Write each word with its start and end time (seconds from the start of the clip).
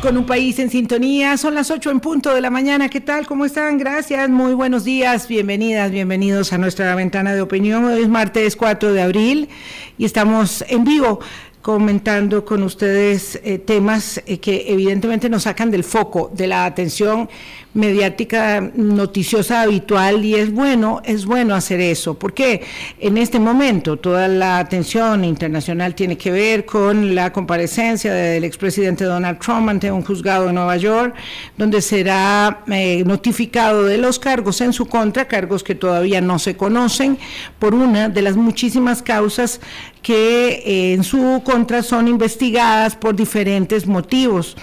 Con 0.00 0.16
un 0.16 0.26
país 0.26 0.58
en 0.60 0.70
sintonía, 0.70 1.36
son 1.36 1.54
las 1.54 1.70
8 1.70 1.90
en 1.90 2.00
punto 2.00 2.32
de 2.32 2.40
la 2.40 2.48
mañana. 2.48 2.88
¿Qué 2.88 3.00
tal? 3.00 3.26
¿Cómo 3.26 3.44
están? 3.44 3.76
Gracias, 3.76 4.28
muy 4.28 4.54
buenos 4.54 4.84
días, 4.84 5.26
bienvenidas, 5.26 5.90
bienvenidos 5.90 6.52
a 6.52 6.58
nuestra 6.58 6.94
ventana 6.94 7.34
de 7.34 7.40
opinión. 7.40 7.84
Hoy 7.86 8.02
es 8.02 8.08
martes 8.08 8.54
4 8.54 8.92
de 8.92 9.02
abril 9.02 9.48
y 9.98 10.04
estamos 10.04 10.64
en 10.68 10.84
vivo 10.84 11.18
comentando 11.66 12.44
con 12.44 12.62
ustedes 12.62 13.40
eh, 13.42 13.58
temas 13.58 14.22
eh, 14.24 14.38
que 14.38 14.66
evidentemente 14.68 15.28
nos 15.28 15.42
sacan 15.42 15.72
del 15.72 15.82
foco, 15.82 16.30
de 16.32 16.46
la 16.46 16.64
atención 16.64 17.28
mediática 17.76 18.70
noticiosa 18.74 19.62
habitual 19.62 20.24
y 20.24 20.34
es 20.34 20.50
bueno, 20.50 21.02
es 21.04 21.26
bueno 21.26 21.54
hacer 21.54 21.80
eso, 21.80 22.18
porque 22.18 22.62
en 22.98 23.18
este 23.18 23.38
momento 23.38 23.98
toda 23.98 24.28
la 24.28 24.58
atención 24.58 25.24
internacional 25.24 25.94
tiene 25.94 26.16
que 26.16 26.30
ver 26.30 26.64
con 26.64 27.14
la 27.14 27.32
comparecencia 27.32 28.12
del 28.12 28.44
expresidente 28.44 29.04
Donald 29.04 29.38
Trump 29.38 29.68
ante 29.68 29.92
un 29.92 30.02
juzgado 30.02 30.46
de 30.46 30.54
Nueva 30.54 30.76
York, 30.78 31.14
donde 31.58 31.82
será 31.82 32.62
eh, 32.68 33.04
notificado 33.04 33.84
de 33.84 33.98
los 33.98 34.18
cargos 34.18 34.60
en 34.62 34.72
su 34.72 34.86
contra, 34.86 35.28
cargos 35.28 35.62
que 35.62 35.74
todavía 35.74 36.22
no 36.22 36.38
se 36.38 36.56
conocen, 36.56 37.18
por 37.58 37.74
una 37.74 38.08
de 38.08 38.22
las 38.22 38.36
muchísimas 38.36 39.02
causas 39.02 39.60
que 40.00 40.62
eh, 40.64 40.94
en 40.94 41.04
su 41.04 41.42
contra 41.44 41.82
son 41.82 42.08
investigadas 42.08 42.96
por 42.96 43.14
diferentes 43.14 43.86
motivos. 43.86 44.56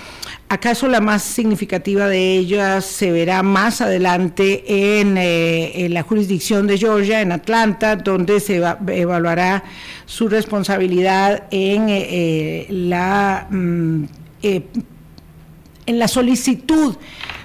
¿Acaso 0.54 0.88
la 0.88 1.02
más 1.02 1.24
significativa 1.24 2.08
de 2.08 2.38
ellas 2.38 2.86
se 2.86 3.12
verá 3.12 3.42
más 3.42 3.82
adelante 3.82 4.64
eh, 4.68 5.72
en, 5.74 5.94
la 5.96 6.04
jurisdicción 6.04 6.68
de 6.68 6.78
Georgia, 6.78 7.22
en 7.22 7.32
Atlanta, 7.32 7.96
donde 7.96 8.40
se 8.40 8.58
evaluará 8.58 9.64
su 10.06 10.28
responsabilidad 10.30 11.46
en 11.50 11.88
eh, 11.90 12.68
la 12.70 13.48
mm, 13.50 14.04
eh, 14.44 14.62
en 15.88 15.98
la 15.98 16.08
solicitud 16.08 16.98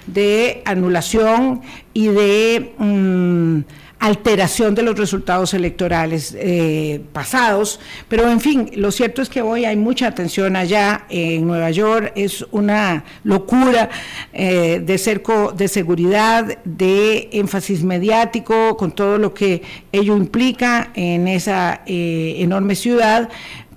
de 0.06 0.61
anulación 0.67 1.62
y 1.95 2.09
de 2.09 2.75
mm, 2.77 3.61
alteración 3.99 4.75
de 4.75 4.83
los 4.83 4.97
resultados 4.97 5.55
electorales 5.55 6.37
eh, 6.39 7.01
pasados, 7.13 7.81
pero 8.09 8.31
en 8.31 8.41
fin, 8.41 8.71
lo 8.75 8.93
cierto 8.93 9.23
es 9.23 9.29
que 9.29 9.43
hoy 9.43 9.65
hay 9.65 9.77
mucha 9.77 10.07
atención 10.07 10.55
allá 10.55 11.07
en 11.09 11.47
Nueva 11.47 11.71
York, 11.71 12.13
es 12.15 12.47
una 12.53 13.05
locura 13.25 13.91
eh, 14.33 14.81
de 14.85 14.99
cerco 14.99 15.53
de 15.53 15.67
seguridad, 15.69 16.59
de 16.65 17.29
énfasis 17.33 17.83
mediático, 17.83 18.77
con 18.77 18.93
todo 18.93 19.19
lo 19.19 19.35
que 19.35 19.63
ello 19.91 20.17
implica 20.17 20.91
en 20.95 21.27
esa 21.27 21.83
eh, 21.87 22.37
enorme 22.39 22.77
ciudad, 22.77 23.29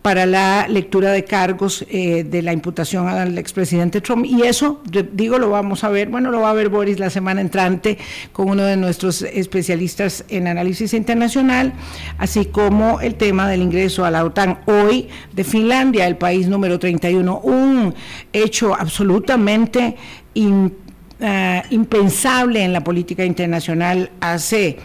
para 0.02 0.26
la 0.26 0.68
lectura 0.68 1.12
de 1.12 1.24
cargos 1.24 1.86
eh, 1.90 2.24
de 2.24 2.42
la 2.42 2.54
imputación 2.54 3.08
al 3.08 3.38
expresidente 3.38 4.02
Trump. 4.02 4.26
Y 4.26 4.44
eso, 4.44 4.82
digo, 5.14 5.38
lo 5.38 5.50
vamos 5.50 5.84
a 5.84 5.90
ver, 5.90 6.10
bueno, 6.10 6.32
lo 6.32 6.42
va 6.42 6.50
a 6.50 6.54
ver 6.54 6.70
Boris 6.70 7.00
la 7.00 7.10
semana 7.10 7.42
entrante 7.42 7.98
con 8.34 8.50
uno 8.50 8.64
de 8.64 8.78
nuestros 8.78 9.22
especialistas 9.22 10.26
en 10.30 10.48
análisis 10.48 10.94
internacional, 10.94 11.74
así 12.18 12.46
como 12.46 13.00
el 13.02 13.16
tema 13.16 13.48
del 13.48 13.62
ingreso 13.62 14.04
a 14.04 14.12
la 14.12 14.26
OTAN 14.26 14.60
hoy 14.66 15.08
de 15.34 15.44
Finlandia, 15.44 16.08
el 16.08 16.18
país 16.18 16.48
número 16.48 16.80
31, 16.80 17.40
un 17.40 17.94
hecho 18.34 18.74
absolutamente 18.74 19.96
eh, 20.34 21.62
impensable 21.70 22.64
en 22.64 22.74
la 22.74 22.84
política 22.84 23.24
internacional 23.24 24.10
hace 24.20 24.80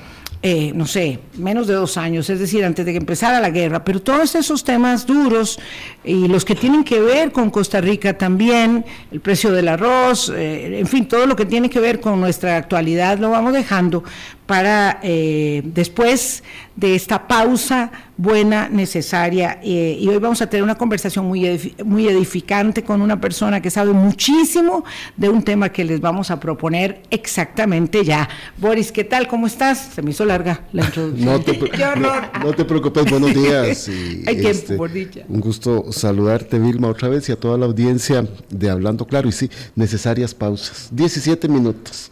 eh, 0.49 0.71
no 0.73 0.87
sé, 0.87 1.19
menos 1.39 1.67
de 1.67 1.75
dos 1.75 1.97
años, 1.97 2.31
es 2.31 2.39
decir, 2.39 2.65
antes 2.65 2.87
de 2.87 2.93
que 2.93 2.99
empezara 2.99 3.41
la 3.41 3.51
guerra, 3.51 3.83
pero 3.83 4.01
todos 4.01 4.37
esos 4.37 4.63
temas 4.63 5.05
duros 5.05 5.59
y 6.07 6.29
los 6.29 6.45
que 6.45 6.55
tienen 6.55 6.85
que 6.85 7.01
ver 7.01 7.33
con 7.33 7.51
Costa 7.51 7.81
Rica 7.81 8.17
también, 8.17 8.85
el 9.11 9.21
precio 9.21 9.51
del 9.51 9.69
arroz, 9.69 10.33
eh, 10.35 10.79
en 10.79 10.87
fin, 10.87 11.07
todo 11.07 11.27
lo 11.27 11.35
que 11.35 11.45
tiene 11.45 11.69
que 11.69 11.81
ver 11.81 12.01
con 12.01 12.21
nuestra 12.21 12.57
actualidad 12.57 13.19
lo 13.19 13.31
vamos 13.31 13.53
dejando 13.53 14.05
para 14.47 15.01
eh, 15.03 15.63
después 15.65 16.45
de 16.77 16.95
esta 16.95 17.27
pausa 17.27 17.91
buena, 18.17 18.69
necesaria. 18.69 19.61
Eh, 19.63 19.99
y 20.01 20.09
hoy 20.09 20.19
vamos 20.19 20.41
a 20.41 20.49
tener 20.49 20.63
una 20.63 20.77
conversación 20.77 21.27
muy, 21.27 21.75
muy 21.85 22.07
edificante 22.09 22.83
con 22.85 23.03
una 23.03 23.21
persona 23.21 23.61
que 23.61 23.71
sabe 23.71 23.93
muchísimo 23.93 24.85
de 25.17 25.29
un 25.29 25.43
tema 25.43 25.71
que 25.71 25.85
les 25.85 26.01
vamos 26.01 26.31
a 26.31 26.39
proponer 26.39 27.03
exactamente 27.11 28.05
ya. 28.05 28.29
Boris, 28.57 28.93
¿qué 28.93 29.05
tal? 29.05 29.27
¿Cómo 29.27 29.47
estás? 29.47 29.91
Se 29.95 30.03
me 30.03 30.11
hizo 30.11 30.25
larga 30.25 30.63
la 30.73 30.85
introducción. 30.87 31.27
No 31.27 31.41
te, 31.41 31.59
no, 32.45 32.53
te 32.53 32.65
preocupes, 32.65 33.11
buenos 33.11 33.35
días. 33.35 33.89
Hay 34.27 34.37
tiempo, 34.39 34.87
este. 34.87 35.25
Un 35.29 35.41
gusto 35.41 35.87
saludarte, 35.97 36.59
Vilma, 36.59 36.89
otra 36.89 37.09
vez 37.09 37.29
y 37.29 37.33
a 37.33 37.37
toda 37.37 37.59
la 37.59 37.67
audiencia 37.67 38.27
de 38.51 38.71
Hablando 38.71 39.07
Claro. 39.07 39.29
Y 39.29 39.33
sí, 39.33 39.51
necesarias 39.75 40.35
pausas. 40.35 40.89
17 40.93 41.49
minutos 41.49 42.11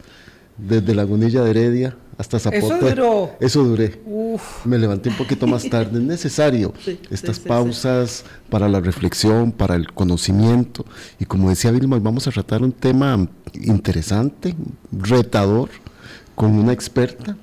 desde 0.57 0.95
Lagunilla 0.95 1.43
de 1.43 1.49
Heredia 1.49 1.97
hasta 2.17 2.39
Zapote. 2.39 2.65
Eso 2.65 2.89
duró. 2.89 3.31
Eso 3.39 3.63
duré. 3.63 3.99
Me 4.63 4.77
levanté 4.77 5.09
un 5.09 5.17
poquito 5.17 5.47
más 5.47 5.67
tarde. 5.69 5.99
Es 5.99 6.03
necesario 6.05 6.73
estas 7.09 7.39
pausas 7.39 8.23
para 8.49 8.69
la 8.69 8.79
reflexión, 8.79 9.51
para 9.51 9.75
el 9.75 9.91
conocimiento. 9.91 10.85
Y 11.19 11.25
como 11.25 11.49
decía 11.49 11.71
Vilma, 11.71 11.99
vamos 11.99 12.27
a 12.27 12.31
tratar 12.31 12.63
un 12.63 12.71
tema 12.71 13.27
interesante, 13.53 14.55
retador, 14.91 15.69
con 16.35 16.51
una 16.51 16.73
experta 16.73 17.37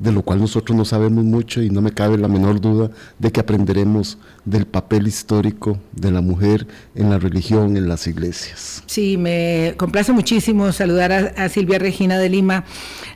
de 0.00 0.12
lo 0.12 0.22
cual 0.22 0.40
nosotros 0.40 0.76
no 0.76 0.84
sabemos 0.84 1.24
mucho 1.24 1.62
y 1.62 1.70
no 1.70 1.82
me 1.82 1.92
cabe 1.92 2.16
la 2.16 2.26
menor 2.26 2.60
duda 2.60 2.90
de 3.18 3.30
que 3.30 3.40
aprenderemos 3.40 4.18
del 4.46 4.66
papel 4.66 5.06
histórico 5.06 5.78
de 5.92 6.10
la 6.10 6.22
mujer 6.22 6.66
en 6.94 7.10
la 7.10 7.18
religión, 7.18 7.76
en 7.76 7.86
las 7.86 8.06
iglesias. 8.06 8.82
Sí, 8.86 9.18
me 9.18 9.74
complace 9.76 10.12
muchísimo 10.12 10.72
saludar 10.72 11.12
a, 11.12 11.48
Silvia 11.50 11.78
Regina 11.78 12.18
de 12.18 12.28
Lima 12.28 12.64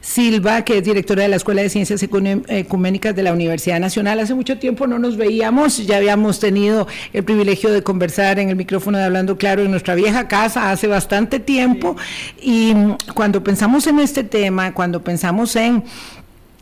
Silva, 0.00 0.62
que 0.62 0.78
es 0.78 0.84
directora 0.84 1.22
de 1.22 1.28
la 1.28 1.36
Escuela 1.36 1.62
de 1.62 1.70
Ciencias 1.70 2.02
Ecuménicas 2.02 3.16
de 3.16 3.22
la 3.22 3.32
Universidad 3.32 3.80
Nacional. 3.80 4.20
Hace 4.20 4.34
mucho 4.34 4.58
tiempo 4.58 4.86
no 4.86 4.98
nos 4.98 5.16
veíamos, 5.16 5.86
ya 5.86 5.96
habíamos 5.96 6.38
tenido 6.38 6.86
el 7.12 7.24
privilegio 7.24 7.70
de 7.70 7.82
conversar 7.82 8.38
en 8.38 8.50
el 8.50 8.56
micrófono 8.56 8.98
de 8.98 9.04
Hablando 9.04 9.38
Claro 9.38 9.62
en 9.62 9.70
nuestra 9.70 9.94
vieja 9.94 10.28
casa 10.28 10.70
hace 10.70 10.86
bastante 10.86 11.40
tiempo 11.40 11.96
y 12.42 12.74
cuando 13.14 13.42
pensamos 13.42 13.86
en 13.86 14.00
este 14.00 14.24
tema, 14.24 14.74
cuando 14.74 15.02
pensamos 15.02 15.56
en 15.56 15.84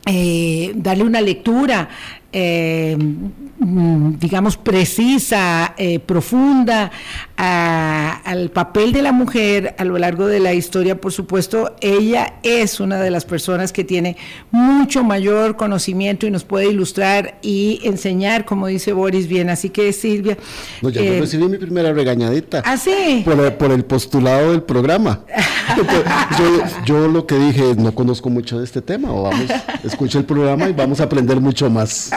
eh, 0.05 0.71
darle 0.75 1.03
una 1.03 1.21
lectura 1.21 1.87
eh, 2.35 2.97
mm, 2.97 4.15
digamos, 4.17 4.57
precisa, 4.57 5.75
eh, 5.77 5.99
profunda 5.99 6.91
al 7.35 8.51
papel 8.51 8.93
de 8.93 9.01
la 9.01 9.11
mujer 9.11 9.75
a 9.77 9.83
lo 9.83 9.97
largo 9.97 10.27
de 10.27 10.39
la 10.39 10.53
historia, 10.53 10.99
por 10.99 11.11
supuesto, 11.11 11.75
ella 11.81 12.35
es 12.43 12.79
una 12.79 12.99
de 12.99 13.11
las 13.11 13.25
personas 13.25 13.73
que 13.73 13.83
tiene 13.83 14.17
mucho 14.51 15.03
mayor 15.03 15.55
conocimiento 15.55 16.27
y 16.27 16.31
nos 16.31 16.43
puede 16.43 16.67
ilustrar 16.67 17.39
y 17.41 17.79
enseñar, 17.83 18.45
como 18.45 18.67
dice 18.67 18.93
Boris 18.93 19.27
bien. 19.27 19.49
Así 19.49 19.69
que, 19.69 19.91
Silvia. 19.93 20.37
No, 20.81 20.89
ya 20.89 21.01
eh, 21.01 21.19
recibí 21.19 21.45
mi 21.45 21.57
primera 21.57 21.91
regañadita. 21.93 22.61
¿Ah, 22.65 22.77
sí? 22.77 23.23
Por, 23.25 23.71
el 23.71 23.85
postulado 23.85 24.51
del 24.51 24.61
programa. 24.61 25.21
yo, 26.85 27.07
lo 27.07 27.25
que 27.25 27.35
dije 27.35 27.71
es, 27.71 27.77
no 27.77 27.93
conozco 27.93 28.29
mucho 28.29 28.59
de 28.59 28.65
este 28.65 28.81
tema, 28.81 29.11
o 29.11 29.23
vamos, 29.23 29.49
escucha 29.83 30.19
el 30.19 30.25
programa 30.25 30.69
y 30.69 30.73
vamos 30.73 30.99
a 31.01 31.05
aprender 31.05 31.39
mucho 31.39 31.69
más. 31.69 32.11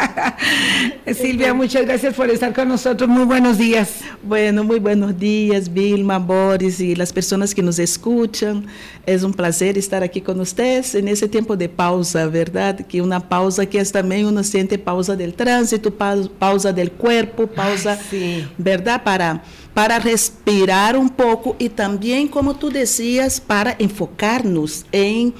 Silvia, 1.14 1.54
muchas 1.54 1.86
gracias 1.86 2.14
por 2.14 2.28
estar 2.30 2.52
con 2.52 2.68
nosotros. 2.68 3.08
Muy 3.08 3.24
buenos 3.24 3.58
días. 3.58 4.00
Bueno, 4.22 4.64
muy 4.64 4.78
buenos 4.78 5.15
días, 5.18 5.72
Vilma, 5.72 6.18
Boris 6.18 6.80
y 6.80 6.94
las 6.94 7.12
personas 7.12 7.54
que 7.54 7.62
nos 7.62 7.78
escuchan. 7.78 8.66
Es 9.04 9.22
un 9.22 9.32
placer 9.32 9.78
estar 9.78 10.02
aquí 10.02 10.20
con 10.20 10.40
ustedes 10.40 10.94
en 10.94 11.08
ese 11.08 11.28
tiempo 11.28 11.56
de 11.56 11.68
pausa, 11.68 12.26
¿verdad? 12.26 12.86
Que 12.86 13.00
una 13.02 13.20
pausa 13.20 13.66
que 13.66 13.78
es 13.78 13.92
también 13.92 14.26
uno 14.26 14.42
siente 14.42 14.78
pausa 14.78 15.16
del 15.16 15.34
tránsito, 15.34 15.92
pausa 15.94 16.72
del 16.72 16.92
cuerpo, 16.92 17.46
pausa, 17.46 17.98
¿verdad? 18.58 19.02
Para, 19.02 19.42
para 19.74 19.98
respirar 19.98 20.96
un 20.96 21.08
poco 21.08 21.56
y 21.58 21.68
también, 21.68 22.28
como 22.28 22.54
tú 22.54 22.70
decías, 22.70 23.40
para 23.40 23.76
enfocarnos 23.78 24.86
en, 24.92 25.34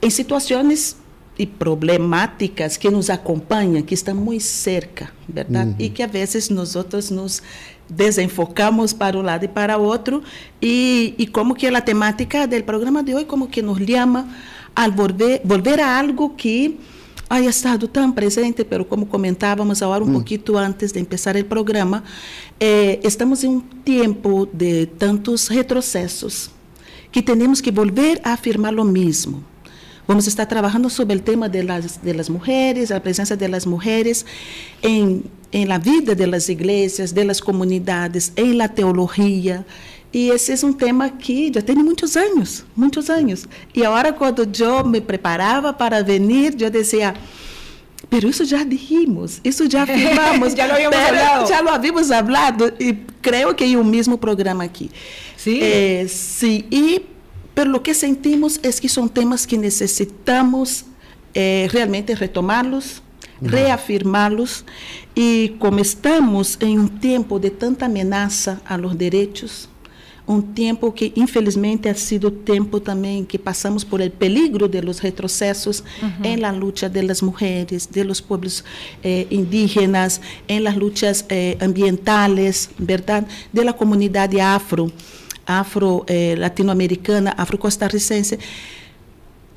en 0.00 0.10
situaciones 0.10 0.96
e 1.36 1.46
problemáticas 1.46 2.76
que 2.76 2.90
nos 2.90 3.10
acompanham, 3.10 3.82
que 3.82 3.94
estão 3.94 4.14
muito 4.14 4.44
cerca, 4.44 5.10
verdade? 5.28 5.70
Uhum. 5.70 5.76
E 5.80 5.90
que 5.90 6.02
a 6.02 6.06
vezes 6.06 6.48
nós 6.48 6.76
outros 6.76 7.10
nos 7.10 7.42
desenfocamos 7.88 8.92
para 8.92 9.18
um 9.18 9.22
lado 9.22 9.44
e 9.44 9.48
para 9.48 9.76
outro 9.76 10.22
e, 10.60 11.14
e 11.18 11.26
como 11.26 11.54
que 11.54 11.66
a 11.66 11.80
temática 11.80 12.46
do 12.46 12.62
programa 12.62 13.02
de 13.02 13.14
hoje 13.14 13.26
como 13.26 13.48
que 13.48 13.62
nos 13.62 13.78
chama 13.78 14.28
a 14.74 14.88
volver, 14.88 15.40
volver 15.44 15.80
a 15.80 15.98
algo 15.98 16.30
que 16.30 16.78
haya 17.28 17.48
estado 17.48 17.88
tão 17.88 18.12
presente, 18.12 18.64
pero 18.64 18.84
como 18.84 19.06
comentávamos 19.06 19.82
agora 19.82 20.04
um 20.04 20.08
uhum. 20.08 20.12
pouquinho 20.14 20.58
antes 20.58 20.92
de 20.92 21.04
começar 21.04 21.36
o 21.36 21.44
programa, 21.44 22.04
eh, 22.60 23.00
estamos 23.02 23.44
em 23.44 23.48
um 23.48 23.60
tempo 23.60 24.46
de 24.52 24.86
tantos 24.86 25.48
retrocessos 25.48 26.50
que 27.10 27.22
temos 27.22 27.60
que 27.60 27.70
volver 27.70 28.20
a 28.24 28.32
afirmar 28.32 28.74
o 28.74 28.84
mesmo 28.84 29.44
Vamos 30.06 30.26
estar 30.26 30.46
trabajando 30.46 30.90
sobre 30.90 31.14
el 31.14 31.22
tema 31.22 31.48
de 31.48 31.62
las, 31.62 32.02
de 32.02 32.12
las 32.12 32.28
mujeres, 32.28 32.90
la 32.90 33.02
presencia 33.02 33.36
de 33.36 33.48
las 33.48 33.66
mujeres 33.66 34.26
en, 34.82 35.24
en 35.50 35.68
la 35.68 35.78
vida 35.78 36.14
de 36.14 36.26
las 36.26 36.50
iglesias, 36.50 37.14
de 37.14 37.24
las 37.24 37.40
comunidades, 37.40 38.32
en 38.36 38.58
la 38.58 38.68
teología. 38.68 39.64
E 40.12 40.30
esse 40.30 40.52
é 40.52 40.66
um 40.66 40.72
tema 40.72 41.10
que 41.10 41.50
já 41.52 41.60
tem 41.60 41.74
muitos 41.74 42.16
anos, 42.16 42.64
muitos 42.76 43.10
anos. 43.10 43.48
E 43.74 43.84
agora, 43.84 44.12
quando 44.12 44.48
eu 44.62 44.86
me 44.86 45.00
preparava 45.00 45.72
para 45.72 46.04
vir, 46.04 46.54
eu 46.60 46.70
dizia, 46.70 47.14
pero 48.08 48.28
isso 48.28 48.44
já 48.44 48.62
dijimos, 48.62 49.40
isso 49.42 49.68
já 49.68 49.82
afirmamos. 49.84 50.54
já 50.54 50.66
lo 50.66 50.74
hablado. 50.74 51.48
Já 51.48 51.60
lo 51.60 51.68
havíamos 51.70 52.10
hablado, 52.12 52.72
e 52.78 52.96
creio 53.20 53.52
que 53.54 53.64
em 53.64 53.76
um 53.76 53.82
mesmo 53.82 54.16
programa 54.16 54.62
aqui. 54.62 54.88
Sim. 55.36 55.58
É, 55.60 56.06
sim, 56.06 56.62
e 56.70 57.02
pelo 57.54 57.80
que 57.80 57.94
sentimos 57.94 58.58
é 58.62 58.70
que 58.72 58.88
são 58.88 59.06
temas 59.06 59.46
que 59.46 59.56
necessitamos 59.56 60.84
é, 61.34 61.68
realmente 61.70 62.12
retomá-los, 62.14 63.02
reafirmá-los. 63.42 64.64
E 65.16 65.54
como 65.58 65.80
estamos 65.80 66.58
em 66.60 66.78
um 66.78 66.88
tempo 66.88 67.38
de 67.38 67.50
tanta 67.50 67.86
ameaça 67.86 68.60
a 68.64 68.76
los 68.76 68.96
direitos, 68.96 69.68
um 70.26 70.40
tempo 70.40 70.90
que 70.92 71.12
infelizmente 71.16 71.88
ha 71.88 71.94
sido 71.94 72.30
tempo 72.30 72.80
também 72.80 73.24
que 73.24 73.38
passamos 73.38 73.84
por 73.84 74.00
el 74.00 74.10
peligro 74.10 74.68
de 74.68 74.80
los 74.80 75.02
retrocessos 75.02 75.84
uhum. 76.02 76.24
en 76.24 76.40
la 76.40 76.50
lucha 76.50 76.88
de 76.88 77.02
las 77.02 77.22
mujeres, 77.22 77.90
de 77.90 78.04
los 78.04 78.22
pueblos 78.22 78.64
eh, 79.02 79.26
indígenas, 79.30 80.20
en 80.48 80.64
las 80.64 80.76
luchas 80.76 81.26
eh, 81.28 81.58
ambientales, 81.60 82.70
verdad, 82.78 83.26
de 83.52 83.64
la 83.64 83.74
comunidade 83.74 84.40
afro, 84.40 84.90
afro 85.46 86.04
eh, 86.06 86.34
latinoamericana, 86.36 87.30
afro 87.36 87.58
costarricense, 87.58 88.38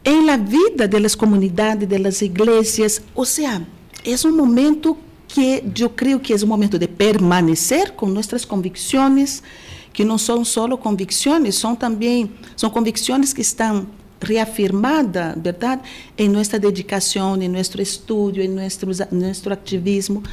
en 0.03 0.25
la 0.25 0.37
vida 0.37 0.87
de 0.87 0.99
las 0.99 1.15
comunidades, 1.17 1.87
de 1.89 1.99
las 1.99 2.21
iglesias, 2.21 3.01
o 3.13 3.25
sea, 3.25 3.61
es 4.03 4.23
un 4.23 4.37
momento 4.37 4.97
que 5.27 5.63
yo 5.73 5.95
creo 5.95 6.21
que 6.21 6.33
es 6.33 6.43
un 6.43 6.49
momento 6.49 6.79
de 6.79 6.87
permanecer 6.87 7.93
con 7.95 8.13
nuestras 8.13 8.45
convicciones, 8.45 9.43
que 9.91 10.05
não 10.05 10.17
são 10.17 10.45
só 10.45 10.67
convicções, 10.77 11.55
são 11.55 11.75
também 11.75 12.31
são 12.55 12.69
convicções 12.69 13.33
que 13.33 13.41
estão 13.41 13.87
reafirmadas, 14.21 15.35
verdade, 15.41 15.81
em 16.17 16.29
nossa 16.29 16.57
dedicação, 16.57 17.39
em 17.41 17.49
nosso 17.49 17.81
estudo, 17.81 18.41
em 18.41 18.47
nosso, 18.47 18.85
nosso 19.11 19.49
ativismo. 19.51 20.23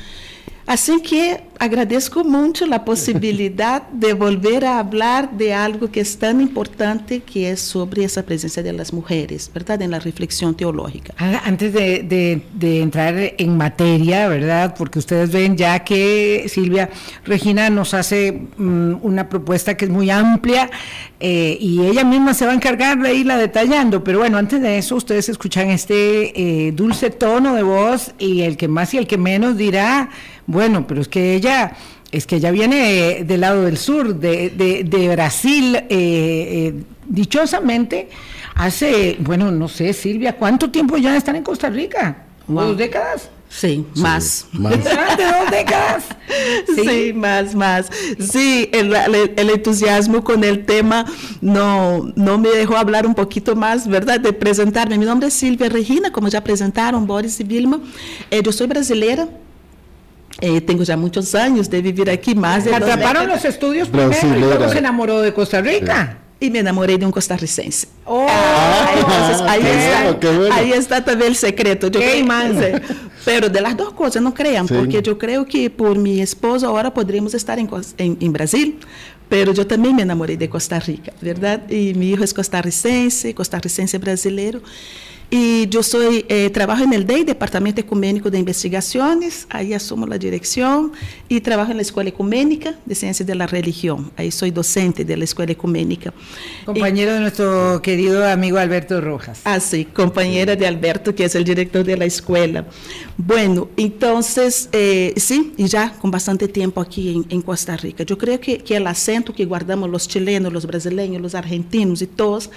Assim 0.66 0.98
que 0.98 1.36
agradeço 1.58 2.24
muito 2.24 2.64
a 2.72 2.78
possibilidade 2.78 3.84
de 3.92 4.14
volver 4.14 4.64
a 4.64 4.82
falar 4.82 5.26
de 5.26 5.52
algo 5.52 5.88
que 5.88 6.00
é 6.00 6.04
tão 6.04 6.40
importante, 6.40 7.20
que 7.20 7.44
é 7.44 7.54
sobre 7.54 8.02
essa 8.02 8.22
presença 8.22 8.62
das 8.62 8.90
mulheres, 8.90 9.50
verdade, 9.52 9.86
na 9.86 9.98
reflexão 9.98 10.52
teológica. 10.54 11.14
Ah, 11.18 11.42
antes 11.46 11.72
de, 11.72 12.02
de, 12.02 12.42
de, 12.52 12.80
entrar 12.80 13.14
en 13.38 13.56
materia, 13.56 14.28
verdad, 14.28 14.74
porque 14.76 14.98
ustedes 14.98 15.30
ven 15.30 15.56
ya 15.56 15.78
que 15.80 16.46
Silvia 16.48 16.88
Regina 17.24 17.68
nos 17.70 17.92
hace 17.94 18.48
um, 18.58 18.98
una 19.02 19.28
propuesta 19.28 19.76
que 19.76 19.84
es 19.84 19.90
muy 19.90 20.10
amplia 20.10 20.70
eh, 21.20 21.56
y 21.60 21.80
ella 21.86 22.04
misma 22.04 22.34
se 22.34 22.46
va 22.46 22.52
a 22.52 22.54
encargar 22.54 22.98
de 22.98 23.14
irla 23.14 23.36
detallando, 23.36 24.02
pero 24.02 24.18
bueno, 24.18 24.38
antes 24.38 24.60
de 24.60 24.78
eso 24.78 24.96
ustedes 24.96 25.28
escuchan 25.28 25.70
este 25.70 26.32
eh, 26.68 26.72
dulce 26.72 27.10
tono 27.10 27.54
de 27.54 27.62
voz 27.62 28.12
y 28.18 28.42
el 28.42 28.56
que 28.56 28.68
más 28.68 28.92
y 28.94 28.98
el 28.98 29.06
que 29.06 29.18
menos 29.18 29.56
dirá 29.56 30.10
bueno, 30.46 30.86
pero 30.86 31.00
es 31.00 31.08
que 31.08 31.34
ella 31.34 31.72
es 32.14 32.28
que 32.28 32.36
ella 32.36 32.52
viene 32.52 33.24
del 33.24 33.40
lado 33.40 33.62
del 33.62 33.76
sur, 33.76 34.14
de, 34.14 34.50
de, 34.50 34.84
de 34.84 35.08
Brasil, 35.08 35.74
eh, 35.74 35.86
eh, 35.90 36.74
dichosamente, 37.06 38.08
hace, 38.54 39.16
bueno, 39.18 39.50
no 39.50 39.68
sé, 39.68 39.92
Silvia, 39.92 40.36
¿cuánto 40.36 40.70
tiempo 40.70 40.96
ya 40.96 41.16
están 41.16 41.34
en 41.34 41.42
Costa 41.42 41.68
Rica? 41.70 42.24
Wow. 42.46 42.68
¿Dos 42.68 42.78
décadas? 42.78 43.30
Sí, 43.48 43.84
sí, 43.94 44.00
más. 44.00 44.46
más. 44.52 44.72
¿De 44.72 45.24
dos 45.24 45.50
décadas? 45.50 46.04
Sí. 46.66 46.84
sí, 46.88 47.12
más, 47.12 47.54
más. 47.54 47.90
Sí, 48.18 48.68
el, 48.72 48.94
el, 48.94 49.32
el, 49.36 49.50
entusiasmo 49.50 50.24
con 50.24 50.44
el 50.44 50.64
tema 50.66 51.04
no, 51.40 52.12
no 52.16 52.38
me 52.38 52.48
dejó 52.48 52.76
hablar 52.76 53.06
un 53.06 53.14
poquito 53.14 53.54
más, 53.54 53.86
¿verdad? 53.88 54.20
De 54.20 54.32
presentarme. 54.32 54.98
Mi 54.98 55.04
nombre 55.04 55.28
es 55.28 55.34
Silvia 55.34 55.68
Regina, 55.68 56.12
como 56.12 56.28
ya 56.28 56.42
presentaron 56.42 57.06
Boris 57.06 57.40
y 57.40 57.44
Vilma. 57.44 57.80
Eh, 58.30 58.40
yo 58.42 58.52
soy 58.52 58.66
brasileira, 58.66 59.28
Eh, 60.40 60.60
tengo 60.60 60.82
ya 60.82 60.96
muchos 60.96 61.34
años 61.34 61.70
de 61.70 61.80
vivir 61.80 62.10
aquí, 62.10 62.34
más 62.34 62.64
de 62.64 62.74
Atraparon 62.74 63.28
los 63.28 63.44
estudios 63.44 63.88
primero 63.88 64.36
y 64.36 64.40
luego 64.40 64.68
se 64.68 64.78
enamoró 64.78 65.20
de 65.20 65.32
Costa 65.32 65.60
Rica. 65.60 66.18
Sí. 66.40 66.46
Y 66.46 66.50
me 66.50 66.58
enamoré 66.58 66.98
de 66.98 67.06
un 67.06 67.12
costarricense. 67.12 67.86
Oh, 68.04 68.26
ah, 68.28 68.90
entonces, 68.98 69.40
ahí, 69.48 69.62
está, 69.62 70.30
bueno. 70.30 70.54
ahí 70.54 70.72
está 70.72 71.02
también 71.04 71.30
el 71.30 71.36
secreto. 71.36 71.88
Yo 71.88 72.00
creo. 72.00 72.80
Pero 73.24 73.48
de 73.48 73.60
las 73.60 73.76
dos 73.76 73.92
cosas, 73.92 74.20
no 74.20 74.34
crean, 74.34 74.68
sí. 74.68 74.74
porque 74.74 75.00
yo 75.00 75.16
creo 75.16 75.46
que 75.46 75.70
por 75.70 75.96
mi 75.96 76.20
esposo 76.20 76.66
ahora 76.66 76.92
podríamos 76.92 77.32
estar 77.32 77.58
en, 77.58 77.70
en, 77.96 78.18
en 78.20 78.32
Brasil, 78.32 78.78
pero 79.28 79.54
yo 79.54 79.66
también 79.66 79.96
me 79.96 80.02
enamoré 80.02 80.36
de 80.36 80.50
Costa 80.50 80.78
Rica, 80.80 81.12
¿verdad? 81.22 81.62
Y 81.70 81.94
mi 81.94 82.10
hijo 82.10 82.24
es 82.24 82.34
costarricense, 82.34 83.34
costarricense 83.34 83.96
brasileiro. 83.96 84.60
E 85.30 85.68
eu 85.72 85.82
sou 85.82 86.00
eh, 86.28 86.48
trabalho 86.50 86.86
no 86.86 87.02
DEI, 87.02 87.24
Departamento 87.24 87.80
Ecumênico 87.80 88.30
de 88.30 88.38
Investigações, 88.38 89.46
aí 89.50 89.74
assumo 89.74 90.06
a 90.12 90.16
direção 90.16 90.92
e 91.28 91.40
trabalho 91.40 91.74
na 91.74 91.82
Escola 91.82 92.08
Ecumênica 92.08 92.74
de 92.86 92.94
Ciência 92.94 93.24
da 93.24 93.46
Religião. 93.46 94.10
Aí 94.16 94.30
sou 94.30 94.48
docente 94.50 95.02
da 95.02 95.14
Escola 95.14 95.50
Ecumênica. 95.50 96.14
Compañero 96.64 97.10
y, 97.10 97.14
de 97.14 97.20
nosso 97.20 97.80
querido 97.80 98.24
amigo 98.24 98.58
Alberto 98.58 99.00
Rojas. 99.00 99.40
Ah, 99.44 99.58
sí, 99.58 99.86
compañera 99.86 100.54
de 100.54 100.66
Alberto, 100.66 101.12
que 101.12 101.24
é 101.24 101.26
o 101.26 101.44
diretor 101.44 101.84
da 101.84 102.06
escola. 102.06 102.66
Bueno, 103.16 103.70
então, 103.76 104.20
eh, 104.72 105.14
sim, 105.16 105.52
e 105.58 105.66
já 105.66 105.88
com 105.88 106.10
bastante 106.10 106.46
tempo 106.48 106.80
aqui 106.80 107.10
em, 107.10 107.36
em 107.36 107.40
Costa 107.40 107.74
Rica. 107.74 108.04
Eu 108.08 108.16
creio 108.16 108.38
que, 108.38 108.58
que 108.58 108.78
o 108.78 108.88
acento 108.88 109.32
que 109.32 109.44
guardamos 109.44 109.90
os 109.92 110.04
chilenos, 110.10 110.52
os 110.54 110.64
brasileiros, 110.64 111.24
os 111.24 111.34
argentinos 111.34 112.02
e 112.02 112.06
todos, 112.06 112.48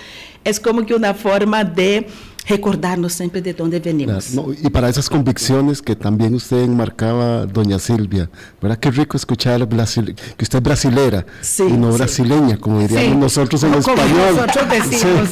é 0.46 0.54
como 0.54 0.86
que 0.86 0.94
uma 0.94 1.14
forma 1.14 1.64
de 1.64 2.06
recordarnos 2.47 3.13
siempre 3.13 3.41
de 3.41 3.53
dónde 3.53 3.79
venimos. 3.79 4.33
No, 4.33 4.47
y 4.53 4.69
para 4.69 4.89
esas 4.89 5.09
convicciones 5.09 5.81
que 5.81 5.95
también 5.95 6.33
usted 6.33 6.63
enmarcaba, 6.63 7.45
doña 7.45 7.79
Silvia, 7.79 8.29
¿verdad? 8.61 8.77
Qué 8.79 8.91
rico 8.91 9.17
escuchar 9.17 9.67
que 9.67 10.44
usted 10.44 10.57
es 10.57 10.63
brasilera 10.63 11.25
sí, 11.41 11.63
y 11.63 11.73
no 11.73 11.91
sí. 11.91 11.97
brasileña, 11.97 12.57
como 12.57 12.79
diríamos 12.79 13.11
sí. 13.11 13.15
nosotros 13.15 13.63
en 13.63 13.73
como 13.73 13.79
español. 13.79 14.35
Nosotros 14.35 14.69
decimos. 14.69 15.29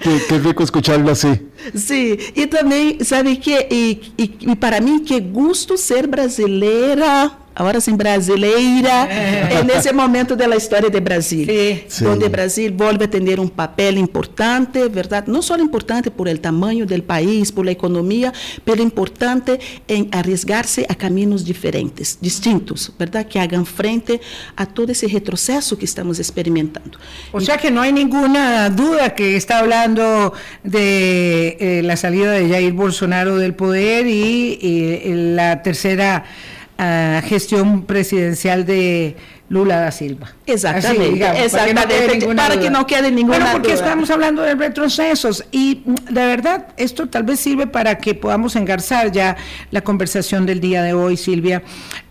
Qué, 0.00 0.22
qué, 0.28 0.38
rico 0.38 0.62
escucharlo 0.62 1.10
así. 1.10 1.48
Sí, 1.74 2.18
y 2.36 2.46
también, 2.46 3.04
¿sabe 3.04 3.40
qué? 3.40 3.66
Y, 3.68 4.12
y, 4.16 4.52
y 4.52 4.54
para 4.54 4.80
mí, 4.80 5.02
qué 5.04 5.20
gusto 5.20 5.76
ser 5.76 6.06
brasileira 6.06 7.36
agora 7.58 7.80
sim 7.80 7.96
brasileira, 7.96 9.08
é. 9.10 9.64
nesse 9.64 9.92
momento 9.92 10.36
da 10.36 10.46
história 10.56 10.88
de 10.88 11.00
Brasil, 11.00 11.44
sim. 11.88 12.06
onde 12.06 12.28
Brasil 12.28 12.72
volve 12.72 13.04
a 13.04 13.08
ter 13.08 13.40
um 13.40 13.48
papel 13.48 13.98
importante, 13.98 14.88
verdade? 14.88 15.28
Não 15.28 15.42
só 15.42 15.56
importante 15.58 16.08
por 16.08 16.28
el 16.28 16.38
tamanho 16.38 16.86
do 16.86 17.02
país, 17.02 17.50
por 17.50 17.66
a 17.66 17.72
economia, 17.72 18.32
mas 18.64 18.78
importante 18.78 19.58
em 19.88 20.08
arriesgar-se 20.12 20.86
a 20.88 20.94
caminhos 20.94 21.44
diferentes, 21.44 22.16
distintos, 22.20 22.92
verdade? 22.96 23.28
Que 23.28 23.40
hagam 23.40 23.64
frente 23.64 24.20
a 24.56 24.64
todo 24.64 24.90
esse 24.90 25.08
retrocesso 25.08 25.76
que 25.76 25.84
estamos 25.84 26.20
experimentando. 26.20 26.96
O 27.32 27.40
sea 27.40 27.58
que 27.58 27.70
não 27.70 27.82
há 27.82 27.90
nenhuma 27.90 28.68
dúvida 28.68 29.10
que 29.10 29.34
está 29.34 29.58
falando 29.58 30.32
de 30.62 31.56
eh, 31.58 31.80
la 31.82 31.96
salida 31.96 32.32
de 32.34 32.48
Jair 32.48 32.72
Bolsonaro 32.72 33.36
del 33.36 33.54
poder 33.54 34.06
y, 34.06 34.58
y 34.62 35.34
la 35.34 35.60
tercera 35.60 36.24
uh, 36.78 37.26
gestión 37.26 37.82
presidencial 37.82 38.64
de 38.64 39.16
Lula 39.48 39.80
da 39.80 39.90
Silva. 39.90 40.34
Exactamente, 40.46 41.02
Así, 41.02 41.12
digamos, 41.14 41.40
exactamente, 41.40 41.82
para, 41.82 42.18
que 42.18 42.26
no, 42.26 42.36
para 42.36 42.60
que 42.60 42.70
no 42.70 42.86
quede 42.86 43.10
ninguna 43.10 43.38
bueno, 43.38 43.52
porque 43.52 43.72
duda. 43.72 43.84
estamos 43.84 44.10
hablando 44.10 44.42
de 44.42 44.54
retrocesos 44.54 45.44
y 45.50 45.82
de 45.84 46.26
verdad 46.26 46.68
esto 46.76 47.08
tal 47.08 47.22
vez 47.22 47.40
sirve 47.40 47.66
para 47.66 47.98
que 47.98 48.14
podamos 48.14 48.56
engarzar 48.56 49.10
ya 49.10 49.36
la 49.70 49.80
conversación 49.80 50.46
del 50.46 50.60
día 50.60 50.82
de 50.82 50.92
hoy, 50.92 51.16
Silvia. 51.16 51.62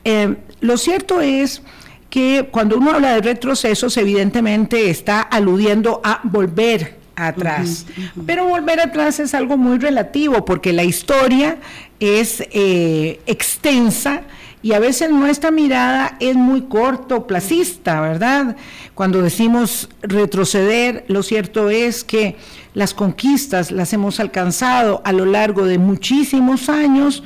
Eh, 0.04 0.36
lo 0.62 0.78
cierto 0.78 1.22
es 1.22 1.62
que 2.10 2.48
cuando 2.52 2.78
uno 2.78 2.92
habla 2.92 3.14
de 3.14 3.22
retrocesos, 3.22 3.98
evidentemente 3.98 4.90
está 4.90 5.22
aludiendo 5.22 6.02
a 6.04 6.22
volver 6.24 6.98
atrás. 7.16 7.86
Uh 7.90 7.92
-huh, 7.92 8.04
uh 8.04 8.22
-huh. 8.22 8.24
Pero 8.26 8.46
volver 8.46 8.80
atrás 8.80 9.20
es 9.20 9.34
algo 9.34 9.58
muy 9.58 9.78
relativo 9.78 10.46
porque 10.46 10.74
la 10.74 10.84
historia 10.84 11.58
es 12.00 12.42
eh, 12.52 13.20
extensa 13.26 14.24
y 14.68 14.74
a 14.74 14.80
veces 14.80 15.10
nuestra 15.10 15.50
mirada 15.50 16.18
es 16.20 16.36
muy 16.36 16.64
cortoplacista, 16.64 18.02
¿verdad? 18.02 18.58
Cuando 18.96 19.22
decimos 19.22 19.88
retroceder, 20.02 21.06
lo 21.08 21.24
cierto 21.24 21.70
es 21.70 22.04
que 22.04 22.36
las 22.74 22.94
conquistas 22.94 23.72
las 23.72 23.94
hemos 23.94 24.20
alcanzado 24.20 25.02
a 25.06 25.14
lo 25.14 25.24
largo 25.24 25.64
de 25.64 25.78
muchísimos 25.78 26.68
años 26.68 27.24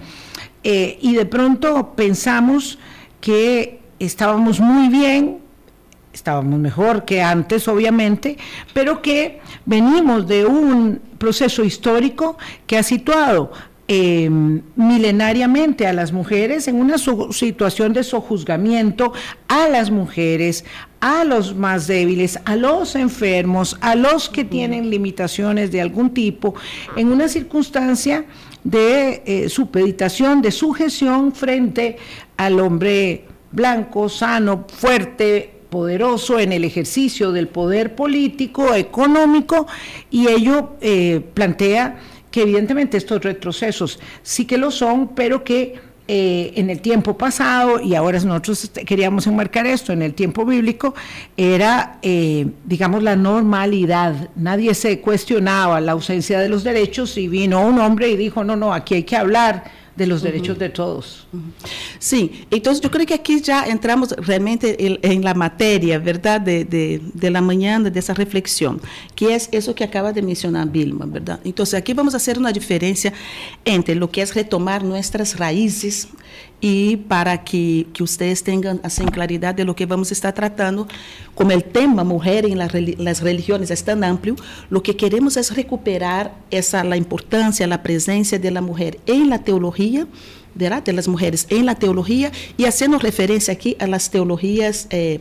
eh, 0.64 1.00
y 1.02 1.16
de 1.16 1.26
pronto 1.26 1.96
pensamos 1.96 2.78
que 3.22 3.80
estábamos 3.98 4.60
muy 4.60 4.90
bien, 4.90 5.40
estábamos 6.14 6.60
mejor 6.60 7.06
que 7.06 7.24
antes, 7.24 7.68
obviamente, 7.68 8.38
pero 8.72 9.02
que 9.02 9.42
venimos 9.66 10.28
de 10.28 10.46
un 10.46 11.02
proceso 11.18 11.64
histórico 11.64 12.38
que 12.68 12.78
ha 12.78 12.84
situado 12.84 13.52
em, 13.94 14.62
milenariamente 14.78 15.86
a 15.86 15.92
las 15.92 16.14
mujeres 16.14 16.70
en 16.70 16.78
una 16.78 16.96
situación 16.98 17.92
de 17.92 18.06
sojuzgamiento 18.06 19.12
a 19.50 19.68
las 19.68 19.92
mujeres, 19.92 20.64
a 21.02 21.26
los 21.26 21.54
más 21.56 21.88
débiles, 21.88 22.40
a 22.46 22.56
los 22.56 22.96
enfermos, 22.96 23.78
a 23.82 23.96
los 23.96 24.30
que 24.30 24.46
tienen 24.46 24.90
limitaciones 24.90 25.74
de 25.74 25.82
algún 25.82 26.14
tipo, 26.14 26.56
en 26.96 27.12
una 27.12 27.28
circunstancia 27.28 28.24
de 28.64 29.24
eh, 29.26 29.50
supeditación, 29.50 30.42
de 30.42 30.52
sujeción 30.52 31.34
frente 31.34 31.98
al 32.38 32.62
hombre 32.62 33.26
blanco, 33.52 34.08
sano, 34.08 34.68
fuerte, 34.74 35.54
poderoso 35.70 36.40
en 36.40 36.54
el 36.54 36.64
ejercicio 36.64 37.34
del 37.34 37.50
poder 37.50 37.94
político, 37.94 38.74
económico, 38.74 39.68
y 40.10 40.30
ello 40.30 40.78
eh, 40.80 41.22
plantea 41.34 41.98
que 42.32 42.44
evidentemente 42.44 42.98
estos 42.98 43.22
retrocesos 43.22 44.00
sí 44.24 44.46
que 44.46 44.58
lo 44.58 44.72
son, 44.72 45.10
pero 45.10 45.44
que 45.44 45.76
eh, 46.08 46.54
en 46.56 46.70
el 46.70 46.82
tiempo 46.82 47.18
pasado, 47.18 47.80
y 47.80 47.96
ahora 47.96 48.20
nosotros 48.20 48.64
este, 48.64 48.84
queríamos 48.84 49.28
enmarcar 49.28 49.68
esto 49.68 49.94
en 49.94 50.02
el 50.02 50.14
tiempo 50.14 50.46
bíblico, 50.46 50.96
era, 51.38 52.00
eh, 52.02 52.48
digamos, 52.66 53.04
la 53.04 53.16
normalidad. 53.16 54.30
Nadie 54.36 54.74
se 54.74 55.00
cuestionaba 55.00 55.80
la 55.80 55.94
ausencia 55.94 56.40
de 56.40 56.50
los 56.50 56.64
derechos 56.64 57.18
y 57.18 57.28
vino 57.28 57.66
un 57.66 57.80
hombre 57.80 58.10
y 58.10 58.18
dijo, 58.18 58.44
no, 58.44 58.56
no, 58.56 58.74
aquí 58.74 58.96
hay 58.96 59.04
que 59.04 59.16
hablar 59.16 59.64
de 59.96 60.08
los 60.08 60.22
derechos 60.22 60.58
de 60.58 60.70
todos. 60.70 61.28
Sí, 62.00 62.46
entonces 62.50 62.82
yo 62.82 62.90
creo 62.90 63.06
que 63.06 63.14
aquí 63.14 63.42
ya 63.42 63.66
entramos 63.66 64.12
realmente 64.18 64.76
en, 65.02 65.24
la 65.24 65.34
materia, 65.34 66.00
¿verdad?, 66.00 66.42
de, 66.42 66.64
de, 66.66 67.30
la 67.30 67.42
mañana, 67.42 67.90
de 67.90 68.00
esa 68.00 68.14
reflexión, 68.14 68.82
que 69.16 69.36
es 69.36 69.50
eso 69.52 69.76
que 69.76 69.84
acaba 69.84 70.14
de 70.14 70.22
mencionar 70.22 70.70
Vilma, 70.70 71.06
¿verdad? 71.06 71.40
Entonces 71.44 71.76
aquí 71.76 71.94
vamos 71.94 72.14
a 72.14 72.18
hacer 72.18 72.40
una 72.40 72.52
diferencia 72.52 73.14
entre 73.66 73.96
lo 73.96 74.10
que 74.10 74.22
es 74.22 74.34
retomar 74.34 74.84
nuestras 74.84 75.38
raíces 75.38 76.08
y 76.62 76.98
para 76.98 77.44
que, 77.44 77.88
que 77.92 78.04
ustedes 78.04 78.44
tengan 78.44 78.80
así 78.84 79.04
claridad 79.06 79.56
de 79.56 79.66
lo 79.66 79.76
que 79.76 79.88
vamos 79.88 80.12
a 80.12 80.14
estar 80.14 80.34
tratando, 80.34 80.88
como 81.34 81.52
el 81.52 81.64
tema 81.64 82.04
mujer 82.04 82.46
en 82.46 82.60
las 82.60 83.22
religiones 83.22 83.72
es 83.72 83.84
tan 83.84 84.04
amplio, 84.04 84.36
lo 84.70 84.84
que 84.84 84.96
queremos 84.96 85.38
es 85.38 85.56
recuperar 85.56 86.36
esa, 86.52 86.84
la 86.84 86.98
importancia, 86.98 87.66
la 87.66 87.82
presencia 87.82 88.38
de 88.38 88.52
la 88.52 88.62
mujer 88.62 89.00
en 89.08 89.30
la 89.30 89.40
teología, 89.40 90.08
¿verdad? 90.54 90.84
de 90.84 90.94
las 90.94 91.08
mujeres 91.08 91.48
en 91.50 91.66
la 91.66 91.76
teología 91.76 92.32
y 92.58 92.66
haciendo 92.66 93.00
referencia 93.00 93.54
aquí 93.54 93.76
a 93.80 93.88
las 93.88 94.12
teologías 94.12 94.86
eh, 94.92 95.20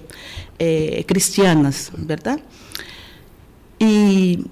eh, 0.59 1.05
cristianas, 1.07 1.91
¿verdad? 1.97 2.39
Y 3.79 4.45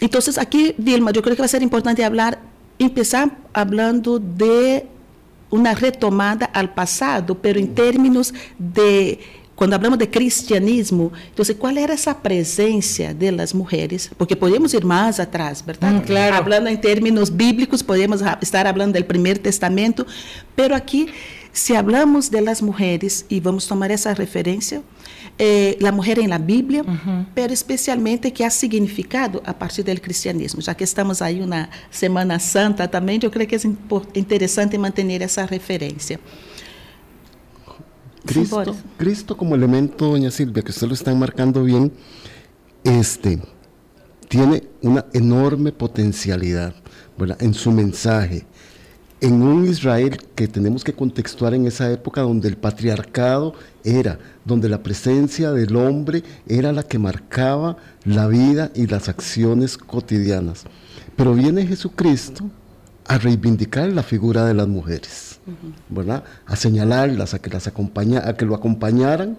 entonces 0.00 0.38
aquí, 0.38 0.74
Vilma, 0.78 1.10
yo 1.10 1.20
creo 1.20 1.36
que 1.36 1.42
va 1.42 1.46
a 1.46 1.48
ser 1.48 1.62
importante 1.62 2.02
hablar, 2.02 2.40
empezar 2.78 3.36
hablando 3.52 4.18
de 4.18 4.86
una 5.50 5.74
retomada 5.74 6.46
al 6.46 6.72
pasado, 6.72 7.36
pero 7.36 7.58
en 7.58 7.74
términos 7.74 8.32
de 8.58 9.18
cuando 9.60 9.76
hablamos 9.76 9.98
de 9.98 10.08
cristianismo, 10.08 11.12
entonces, 11.28 11.54
¿cuál 11.54 11.76
era 11.76 11.92
esa 11.92 12.22
presencia 12.22 13.12
de 13.12 13.30
las 13.30 13.54
mujeres? 13.54 14.10
Porque 14.16 14.34
podemos 14.34 14.72
ir 14.72 14.86
más 14.86 15.20
atrás, 15.20 15.62
¿verdad? 15.66 15.92
Mm, 15.92 16.00
claro. 16.00 16.36
Hablando 16.36 16.70
en 16.70 16.80
términos 16.80 17.36
bíblicos, 17.36 17.84
podemos 17.84 18.22
estar 18.40 18.66
hablando 18.66 18.94
del 18.94 19.04
primer 19.04 19.38
testamento, 19.38 20.06
pero 20.56 20.74
aquí, 20.74 21.08
si 21.52 21.74
hablamos 21.74 22.30
de 22.30 22.40
las 22.40 22.62
mujeres, 22.62 23.26
y 23.28 23.40
vamos 23.40 23.66
a 23.66 23.68
tomar 23.68 23.92
esa 23.92 24.14
referencia, 24.14 24.80
eh, 25.38 25.76
la 25.80 25.92
mujer 25.92 26.18
en 26.18 26.30
la 26.30 26.38
Biblia, 26.38 26.84
pero 27.34 27.52
especialmente 27.52 28.32
que 28.32 28.44
ha 28.44 28.50
significado 28.50 29.42
a 29.44 29.58
partir 29.58 29.84
del 29.84 30.00
cristianismo. 30.00 30.60
Ya 30.60 30.74
que 30.74 30.84
estamos 30.84 31.22
ahí 31.22 31.40
una 31.40 31.70
Semana 31.90 32.38
Santa 32.38 32.88
también, 32.90 33.20
yo 33.20 33.30
creo 33.30 33.46
que 33.46 33.56
es 33.56 33.66
interesante 34.14 34.78
mantener 34.78 35.22
esa 35.22 35.46
referencia. 35.46 36.20
Cristo, 38.24 38.76
Cristo 38.98 39.36
como 39.36 39.54
elemento, 39.54 40.10
doña 40.10 40.30
Silvia, 40.30 40.62
que 40.62 40.70
usted 40.70 40.86
lo 40.86 40.94
está 40.94 41.14
marcando 41.14 41.64
bien, 41.64 41.92
este, 42.84 43.40
tiene 44.28 44.64
una 44.82 45.06
enorme 45.12 45.72
potencialidad 45.72 46.74
en 47.38 47.54
su 47.54 47.70
mensaje, 47.72 48.46
en 49.20 49.42
un 49.42 49.66
Israel 49.66 50.16
que 50.34 50.48
tenemos 50.48 50.82
que 50.82 50.94
contextuar 50.94 51.54
en 51.54 51.66
esa 51.66 51.90
época 51.90 52.22
donde 52.22 52.48
el 52.48 52.56
patriarcado 52.56 53.54
era, 53.84 54.18
donde 54.44 54.68
la 54.68 54.82
presencia 54.82 55.52
del 55.52 55.76
hombre 55.76 56.22
era 56.46 56.72
la 56.72 56.82
que 56.82 56.98
marcaba 56.98 57.76
la 58.04 58.26
vida 58.28 58.70
y 58.74 58.86
las 58.86 59.08
acciones 59.08 59.76
cotidianas. 59.76 60.64
Pero 61.16 61.34
viene 61.34 61.66
Jesucristo 61.66 62.48
a 63.06 63.18
reivindicar 63.18 63.90
la 63.92 64.02
figura 64.02 64.44
de 64.44 64.54
las 64.54 64.68
mujeres, 64.68 65.40
¿verdad? 65.88 66.24
A 66.46 66.56
señalarlas, 66.56 67.34
a 67.34 67.40
que 67.40 67.50
las 67.50 67.66
acompaña, 67.66 68.22
a 68.26 68.34
que 68.36 68.46
lo 68.46 68.54
acompañaran 68.54 69.36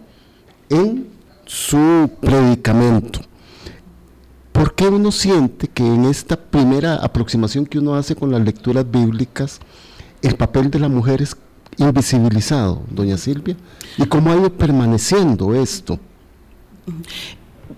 en 0.69 1.07
su 1.45 2.11
predicamento. 2.19 3.21
¿Por 4.51 4.75
qué 4.75 4.88
uno 4.88 5.11
siente 5.11 5.67
que 5.67 5.85
en 5.85 6.05
esta 6.05 6.35
primera 6.35 6.95
aproximación 6.95 7.65
que 7.65 7.79
uno 7.79 7.95
hace 7.95 8.15
con 8.15 8.31
las 8.31 8.41
lecturas 8.41 8.85
bíblicas, 8.89 9.59
el 10.21 10.35
papel 10.35 10.69
de 10.69 10.79
la 10.79 10.89
mujer 10.89 11.21
es 11.21 11.35
invisibilizado, 11.77 12.83
doña 12.89 13.17
Silvia? 13.17 13.55
¿Y 13.97 14.05
cómo 14.05 14.31
ha 14.31 14.35
ido 14.35 14.51
permaneciendo 14.53 15.53
esto? 15.55 15.99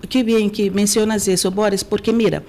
Qué 0.08 0.22
bien 0.22 0.50
que 0.50 0.70
mencionas 0.70 1.26
eso, 1.28 1.50
Boris, 1.50 1.84
porque 1.84 2.12
mira, 2.12 2.42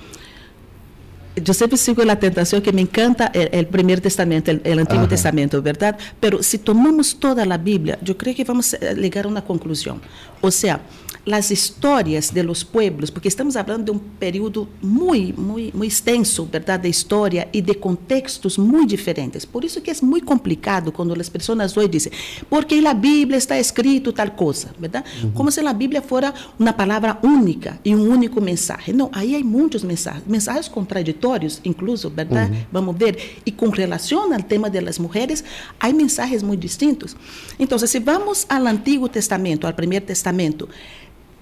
yo 1.36 1.54
siempre 1.54 1.78
sigo 1.78 2.04
la 2.04 2.18
tentación 2.18 2.62
que 2.62 2.72
me 2.72 2.82
encanta 2.82 3.28
el, 3.34 3.68
primer 3.68 4.00
testamento, 4.02 4.52
el, 4.52 4.80
Antiguo 4.80 5.08
Testamento, 5.08 5.62
¿verdad? 5.62 5.98
Pero 6.20 6.42
si 6.42 6.58
tomamos 6.58 7.18
toda 7.20 7.46
la 7.46 7.58
Biblia, 7.58 8.00
yo 8.02 8.18
creo 8.18 8.34
que 8.34 8.44
vamos 8.44 8.74
a 8.74 8.94
llegar 8.94 9.26
a 9.26 9.28
una 9.28 9.44
conclusión. 9.44 10.02
O 10.42 10.50
sea, 10.50 10.80
las 11.26 11.50
historias 11.50 12.34
de 12.34 12.44
los 12.44 12.64
pueblos, 12.64 13.10
porque 13.10 13.28
estamos 13.28 13.56
hablando 13.56 13.92
de 13.92 13.98
un 13.98 14.00
periodo 14.00 14.68
muy, 14.82 15.34
muy, 15.34 15.72
muy 15.74 15.88
extenso, 15.88 16.48
¿verdad?, 16.52 16.80
de 16.80 16.90
historia 16.90 17.50
y 17.52 17.62
de 17.62 17.80
contextos 17.80 18.60
muy 18.60 18.86
diferentes. 18.86 19.46
Por 19.46 19.66
eso 19.66 19.82
que 19.82 19.90
es 19.90 20.04
muy 20.04 20.22
complicado 20.22 20.94
cuando 20.94 21.16
las 21.16 21.30
personas 21.30 21.76
hoy 21.76 21.88
dicen, 21.88 22.14
porque 22.48 22.78
en 22.78 22.84
la 22.84 22.94
Biblia 22.94 23.38
está 23.38 23.58
escrito 23.58 24.14
tal 24.14 24.36
cosa, 24.36 24.72
¿verdad? 24.78 25.04
Como 25.34 25.50
si 25.50 25.62
la 25.62 25.74
Biblia 25.74 26.02
fuera 26.02 26.34
una 26.60 26.78
palabra 26.78 27.20
única 27.24 27.80
y 27.84 27.94
un 27.94 28.08
único 28.10 28.40
mensaje. 28.40 28.94
No, 28.94 29.10
ahí 29.12 29.34
hay 29.34 29.44
muchos 29.44 29.84
mensajes, 29.84 30.28
mensajes 30.28 30.70
contradictorios 30.70 31.60
incluso, 31.64 32.12
¿verdad? 32.12 32.50
Vamos 32.72 32.96
a 32.96 33.00
ver. 33.00 33.18
Y 33.44 33.52
con 33.54 33.72
relación 33.72 34.32
al 34.32 34.46
tema 34.46 34.70
de 34.70 34.82
las 34.82 35.00
mujeres, 35.00 35.44
hay 35.80 35.94
mensajes 35.94 36.44
muy 36.44 36.58
distintos. 36.58 37.16
Entonces, 37.58 37.90
si 37.90 38.00
vamos 38.00 38.46
al 38.48 38.68
Antiguo 38.68 39.10
Testamento, 39.10 39.66
al 39.66 39.76
Primer 39.76 40.06
Testamento, 40.06 40.70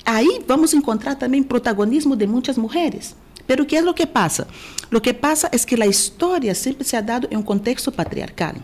Ahí 0.05 0.29
vamos 0.47 0.73
a 0.73 0.77
encontrar 0.77 1.17
también 1.17 1.43
protagonismo 1.43 2.15
de 2.15 2.27
muchas 2.27 2.57
mujeres. 2.57 3.15
Pero 3.45 3.67
¿qué 3.67 3.77
es 3.77 3.83
lo 3.83 3.93
que 3.93 4.07
pasa? 4.07 4.47
Lo 4.89 5.01
que 5.01 5.13
pasa 5.13 5.49
es 5.51 5.65
que 5.65 5.77
la 5.77 5.85
historia 5.85 6.55
siempre 6.55 6.85
se 6.85 6.97
ha 6.97 7.01
dado 7.01 7.27
en 7.29 7.37
un 7.37 7.43
contexto 7.43 7.91
patriarcal. 7.91 8.55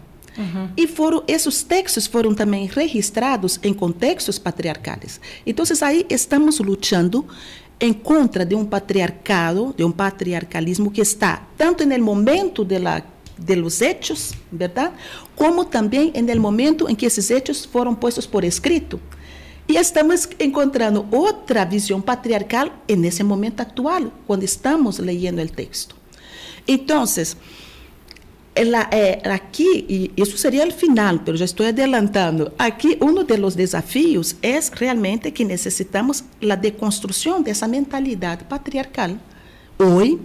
Y 0.77 0.87
fueron, 0.87 1.23
esos 1.27 1.65
textos 1.65 2.07
fueron 2.07 2.33
también 2.33 2.69
registrados 2.69 3.59
en 3.61 3.73
contextos 3.73 4.39
patriarcales. 4.39 5.19
Entonces 5.45 5.83
ahí 5.83 6.05
estamos 6.07 6.61
luchando 6.61 7.25
en 7.77 7.93
contra 7.93 8.45
de 8.45 8.55
un 8.55 8.65
patriarcado, 8.65 9.73
de 9.77 9.83
un 9.83 9.91
patriarcalismo 9.91 10.93
que 10.93 11.01
está 11.01 11.45
tanto 11.57 11.83
en 11.83 11.91
el 11.91 12.01
momento 12.01 12.63
de, 12.63 12.79
la, 12.79 13.03
de 13.37 13.55
los 13.57 13.81
hechos, 13.81 14.33
¿verdad? 14.49 14.93
Como 15.35 15.67
también 15.67 16.11
en 16.13 16.29
el 16.29 16.39
momento 16.39 16.87
en 16.87 16.95
que 16.95 17.07
esos 17.07 17.29
hechos 17.31 17.67
fueron 17.67 17.97
puestos 17.97 18.25
por 18.25 18.45
escrito. 18.45 18.97
E 19.69 19.77
estamos 19.77 20.27
encontrando 20.39 21.05
outra 21.11 21.63
visão 21.63 22.01
patriarcal 22.01 22.71
nesse 22.89 23.23
momento 23.23 23.61
atual, 23.61 24.11
quando 24.25 24.41
estamos 24.41 24.97
leyendo 24.97 25.39
o 25.39 25.47
texto. 25.47 25.95
Então, 26.67 27.03
eh, 28.55 29.21
aqui, 29.29 29.85
e 29.87 30.11
isso 30.17 30.35
seria 30.39 30.67
o 30.67 30.71
final, 30.71 31.19
mas 31.19 31.37
já 31.37 31.45
estou 31.45 31.67
adelantando, 31.67 32.51
aqui 32.57 32.97
um 32.99 33.13
dos 33.13 33.53
desafios 33.53 34.35
é 34.41 34.59
realmente 34.73 35.29
que 35.29 35.45
necessitamos 35.45 36.23
a 36.49 36.55
deconstrução 36.55 37.39
dessa 37.39 37.67
mentalidade 37.67 38.45
patriarcal. 38.45 39.11
Hoje, 39.77 40.19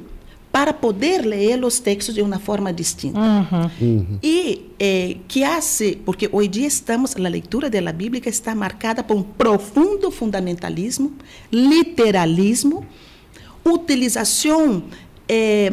para 0.54 0.73
poder 0.73 1.26
ler 1.26 1.64
os 1.64 1.80
textos 1.80 2.14
de 2.14 2.23
uma 2.23 2.38
forma 2.38 2.73
distinta. 2.73 3.18
Uhum. 3.18 3.70
Uhum. 3.80 4.18
E 4.23 4.70
eh, 4.78 5.16
que 5.26 5.42
hace, 5.42 5.99
porque 6.04 6.28
hoje 6.30 6.46
dia 6.46 6.68
estamos, 6.68 7.16
a 7.16 7.18
leitura 7.18 7.68
da 7.68 7.92
Bíblia 7.92 8.23
está 8.28 8.54
marcada 8.54 9.02
por 9.02 9.16
um 9.16 9.23
profundo 9.25 10.12
fundamentalismo, 10.12 11.12
literalismo, 11.50 12.87
utilização 13.64 14.84
eh, 15.28 15.73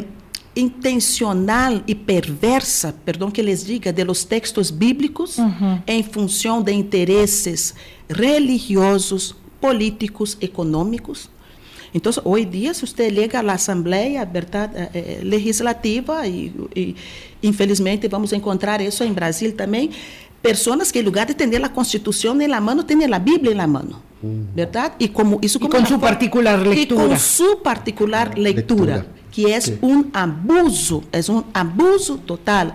intencional 0.56 1.84
e 1.86 1.94
perversa, 1.94 2.96
perdão 3.06 3.30
que 3.30 3.44
les 3.44 3.64
diga, 3.64 3.94
de 3.94 4.04
los 4.04 4.24
textos 4.24 4.72
bíblicos 4.72 5.38
uhum. 5.38 5.80
em 5.86 6.02
função 6.02 6.60
de 6.60 6.72
interesses 6.72 7.76
religiosos, 8.10 9.36
políticos, 9.60 10.36
econômicos 10.42 11.30
Entonces, 11.94 12.22
hoy 12.26 12.46
día, 12.46 12.74
si 12.74 12.86
usted 12.86 13.12
llega 13.14 13.40
a 13.40 13.44
la 13.44 13.54
Asamblea 13.54 14.26
¿verdad? 14.26 14.72
Eh, 14.76 14.90
eh, 14.94 15.20
Legislativa, 15.24 16.26
y, 16.28 16.54
y 16.74 16.96
infelizmente 17.42 18.08
vamos 18.08 18.32
a 18.34 18.36
encontrar 18.36 18.82
eso 18.82 19.04
en 19.04 19.14
Brasil 19.14 19.54
también, 19.54 19.92
personas 20.42 20.92
que 20.92 21.00
en 21.00 21.06
lugar 21.06 21.28
de 21.28 21.34
tener 21.34 21.62
la 21.62 21.72
Constitución 21.72 22.42
en 22.42 22.52
la 22.52 22.60
mano, 22.60 22.86
tienen 22.86 23.12
la 23.12 23.20
Biblia 23.20 23.52
en 23.52 23.58
la 23.58 23.68
mano, 23.68 24.02
¿verdad? 24.56 24.94
Y 24.98 25.10
como 25.10 25.40
eso 25.42 25.60
y 25.62 25.68
con 25.68 25.86
su 25.86 26.00
particular 26.00 26.60
lectura. 26.66 27.04
Y 27.04 27.08
con 27.08 27.20
su 27.20 27.62
particular 27.62 28.38
lectura, 28.38 28.98
lectura. 28.98 29.06
que 29.32 29.56
es 29.56 29.66
sí. 29.66 29.78
un 29.82 30.10
abuso, 30.14 31.04
es 31.12 31.30
un 31.30 31.46
abuso 31.54 32.18
total 32.18 32.74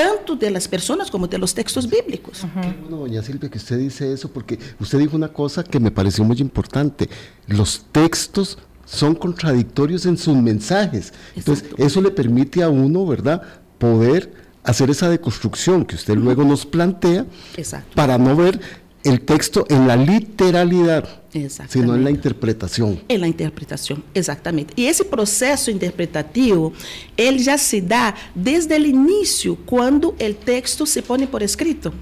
tanto 0.00 0.36
de 0.36 0.50
las 0.50 0.66
personas 0.68 1.10
como 1.10 1.26
de 1.26 1.38
los 1.38 1.54
textos 1.54 1.88
bíblicos. 1.88 2.42
Uh 2.44 2.46
-huh. 2.46 2.62
Qué 2.62 2.80
bueno, 2.80 2.96
doña 2.98 3.22
Silvia, 3.22 3.50
que 3.50 3.58
usted 3.58 3.78
dice 3.78 4.12
eso, 4.12 4.30
porque 4.30 4.58
usted 4.78 4.98
dijo 4.98 5.16
una 5.16 5.28
cosa 5.28 5.62
que 5.62 5.78
me 5.78 5.90
pareció 5.90 6.24
muy 6.24 6.38
importante. 6.38 7.08
Los 7.46 7.84
textos 7.92 8.58
son 8.86 9.14
contradictorios 9.14 10.06
en 10.06 10.16
sus 10.16 10.36
mensajes. 10.36 11.12
Entonces, 11.36 11.64
Exacto. 11.64 11.86
eso 11.86 12.00
le 12.00 12.10
permite 12.10 12.62
a 12.62 12.68
uno, 12.68 13.06
¿verdad?, 13.06 13.42
poder 13.78 14.32
hacer 14.64 14.90
esa 14.90 15.08
deconstrucción 15.08 15.84
que 15.84 15.94
usted 15.94 16.14
luego 16.16 16.44
nos 16.44 16.66
plantea 16.66 17.24
Exacto. 17.56 17.94
para 17.94 18.18
no 18.18 18.36
ver 18.36 18.60
el 19.04 19.20
texto 19.20 19.64
en 19.68 19.86
la 19.86 19.96
literalidad, 19.96 21.22
sino 21.68 21.94
en 21.94 22.04
la 22.04 22.10
interpretação. 22.10 22.98
En 23.08 23.20
la 23.20 23.28
interpretação, 23.28 24.02
exatamente. 24.14 24.74
E 24.76 24.86
esse 24.86 25.04
processo 25.04 25.70
interpretativo, 25.70 26.72
ele 27.16 27.38
já 27.38 27.56
se 27.56 27.80
dá 27.80 28.14
desde 28.34 28.74
o 28.74 28.86
início, 28.86 29.56
quando 29.66 30.10
o 30.10 30.34
texto 30.34 30.86
se 30.86 31.02
põe 31.02 31.26
por 31.26 31.42
escrito. 31.42 31.92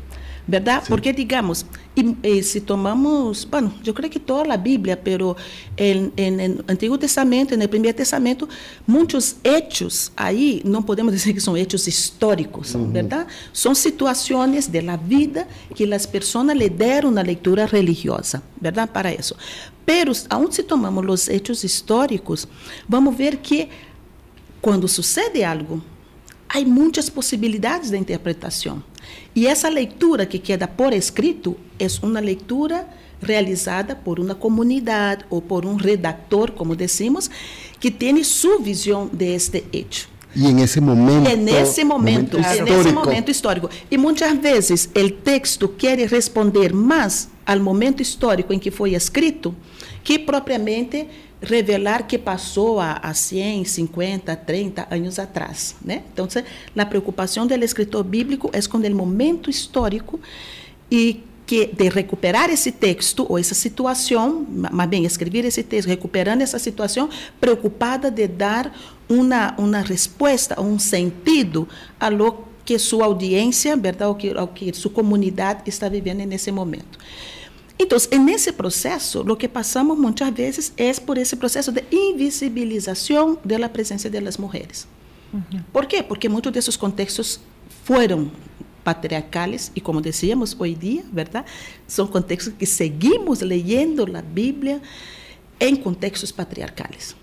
¿Verdad? 0.48 0.82
Sí. 0.82 0.88
Porque 0.88 1.12
digamos, 1.12 1.66
y, 1.94 2.16
y, 2.26 2.42
si 2.42 2.62
tomamos, 2.62 3.46
bueno, 3.50 3.72
yo 3.84 3.92
creo 3.92 4.08
que 4.08 4.18
toda 4.18 4.46
la 4.46 4.56
Biblia, 4.56 4.98
pero 5.00 5.36
en, 5.76 6.10
en, 6.16 6.40
el 6.40 6.64
Antiguo 6.66 6.98
Testamento, 6.98 7.54
en 7.54 7.60
el 7.60 7.68
Primer 7.68 7.94
Testamento, 7.94 8.48
muchos 8.86 9.36
hechos 9.44 10.10
ahí, 10.16 10.62
no 10.64 10.84
podemos 10.84 11.12
decir 11.12 11.34
que 11.34 11.40
son 11.40 11.56
hechos 11.56 11.86
históricos, 11.86 12.74
uh 12.74 12.78
-huh. 12.78 12.92
¿verdad? 12.92 13.26
Son 13.52 13.76
situaciones 13.76 14.72
de 14.72 14.80
la 14.82 14.96
vida 14.96 15.46
que 15.76 15.86
las 15.86 16.06
personas 16.06 16.56
le 16.56 16.70
dieron 16.70 17.12
una 17.12 17.22
lectura 17.22 17.66
religiosa, 17.66 18.42
¿verdad? 18.58 18.90
Para 18.90 19.12
eso. 19.12 19.36
Pero, 19.84 20.12
aun 20.30 20.50
si 20.50 20.62
tomamos 20.62 21.04
los 21.04 21.28
hechos 21.28 21.62
históricos, 21.62 22.48
vamos 22.86 23.14
a 23.14 23.18
ver 23.18 23.38
que 23.38 23.68
cuando 24.62 24.88
sucede 24.88 25.44
algo, 25.44 25.80
hay 26.48 26.64
muchas 26.64 27.10
posibilidades 27.10 27.90
de 27.90 27.98
interpretação. 27.98 28.82
E 29.34 29.46
essa 29.46 29.68
leitura 29.68 30.26
que 30.26 30.38
queda 30.38 30.66
por 30.66 30.92
escrito 30.92 31.56
é 31.78 31.86
uma 32.02 32.20
leitura 32.20 32.86
realizada 33.20 33.96
por 33.96 34.20
uma 34.20 34.34
comunidade 34.34 35.24
ou 35.28 35.42
por 35.42 35.64
um 35.66 35.74
redator, 35.74 36.52
como 36.52 36.76
decimos, 36.76 37.30
que 37.80 37.90
tem 37.90 38.22
sua 38.22 38.58
visão 38.58 39.08
deste 39.12 39.64
hecho. 39.72 40.08
E 40.34 40.46
em 40.46 40.60
esse 40.60 40.80
momento. 40.80 41.28
É 41.28 41.36
nesse 41.36 41.82
momento, 41.84 42.38
momento 42.38 42.60
é 42.60 42.62
nesse 42.62 42.92
momento 42.92 43.30
histórico. 43.30 43.70
E 43.90 43.96
muitas 43.96 44.36
vezes 44.38 44.88
o 44.94 45.10
texto 45.10 45.68
quer 45.68 45.98
responder 46.06 46.72
mais 46.72 47.28
ao 47.46 47.58
momento 47.58 48.02
histórico 48.02 48.52
em 48.52 48.58
que 48.58 48.70
foi 48.70 48.94
escrito 48.94 49.54
que 50.04 50.18
propriamente 50.18 51.06
revelar 51.40 52.06
que 52.06 52.18
passou 52.18 52.80
há, 52.80 52.98
há 53.02 53.14
100, 53.14 53.64
50, 53.64 54.36
30 54.36 54.88
anos 54.90 55.18
atrás. 55.18 55.76
Né? 55.84 56.02
Então, 56.12 56.26
a 56.76 56.86
preocupação 56.86 57.46
do 57.46 57.54
escritor 57.54 58.04
bíblico 58.04 58.50
é 58.52 58.60
com 58.62 58.78
o 58.78 58.94
momento 58.94 59.48
histórico 59.48 60.20
e 60.90 61.22
que 61.46 61.66
de 61.66 61.88
recuperar 61.88 62.50
esse 62.50 62.70
texto 62.70 63.24
ou 63.26 63.38
essa 63.38 63.54
situação, 63.54 64.46
mas 64.70 64.88
bem, 64.88 65.06
escrever 65.06 65.46
esse 65.46 65.62
texto, 65.62 65.88
recuperando 65.88 66.42
essa 66.42 66.58
situação, 66.58 67.08
preocupada 67.40 68.10
de 68.10 68.28
dar 68.28 68.70
uma, 69.08 69.54
uma 69.56 69.80
resposta, 69.80 70.60
um 70.60 70.78
sentido 70.78 71.66
a 71.98 72.08
lo 72.08 72.44
que 72.66 72.78
sua 72.78 73.06
audiência, 73.06 73.74
verdade, 73.78 74.04
ao 74.04 74.14
que, 74.14 74.30
ao 74.36 74.48
que 74.48 74.74
sua 74.74 74.90
comunidade 74.90 75.62
está 75.64 75.88
vivendo 75.88 76.18
nesse 76.26 76.52
momento. 76.52 76.98
Então, 77.78 77.96
nesse 78.18 78.52
processo, 78.52 79.20
o 79.20 79.36
que 79.36 79.46
passamos 79.46 79.96
muitas 79.96 80.30
vezes 80.34 80.72
é 80.76 80.92
por 80.94 81.16
esse 81.16 81.36
processo 81.36 81.70
de 81.70 81.84
invisibilização 81.92 83.38
da 83.44 83.68
presença 83.68 84.10
das 84.10 84.36
mulheres. 84.36 84.86
Uhum. 85.32 85.62
Por 85.72 85.86
quê? 85.86 86.02
Porque 86.02 86.28
muitos 86.28 86.50
desses 86.50 86.76
contextos 86.76 87.40
foram 87.84 88.30
patriarcales 88.82 89.70
e, 89.76 89.80
como 89.80 90.00
decíamos 90.00 90.56
hoje 90.58 90.74
dia, 90.74 91.04
verdade, 91.12 91.46
são 91.86 92.06
contextos 92.06 92.54
que 92.58 92.66
seguimos 92.66 93.40
leyendo 93.40 94.04
a 94.16 94.22
Bíblia 94.22 94.80
em 95.60 95.76
contextos 95.76 96.32
patriarcales. 96.32 97.14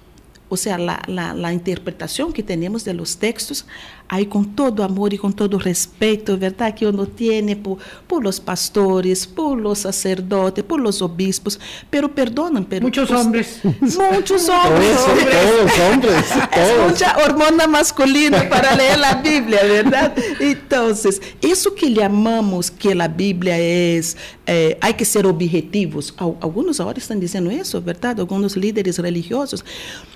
O 0.47 0.57
sea, 0.57 0.77
la, 0.77 1.01
la, 1.07 1.33
la, 1.33 1.51
interpretación 1.51 2.31
que 2.31 2.43
tenemos 2.43 2.85
de 2.85 2.93
los 2.93 3.17
textos, 3.17 3.65
ahí 4.07 4.27
con 4.27 4.55
todo 4.55 4.83
amor 4.83 5.11
y 5.13 5.17
con 5.17 5.33
todo 5.33 5.57
respeto, 5.57 6.37
¿verdad? 6.37 6.75
Que 6.75 6.85
uno 6.85 7.07
tiene 7.07 7.55
por, 7.55 7.79
por 8.05 8.23
los 8.23 8.39
pastores, 8.39 9.25
por 9.25 9.57
los 9.59 9.79
sacerdotes, 9.79 10.63
por 10.63 10.79
los 10.79 11.01
obispos, 11.01 11.59
pero 11.89 12.13
perdonan. 12.13 12.65
Pero, 12.65 12.83
muchos 12.83 13.09
pues, 13.09 13.19
hombres. 13.19 13.59
Muchos 13.81 14.47
hombres. 14.49 14.97
Todos, 14.97 15.09
hombres. 15.09 15.35
todos 15.41 15.79
hombres. 15.91 16.15
Es 16.55 16.75
todos. 16.75 16.91
mucha 16.91 17.17
hormona 17.17 17.67
masculina 17.67 18.47
para 18.47 18.75
leer 18.75 18.99
la 18.99 19.15
Biblia, 19.15 19.59
¿verdad? 19.63 20.13
Entonces, 20.39 21.21
eso 21.41 21.73
que 21.73 21.91
llamamos 21.91 22.69
que 22.69 22.93
la 22.93 23.07
Biblia 23.07 23.57
es, 23.57 24.15
eh, 24.45 24.77
hay 24.79 24.93
que 24.93 25.05
ser 25.05 25.25
objetivos. 25.25 26.13
Algunos 26.17 26.79
ahora 26.79 26.99
están 26.99 27.19
diciendo 27.19 27.49
eso, 27.49 27.81
¿verdad? 27.81 28.19
Algunos 28.19 28.55
líderes 28.55 28.99
religiosos. 28.99 29.65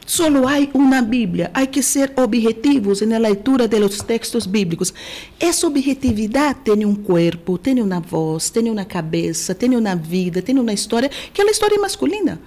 Solo 0.10 0.48
hay 0.48 0.72
una 0.74 1.04
Biblia, 1.04 1.52
hay 1.54 1.67
que 1.67 1.84
ser 1.84 2.12
objetivos 2.17 3.04
en 3.04 3.12
la 3.12 3.19
lectura 3.19 3.67
de 3.67 3.80
los 3.80 4.04
textos 4.04 4.50
bíblicos. 4.50 4.91
Essa 5.39 5.67
objetividade 5.67 6.62
tem 6.63 6.84
um 6.84 6.95
corpo, 6.95 7.60
tem 7.60 7.80
uma 7.80 8.00
voz, 8.00 8.50
tem 8.50 8.72
uma 8.72 8.86
cabeça, 8.86 9.54
tem 9.54 9.76
uma 9.76 9.95
vida, 9.95 10.41
tem 10.41 10.58
uma 10.58 10.74
história, 10.74 11.12
que 11.32 11.39
é 11.39 11.45
a 11.45 11.52
história 11.52 11.78
masculina. 11.78 12.41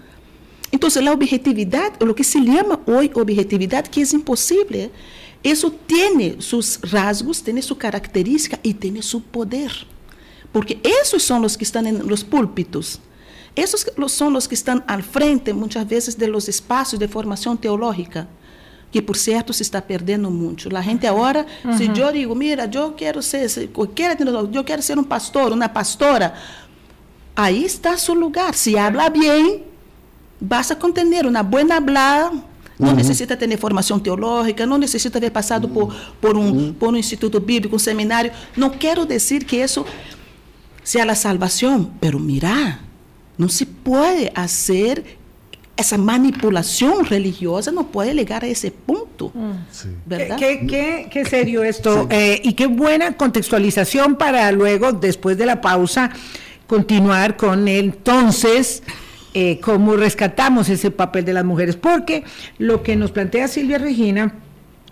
Então, 0.72 0.90
a 0.90 1.12
objetividade, 1.12 2.05
o 2.05 2.12
que 2.12 2.25
se 2.25 2.44
chama 2.44 2.81
hoje 2.85 3.12
objetividade, 3.14 3.90
que 3.90 4.01
é 4.01 4.07
impossível, 4.12 4.90
isso 5.44 5.70
tem 5.70 6.40
seus 6.40 6.81
rasgos, 6.83 7.40
tem 7.40 7.62
sua 7.62 7.77
característica 7.77 8.59
e 8.64 8.75
tem 8.75 9.01
seu 9.01 9.20
poder. 9.20 9.87
Porque 10.53 10.79
esses 10.83 11.22
são 11.22 11.40
os 11.44 11.55
que 11.55 11.62
estão 11.62 11.81
nos 11.81 12.25
púlpitos. 12.25 13.01
Esses 13.55 13.85
são 14.09 14.35
os 14.35 14.47
que 14.47 14.55
estão 14.55 14.83
al 14.87 15.03
frente, 15.03 15.53
muitas 15.53 15.85
vezes, 15.85 16.15
de 16.15 16.27
los 16.27 16.49
espaços 16.49 16.99
de 16.99 17.07
formação 17.07 17.57
teológica, 17.57 18.27
que, 18.91 19.03
por 19.03 19.17
certo, 19.17 19.53
se 19.53 19.62
está 19.62 19.81
perdendo 19.83 20.31
muito. 20.31 20.75
A 20.75 20.81
gente 20.81 21.07
agora, 21.07 21.47
uhum. 21.65 21.77
se 21.77 21.85
eu 21.85 22.12
digo, 22.12 22.35
mira, 22.35 22.69
eu 22.73 22.93
quero 22.93 23.23
ser, 23.23 23.47
eu 24.55 24.65
quero 24.65 24.83
ser 24.83 24.99
um 24.99 25.05
pastor, 25.05 25.53
uma 25.53 25.69
pastora, 25.69 26.35
aí 27.37 27.65
está 27.65 27.97
seu 27.99 28.15
lugar. 28.15 28.55
Se 28.55 28.77
habla 28.79 29.11
bem, 29.11 29.65
basta 30.41 30.75
com 30.75 30.91
ter 30.91 31.27
uma 31.27 31.43
boa 31.43 31.75
hablar, 31.75 32.33
não 32.79 32.88
uhum. 32.88 32.95
necessita 32.95 33.37
ter 33.37 33.57
formação 33.59 33.99
teológica, 33.99 34.65
não 34.65 34.79
necessita 34.79 35.21
ter 35.21 35.31
passado 35.31 35.67
uhum. 35.67 35.75
por, 35.75 35.95
por, 36.21 36.37
um, 36.38 36.51
uhum. 36.51 36.73
por 36.73 36.88
um 36.88 36.97
instituto 36.97 37.38
bíblico, 37.38 37.77
um 37.77 37.79
seminário. 37.79 38.33
Não 38.57 38.71
quero 38.71 39.05
dizer 39.05 39.45
que 39.45 39.57
isso 39.57 39.85
seja 40.83 41.12
a 41.12 41.15
salvação, 41.15 41.93
pero 42.01 42.19
mira, 42.19 42.79
não 43.38 43.49
se 43.49 43.64
pode 43.66 44.31
fazer 44.35 45.05
essa 45.77 45.97
manipulação 45.97 47.03
religiosa 47.03 47.73
não 47.73 47.85
pode 47.85 48.12
llegar 48.12 48.45
a 48.45 48.49
esse 48.49 48.71
ponto, 48.71 49.33
sí. 49.71 49.88
¿verdad? 50.07 50.38
Qué, 50.38 50.66
qué, 50.66 51.09
qué 51.11 51.25
serio 51.25 51.64
esto 51.64 52.03
sí. 52.03 52.09
eh, 52.11 52.40
y 52.45 52.53
qué 52.53 52.66
buena 52.66 53.16
contextualización 53.16 54.16
para 54.16 54.53
luego, 54.53 54.92
después 54.92 55.38
de 55.38 55.47
la 55.47 55.61
pausa, 55.61 56.11
continuar 56.66 57.37
con 57.37 57.68
entonces 57.68 58.83
eh, 59.35 59.61
cómo 59.61 59.97
rescatamos 59.97 60.68
ese 60.68 60.90
papel 60.90 61.25
de 61.25 61.33
las 61.33 61.45
mujeres, 61.45 61.77
porque 61.77 62.25
lo 62.59 62.83
que 62.83 62.95
nos 62.97 63.11
plantea 63.11 63.49
Silvia 63.49 63.79
Regina 63.79 64.35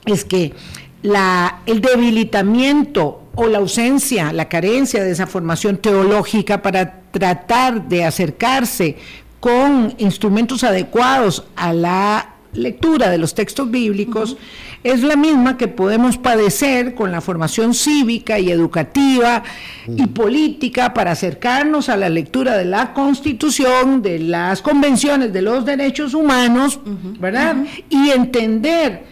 es 0.07 0.24
que 0.24 0.55
la, 1.03 1.61
el 1.66 1.81
debilitamiento 1.81 3.22
o 3.35 3.46
la 3.46 3.59
ausencia, 3.59 4.33
la 4.33 4.48
carencia 4.48 5.05
de 5.05 5.11
esa 5.11 5.26
formación 5.26 5.76
teológica 5.76 6.62
para 6.62 6.99
tratar 7.11 7.88
de 7.88 8.05
acercarse 8.05 8.96
con 9.40 9.94
instrumentos 9.99 10.64
adecuados 10.64 11.44
a 11.57 11.73
la 11.73 12.35
lectura 12.53 13.11
de 13.11 13.18
los 13.18 13.35
textos 13.35 13.70
bíblicos 13.70 14.33
uh 14.33 14.35
-huh. 14.35 14.38
es 14.83 15.03
la 15.03 15.16
misma 15.16 15.57
que 15.57 15.68
podemos 15.68 16.18
padecer 16.18 16.94
con 16.94 17.12
la 17.12 17.20
formación 17.20 17.75
cívica 17.75 18.38
y 18.38 18.51
educativa 18.51 19.42
uh 19.87 19.92
-huh. 19.92 20.05
y 20.05 20.07
política 20.09 20.92
para 20.92 21.12
acercarnos 21.12 21.88
a 21.88 21.96
la 21.96 22.09
lectura 22.09 22.57
de 22.57 22.64
la 22.64 22.92
Constitución, 22.92 24.03
de 24.03 24.18
las 24.18 24.62
convenciones 24.62 25.33
de 25.33 25.42
los 25.42 25.64
derechos 25.64 26.12
humanos, 26.12 26.81
uh 26.85 26.88
-huh. 26.88 27.18
¿verdad? 27.20 27.57
Y 27.88 28.11
entender 28.11 29.05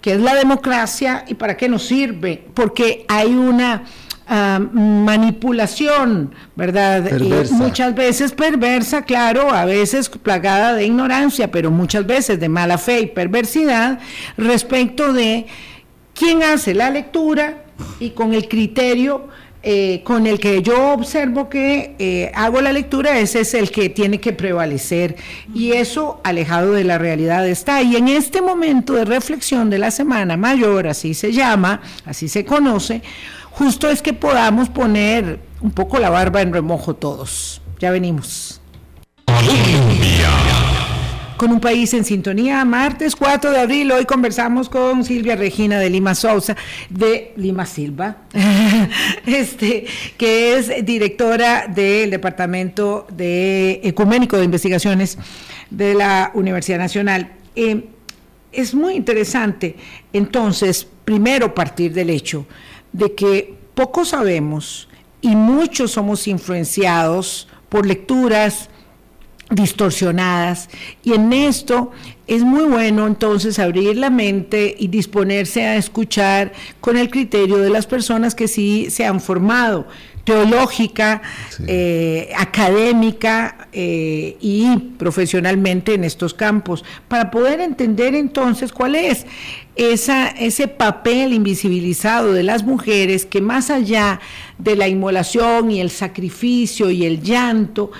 qué 0.00 0.14
es 0.14 0.20
la 0.20 0.34
democracia 0.34 1.24
y 1.28 1.34
para 1.34 1.56
qué 1.56 1.68
nos 1.68 1.84
sirve, 1.84 2.44
porque 2.54 3.04
hay 3.08 3.32
una 3.32 3.84
ah, 4.28 4.60
manipulación, 4.72 6.34
¿verdad? 6.56 7.10
muchas 7.50 7.94
veces 7.94 8.32
perversa, 8.32 9.02
claro, 9.02 9.52
a 9.52 9.64
veces 9.64 10.08
plagada 10.08 10.74
de 10.74 10.86
ignorancia, 10.86 11.50
pero 11.50 11.70
muchas 11.70 12.06
veces 12.06 12.40
de 12.40 12.48
mala 12.48 12.78
fe 12.78 13.00
y 13.00 13.06
perversidad 13.06 13.98
respecto 14.36 15.12
de 15.12 15.46
quién 16.14 16.42
hace 16.42 16.74
la 16.74 16.90
lectura 16.90 17.64
y 18.00 18.10
con 18.10 18.34
el 18.34 18.48
criterio 18.48 19.28
eh, 19.64 20.00
con 20.02 20.26
el 20.26 20.40
que 20.40 20.60
yo 20.60 20.90
observo 20.92 21.48
que 21.48 21.94
eh, 22.00 22.32
hago 22.34 22.60
la 22.60 22.72
lectura, 22.72 23.20
ese 23.20 23.40
es 23.40 23.54
el 23.54 23.70
que 23.70 23.88
tiene 23.88 24.18
que 24.18 24.32
prevalecer. 24.32 25.14
Y 25.54 25.72
eso 25.72 26.20
alejado 26.24 26.72
de 26.72 26.82
la 26.82 26.98
realidad 26.98 27.46
está. 27.46 27.80
Y 27.80 27.94
en 27.94 28.08
este 28.08 28.42
momento 28.42 28.94
de 28.94 29.04
reflexión 29.04 29.70
de 29.70 29.78
la 29.78 29.92
Semana 29.92 30.36
Mayor, 30.36 30.88
así 30.88 31.14
se 31.14 31.32
llama, 31.32 31.80
así 32.04 32.28
se 32.28 32.44
conoce, 32.44 33.02
justo 33.52 33.88
es 33.88 34.02
que 34.02 34.12
podamos 34.12 34.68
poner 34.68 35.40
un 35.60 35.70
poco 35.70 35.98
la 35.98 36.10
barba 36.10 36.42
en 36.42 36.52
remojo 36.52 36.94
todos. 36.94 37.62
Ya 37.78 37.90
venimos 37.90 38.60
con 41.42 41.50
un 41.50 41.58
país 41.58 41.92
en 41.92 42.04
sintonía. 42.04 42.64
Martes 42.64 43.16
4 43.16 43.50
de 43.50 43.58
abril, 43.58 43.90
hoy 43.90 44.04
conversamos 44.04 44.68
con 44.68 45.02
Silvia 45.02 45.34
Regina 45.34 45.80
de 45.80 45.90
Lima 45.90 46.14
Sousa, 46.14 46.56
de 46.88 47.32
Lima 47.34 47.66
Silva, 47.66 48.18
este, 49.26 49.86
que 50.16 50.56
es 50.56 50.86
directora 50.86 51.66
del 51.66 52.10
Departamento 52.10 53.08
de 53.10 53.80
Ecuménico 53.82 54.38
de 54.38 54.44
Investigaciones 54.44 55.18
de 55.68 55.94
la 55.94 56.30
Universidad 56.34 56.78
Nacional. 56.78 57.32
Eh, 57.56 57.88
es 58.52 58.72
muy 58.72 58.94
interesante, 58.94 59.74
entonces, 60.12 60.86
primero 61.04 61.52
partir 61.52 61.92
del 61.92 62.10
hecho 62.10 62.46
de 62.92 63.14
que 63.14 63.54
poco 63.74 64.04
sabemos 64.04 64.88
y 65.20 65.36
muchos 65.36 65.92
somos 65.92 66.26
influenciados 66.28 67.48
por 67.68 67.86
lecturas, 67.86 68.68
distorsionadas. 69.54 70.68
Y 71.04 71.12
en 71.12 71.32
esto 71.32 71.92
es 72.26 72.42
muy 72.42 72.64
bueno 72.64 73.06
entonces 73.06 73.58
abrir 73.58 73.96
la 73.96 74.10
mente 74.10 74.74
y 74.78 74.88
disponerse 74.88 75.64
a 75.64 75.76
escuchar 75.76 76.52
con 76.80 76.96
el 76.96 77.10
criterio 77.10 77.58
de 77.58 77.70
las 77.70 77.86
personas 77.86 78.34
que 78.34 78.48
sí 78.48 78.88
se 78.90 79.04
han 79.04 79.20
formado 79.20 79.86
teológica, 80.24 81.20
eh, 81.66 82.30
académica 82.36 83.68
eh, 83.72 84.36
y 84.40 84.76
profesionalmente 84.96 85.94
en 85.94 86.04
estos 86.04 86.32
campos, 86.32 86.84
para 87.08 87.30
poder 87.30 87.60
entender 87.60 88.14
entonces 88.14 88.72
cuál 88.72 88.94
es 88.94 89.26
esa, 89.74 90.28
ese 90.28 90.68
papel 90.68 91.32
invisibilizado 91.32 92.32
de 92.32 92.44
las 92.44 92.62
mujeres 92.62 93.26
que 93.26 93.40
más 93.40 93.70
allá 93.70 94.20
de 94.58 94.76
la 94.76 94.86
inmolación 94.86 95.72
y 95.72 95.80
el 95.80 95.90
sacrificio 95.90 96.90
y 96.90 97.04
el 97.04 97.20
llanto, 97.20 97.90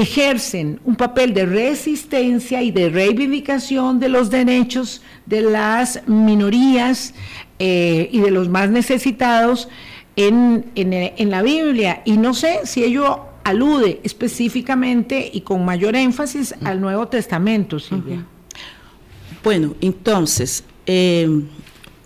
ejercen 0.00 0.80
un 0.84 0.94
papel 0.94 1.34
de 1.34 1.44
resistencia 1.44 2.62
y 2.62 2.70
de 2.70 2.88
reivindicación 2.88 3.98
de 3.98 4.08
los 4.08 4.30
derechos 4.30 5.02
de 5.26 5.42
las 5.42 6.06
minorías 6.06 7.14
eh, 7.58 8.08
y 8.12 8.20
de 8.20 8.30
los 8.30 8.48
más 8.48 8.70
necesitados 8.70 9.68
en, 10.14 10.66
en, 10.74 11.30
la 11.30 11.42
Biblia. 11.42 12.02
Y 12.04 12.16
no 12.16 12.32
sé 12.32 12.60
si 12.64 12.84
ello 12.84 13.26
alude 13.42 14.00
específicamente 14.04 15.30
y 15.32 15.40
con 15.40 15.64
mayor 15.64 15.96
énfasis 15.96 16.54
al 16.64 16.80
Nuevo 16.80 17.08
Testamento, 17.08 17.80
Silvia. 17.80 18.24
Bueno, 19.42 19.74
entonces, 19.80 20.62
eh, 20.86 21.28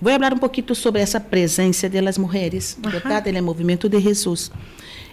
voy 0.00 0.12
a 0.12 0.14
hablar 0.14 0.34
un 0.34 0.40
poquito 0.40 0.74
sobre 0.74 1.02
esa 1.02 1.24
presencia 1.24 1.90
de 1.90 2.00
las 2.00 2.18
mujeres, 2.18 2.76
¿verdad? 2.78 3.26
En 3.28 3.36
el 3.36 3.42
movimiento 3.42 3.88
de 3.88 4.00
Jesús. 4.00 4.50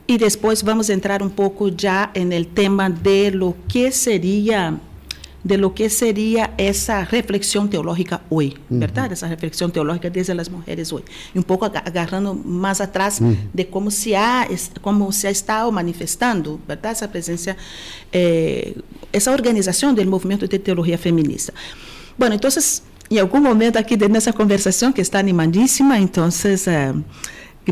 Y 0.09 0.17
después 0.17 0.63
vamos 0.63 0.89
a 0.89 0.93
entrar 0.93 1.21
un 1.21 1.29
poco 1.29 1.67
ya 1.67 2.09
en 2.15 2.33
el 2.33 2.47
tema 2.47 2.89
de 2.89 3.29
lo 3.29 3.55
que 3.71 3.91
sería 3.91 4.79
de 5.43 5.55
lo 5.55 5.75
que 5.75 5.87
sería 5.91 6.51
esa 6.57 7.05
reflexión 7.05 7.69
teológica 7.69 8.23
hoy, 8.31 8.57
¿verdad? 8.69 9.11
Esa 9.11 9.27
reflexión 9.29 9.71
teológica 9.71 10.09
desde 10.09 10.33
las 10.33 10.49
mujeres 10.49 10.91
hoy. 10.91 11.03
Y 11.35 11.37
un 11.37 11.43
poco 11.43 11.65
agarrando 11.65 12.33
más 12.33 12.81
atrás 12.81 13.21
de 13.53 13.69
cómo 13.69 13.91
se, 13.91 14.17
ha, 14.17 14.47
cómo 14.81 15.11
se 15.11 15.27
ha 15.27 15.29
estado 15.29 15.71
manifestando, 15.71 16.59
¿verdad? 16.67 16.93
Esa 16.93 17.11
presencia, 17.11 17.55
eh, 18.11 18.81
esa 19.13 19.31
organización 19.31 19.93
del 19.93 20.07
movimiento 20.07 20.47
de 20.47 20.57
teología 20.57 20.97
feminista. 20.97 21.53
Bueno, 22.17 22.33
entonces, 22.33 22.81
en 23.11 23.19
algún 23.19 23.43
momento 23.43 23.77
aquí 23.77 23.95
de 23.95 24.09
nuestra 24.09 24.33
conversación, 24.33 24.91
que 24.91 25.03
está 25.03 25.19
animadísima, 25.19 25.99
entonces... 25.99 26.67
Eh, 26.67 26.93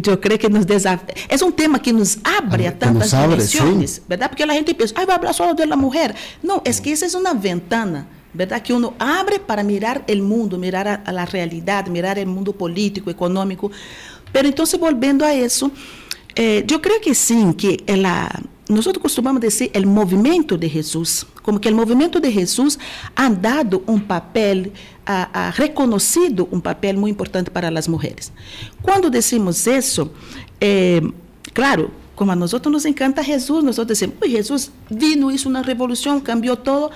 que 0.02 0.10
eu 0.10 0.18
creio 0.18 0.40
que 0.40 0.50
nos 0.50 0.66
desafia. 0.66 1.14
É 1.28 1.44
um 1.44 1.52
tema 1.52 1.80
que 1.80 1.92
nos 1.92 2.18
abre 2.24 2.68
a 2.68 2.72
tantas 2.72 3.12
direções, 3.12 4.02
verdade? 4.08 4.30
Porque 4.30 4.44
a 4.44 4.54
gente 4.54 4.74
pensa, 4.74 4.94
ah, 4.96 5.06
vai 5.06 5.18
falar 5.18 5.34
só 5.34 5.54
da 5.54 5.76
mulher. 5.76 6.16
Não, 6.44 6.62
é 6.64 6.72
que 6.72 6.92
essa 6.92 7.06
é 7.06 7.20
uma 7.20 7.34
ventana, 7.34 8.08
verdade? 8.34 8.64
Que 8.64 8.74
uno 8.74 8.94
abre 9.00 9.40
para 9.40 9.64
mirar 9.64 10.04
o 10.08 10.16
mundo, 10.18 10.58
mirar 10.58 10.88
a, 10.88 11.02
a 11.06 11.24
realidade, 11.26 11.90
mirar 11.90 12.18
o 12.18 12.28
mundo 12.28 12.54
político, 12.54 13.10
econômico. 13.10 13.72
Pero 14.32 14.48
então, 14.48 14.66
voltando 14.80 15.24
a 15.24 15.34
isso, 15.34 15.72
eh, 16.36 16.64
eu 16.70 16.80
creio 16.80 17.00
que 17.00 17.14
sim, 17.16 17.52
que 17.54 17.80
ela 17.88 18.30
nosotros 18.70 19.02
costumamos 19.02 19.42
decir 19.42 19.70
el 19.74 19.86
movimiento 19.86 20.58
de 20.58 20.70
Jesús, 20.70 21.26
como 21.42 21.60
que 21.62 21.70
el 21.70 21.76
movimiento 21.76 22.20
de 22.20 22.32
Jesús 22.32 22.78
ha 23.16 23.30
dado 23.30 23.82
un 23.86 24.02
papel, 24.02 24.74
ha, 25.06 25.48
ha 25.48 25.54
un 26.52 26.62
papel 26.62 26.98
muy 26.98 27.12
importante 27.12 27.50
para 27.50 27.72
las 27.72 27.88
mujeres. 27.88 28.32
Cuando 28.82 29.10
decimos 29.10 29.66
eso, 29.68 30.12
eh, 30.60 31.02
claro, 31.54 31.92
como 32.16 32.32
a 32.32 32.36
nosotros 32.36 32.72
nos 32.72 32.86
encanta 32.86 33.24
Jesús, 33.24 33.64
nosotros 33.64 34.00
decimos, 34.00 34.16
Jesús 34.22 34.72
vino, 34.90 35.32
hizo 35.32 35.48
una 35.48 35.64
revolución, 35.64 36.20
cambió 36.20 36.58
todo, 36.58 36.92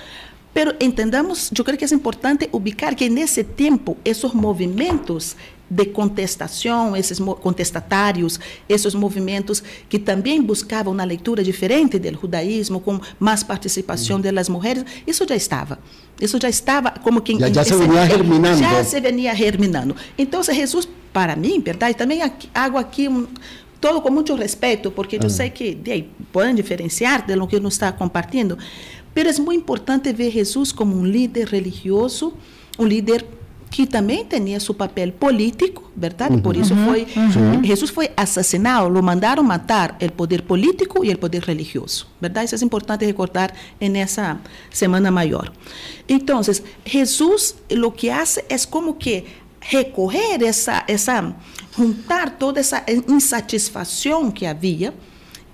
pero 0.53 0.73
entendamos, 0.79 1.49
yo 1.51 1.63
creo 1.63 1.77
que 1.77 1.86
es 1.86 1.91
importante 1.91 2.49
ubicar 2.51 2.95
que 2.95 3.05
en 3.05 3.17
ese 3.17 3.43
tiempo 3.43 3.97
esos 4.03 4.34
movimientos 4.34 5.38
de 5.71 5.86
contestação, 5.86 6.97
esses 6.97 7.17
contestatários, 7.17 8.38
esses 8.67 8.93
movimentos 8.93 9.63
que 9.88 9.97
também 9.97 10.41
buscavam 10.41 10.91
uma 10.91 11.05
leitura 11.05 11.41
diferente 11.41 11.97
do 11.97 12.19
judaísmo, 12.19 12.81
com 12.81 12.99
mais 13.17 13.41
participação 13.41 14.17
uhum. 14.17 14.34
das 14.34 14.49
mulheres, 14.49 14.84
isso 15.07 15.25
já 15.25 15.36
estava. 15.36 15.79
Isso 16.19 16.38
já 16.41 16.49
estava 16.49 16.91
como 17.01 17.21
que... 17.21 17.39
Já, 17.39 17.49
já 17.49 17.63
se 17.63 17.73
venia 17.73 18.05
germinando. 18.05 18.60
Já 18.60 18.84
se 18.84 18.99
venia 18.99 19.34
germinando. 19.34 19.95
Então, 20.17 20.43
Jesus, 20.43 20.86
para 21.13 21.38
mim, 21.38 21.62
verdade, 21.62 21.95
também 21.95 22.19
hago 22.53 22.77
aqui 22.77 23.07
um, 23.07 23.25
todo 23.79 24.01
com 24.01 24.12
muito 24.12 24.36
respeito, 24.36 24.91
porque 24.91 25.15
eu 25.15 25.23
uhum. 25.23 25.29
sei 25.29 25.49
que 25.49 25.73
de 25.73 26.03
podem 26.34 26.53
diferenciar 26.53 27.25
de 27.25 27.34
lo 27.36 27.47
que 27.47 27.55
eu 27.55 27.62
não 27.62 27.69
está 27.69 27.93
compartilhando, 27.93 28.57
mas 29.15 29.39
é 29.39 29.41
muito 29.41 29.62
importante 29.62 30.12
ver 30.12 30.31
Jesus 30.31 30.73
como 30.73 30.97
um 30.97 31.05
líder 31.05 31.47
religioso, 31.47 32.34
um 32.77 32.86
líder 32.86 33.25
que 33.71 33.88
também 33.88 34.25
tinha 34.25 34.60
seu 34.60 34.75
papel 34.75 35.13
político, 35.13 35.89
verdade? 35.95 36.41
Por 36.41 36.57
isso 36.57 36.75
foi 36.75 37.07
Jesus 37.63 37.89
foi 37.89 38.12
assassinado, 38.17 38.89
lo 38.89 39.01
mandaram 39.01 39.41
matar 39.41 39.97
o 40.01 40.12
poder 40.12 40.41
político 40.41 41.05
e 41.05 41.13
o 41.13 41.17
poder 41.17 41.41
religioso, 41.41 42.05
verdade? 42.19 42.53
Isso 42.53 42.63
é 42.63 42.65
importante 42.65 43.05
recordar 43.05 43.53
nessa 43.79 44.38
semana 44.69 45.10
maior. 45.10 45.49
Então, 46.07 46.41
Jesus 46.86 47.55
o 47.71 47.91
que 47.91 48.10
hace 48.10 48.43
é 48.49 48.57
como 48.69 48.95
que 48.95 49.23
recorrer 49.62 50.43
essa 50.43 50.84
essa 50.88 51.34
juntar 51.77 52.31
toda 52.31 52.60
essa 52.60 52.84
insatisfação 53.07 54.29
que 54.29 54.45
havia 54.45 54.93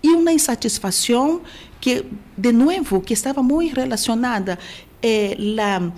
e 0.01 0.10
uma 0.13 0.32
insatisfação 0.32 1.41
que 1.80 2.06
de 2.36 2.51
novo 2.51 3.01
que 3.01 3.13
estava 3.13 3.43
muito 3.43 3.75
relacionada 3.75 4.58
eh, 5.03 5.36
la 5.38 5.91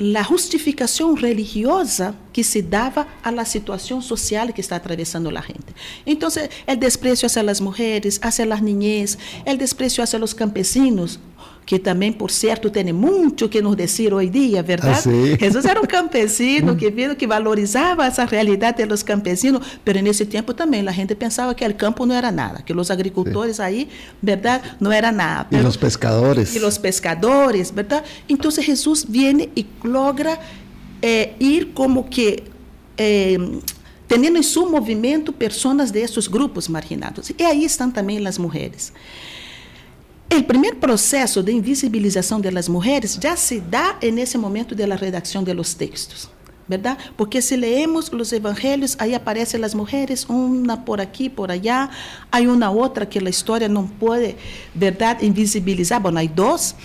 la 0.00 0.24
justificación 0.24 1.18
religiosa 1.18 2.14
que 2.32 2.42
se 2.42 2.62
daba 2.62 3.06
a 3.22 3.30
la 3.30 3.44
situación 3.44 4.00
social 4.00 4.54
que 4.54 4.62
está 4.62 4.76
atravesando 4.76 5.30
la 5.30 5.42
gente. 5.42 5.74
Entonces, 6.06 6.48
el 6.66 6.80
desprecio 6.80 7.26
hacia 7.26 7.42
las 7.42 7.60
mujeres, 7.60 8.18
hacia 8.22 8.46
las 8.46 8.62
niñez, 8.62 9.18
el 9.44 9.58
desprecio 9.58 10.02
hacia 10.02 10.18
los 10.18 10.34
campesinos, 10.34 11.20
que 11.64 11.78
também, 11.78 12.12
por 12.12 12.30
certo, 12.30 12.68
tem 12.68 12.92
muito 12.92 13.48
que 13.48 13.62
nos 13.62 13.76
dizer 13.76 14.12
hoje 14.12 14.28
dia, 14.28 14.62
verdade? 14.62 15.08
Ah, 15.08 15.36
Jesus 15.38 15.64
era 15.64 15.80
um 15.80 15.86
campesino 15.86 16.74
que 16.74 16.90
viu 16.90 17.14
que 17.14 17.26
valorizava 17.26 18.06
essa 18.06 18.24
realidade 18.24 18.84
dos 18.86 19.02
campesinos, 19.02 19.60
mas 19.84 20.02
nesse 20.02 20.26
tempo 20.26 20.52
também 20.52 20.86
a 20.88 20.92
gente 20.92 21.14
pensava 21.14 21.54
que 21.54 21.64
o 21.64 21.74
campo 21.74 22.04
não 22.06 22.14
era 22.14 22.32
nada, 22.32 22.62
que 22.62 22.72
os 22.72 22.90
agricultores 22.90 23.56
sí. 23.56 23.62
aí, 23.62 23.88
verdade, 24.22 24.76
não 24.80 24.90
era 24.90 25.12
nada. 25.12 25.56
E 25.56 25.64
os 25.64 25.76
pescadores. 25.76 26.54
E 26.54 26.58
os 26.58 26.78
pescadores, 26.78 27.70
verdade? 27.70 28.04
Então 28.28 28.50
Jesus 28.50 29.06
vem 29.08 29.48
e 29.54 29.66
logra 29.84 30.38
eh, 31.02 31.30
ir 31.38 31.66
como 31.74 32.04
que 32.04 32.42
eh, 32.98 33.38
tendo 34.08 34.36
em 34.36 34.42
seu 34.42 34.68
movimento 34.68 35.32
pessoas 35.32 35.92
desses 35.92 36.26
grupos 36.26 36.66
marginados. 36.66 37.30
E 37.38 37.44
aí 37.44 37.64
estão 37.64 37.90
também 37.90 38.26
as 38.26 38.38
mulheres. 38.38 38.92
O 40.32 40.42
primeiro 40.44 40.76
processo 40.76 41.42
de 41.42 41.52
invisibilização 41.52 42.40
das 42.40 42.68
mulheres 42.68 43.18
já 43.20 43.36
se 43.36 43.60
dá 43.60 43.96
nesse 44.12 44.38
momento 44.38 44.74
da 44.74 44.94
redação 44.94 45.42
dos 45.42 45.74
textos. 45.74 46.30
¿verdad? 46.70 46.96
Porque 47.16 47.42
si 47.42 47.56
leemos 47.56 48.12
los 48.12 48.32
evangelios, 48.32 48.94
ahí 49.00 49.12
aparecen 49.12 49.60
las 49.60 49.74
mujeres, 49.74 50.24
una 50.28 50.84
por 50.84 51.00
aquí, 51.00 51.28
por 51.28 51.50
allá, 51.50 51.90
hay 52.30 52.46
una 52.46 52.70
otra 52.70 53.08
que 53.08 53.20
la 53.20 53.28
historia 53.28 53.68
no 53.68 53.86
puede, 53.98 54.36
¿verdad?, 54.72 55.20
invisibilizar. 55.20 56.00
Bueno, 56.00 56.20
hay 56.20 56.28
dos, 56.28 56.76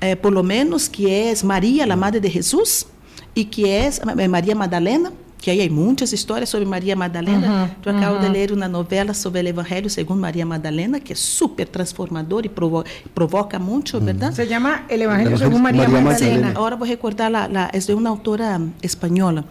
eh, 0.00 0.14
por 0.14 0.32
lo 0.32 0.44
menos, 0.44 0.88
que 0.88 1.32
es 1.32 1.42
María, 1.42 1.84
la 1.84 1.96
madre 1.96 2.20
de 2.20 2.30
Jesús, 2.30 2.86
y 3.34 3.46
que 3.46 3.84
es 3.84 4.00
eh, 4.18 4.28
María 4.28 4.54
Magdalena, 4.54 5.12
que 5.44 5.50
aí 5.50 5.60
há 5.60 5.70
muitas 5.70 6.10
histórias 6.14 6.48
sobre 6.48 6.64
Maria 6.64 6.96
Madalena. 6.96 7.70
Tu 7.82 7.90
acabo 7.90 8.18
de 8.18 8.28
ler 8.30 8.50
uma 8.50 8.66
novela 8.66 9.12
sobre 9.12 9.42
o 9.42 9.46
Evangelho 9.46 9.90
segundo 9.90 10.18
Maria 10.18 10.46
Madalena, 10.46 10.98
que 10.98 11.12
é 11.12 11.14
super 11.14 11.68
transformador 11.68 12.46
e 12.46 12.48
provo 12.48 12.82
provoca 13.14 13.58
muito, 13.58 14.00
verdade? 14.00 14.36
Se 14.36 14.46
chama 14.46 14.84
El 14.88 15.02
Evangelho 15.02 15.36
segundo 15.36 15.58
Maria 15.58 15.86
Madalena. 15.86 16.14
Sim, 16.16 16.44
agora 16.44 16.76
vou 16.76 16.88
recordar, 16.88 17.30
la, 17.30 17.46
la, 17.46 17.70
é 17.74 17.78
de 17.78 17.92
uma 17.92 18.08
autora 18.08 18.58
espanhola, 18.82 19.44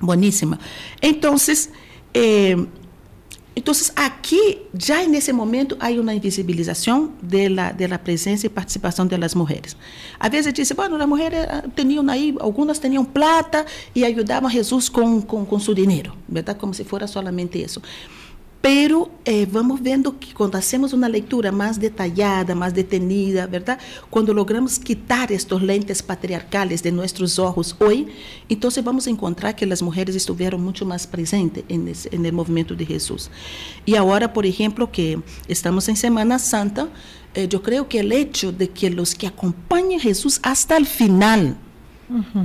boníssima. 0.00 0.58
Então, 1.02 1.36
eh, 2.14 2.56
Entonces, 3.60 3.92
aquí, 3.94 4.40
ya 4.72 5.04
en 5.04 5.14
ese 5.14 5.34
momento, 5.34 5.76
hay 5.80 5.98
una 5.98 6.14
invisibilización 6.14 7.10
de 7.20 7.50
la, 7.50 7.74
de 7.74 7.88
la 7.88 8.02
presencia 8.02 8.46
y 8.46 8.50
participación 8.50 9.06
de 9.06 9.18
las 9.18 9.36
mujeres. 9.36 9.76
A 10.18 10.30
bueno, 10.74 10.96
las 10.96 11.06
mujeres 11.06 11.46
tenían 11.74 12.08
ahí, 12.08 12.34
plata 13.04 13.66
y 13.92 14.04
ayudaban 14.04 14.46
a 14.46 14.50
Jesús 14.50 14.90
con, 14.90 15.20
con, 15.20 15.44
con 15.44 15.60
su 15.60 15.74
dinero. 15.74 16.16
Como 16.58 16.72
si 16.72 16.84
fuera 16.84 17.06
solamente 17.06 17.62
eso. 17.62 17.82
Pero 18.62 19.10
eh, 19.24 19.46
vamos 19.46 19.80
vendo 19.80 20.18
que 20.18 20.34
quando 20.34 20.56
hacemos 20.56 20.92
uma 20.92 21.08
leitura 21.08 21.50
mais 21.50 21.78
detalhada, 21.78 22.54
mais 22.54 22.74
detenida, 22.74 23.46
¿verdad? 23.46 23.78
Quando 24.10 24.34
logramos 24.34 24.76
quitar 24.76 25.32
estes 25.32 25.62
lentes 25.62 26.02
patriarcales 26.02 26.82
de 26.82 26.92
nossos 26.92 27.38
olhos 27.38 27.74
hoje, 27.80 28.06
então 28.50 28.70
vamos 28.84 29.06
encontrar 29.06 29.54
que 29.54 29.64
as 29.64 29.80
mulheres 29.80 30.14
estiveram 30.14 30.58
muito 30.58 30.84
mais 30.84 31.06
presentes 31.06 31.64
no 32.12 32.32
movimento 32.32 32.76
de 32.76 32.84
Jesus. 32.84 33.30
E 33.86 33.96
agora, 33.96 34.28
por 34.28 34.44
exemplo, 34.44 34.86
que 34.86 35.18
estamos 35.48 35.88
em 35.88 35.94
Semana 35.94 36.38
Santa, 36.38 36.90
eh, 37.34 37.48
eu 37.50 37.60
creio 37.60 37.86
que 37.86 37.98
o 37.98 38.12
hecho 38.12 38.52
de 38.52 38.66
que 38.66 38.88
os 38.88 39.14
que 39.14 39.26
acompanham 39.26 39.98
Jesus 39.98 40.38
hasta 40.42 40.78
o 40.78 40.84
final, 40.84 41.56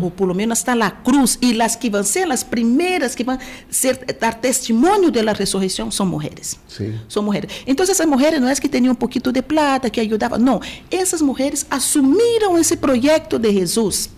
o 0.01 0.09
por 0.09 0.27
lo 0.27 0.33
menos 0.33 0.59
hasta 0.59 0.75
la 0.75 1.01
cruz, 1.03 1.37
y 1.41 1.53
las 1.53 1.75
que 1.77 1.89
van 1.89 2.01
a 2.01 2.05
ser 2.05 2.27
las 2.27 2.43
primeras 2.43 3.15
que 3.15 3.23
van 3.23 3.39
a 3.39 3.41
ser, 3.69 4.05
dar 4.19 4.39
testimonio 4.39 5.11
de 5.11 5.23
la 5.23 5.33
resurrección 5.33 5.91
son 5.91 6.07
mujeres. 6.07 6.57
Sí. 6.67 6.93
Son 7.07 7.25
mujeres. 7.25 7.51
Entonces 7.65 7.95
esas 7.95 8.07
mujeres 8.07 8.39
no 8.39 8.49
es 8.49 8.59
que 8.59 8.69
tenían 8.69 8.91
un 8.91 8.97
poquito 8.97 9.31
de 9.31 9.41
plata, 9.41 9.89
que 9.89 10.01
ayudaban, 10.01 10.43
no. 10.43 10.59
Esas 10.89 11.21
mujeres 11.21 11.65
asumieron 11.69 12.57
ese 12.59 12.77
proyecto 12.77 13.39
de 13.39 13.51
Jesús. 13.51 14.09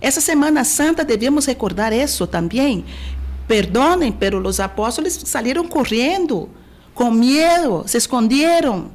Essa 0.00 0.20
Semana 0.20 0.64
Santa 0.64 1.04
devemos 1.04 1.46
recordar 1.46 1.92
isso 1.92 2.26
também. 2.26 2.84
Perdonem, 3.46 4.10
pero 4.10 4.44
os 4.46 4.58
apóstolos 4.58 5.12
saíram 5.12 5.66
correndo, 5.68 6.48
com 6.94 7.10
medo, 7.10 7.84
se 7.86 7.98
esconderam. 7.98 8.90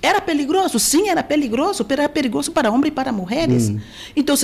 Era 0.00 0.20
peligroso, 0.20 0.78
sim, 0.78 1.08
era 1.08 1.22
peligroso, 1.22 1.84
pero 1.84 2.02
era 2.02 2.08
peligroso 2.08 2.52
para 2.52 2.70
homens 2.70 2.88
e 2.88 2.90
para 2.92 3.12
mulheres. 3.12 3.68
Hum. 3.68 3.80
Então, 4.14 4.36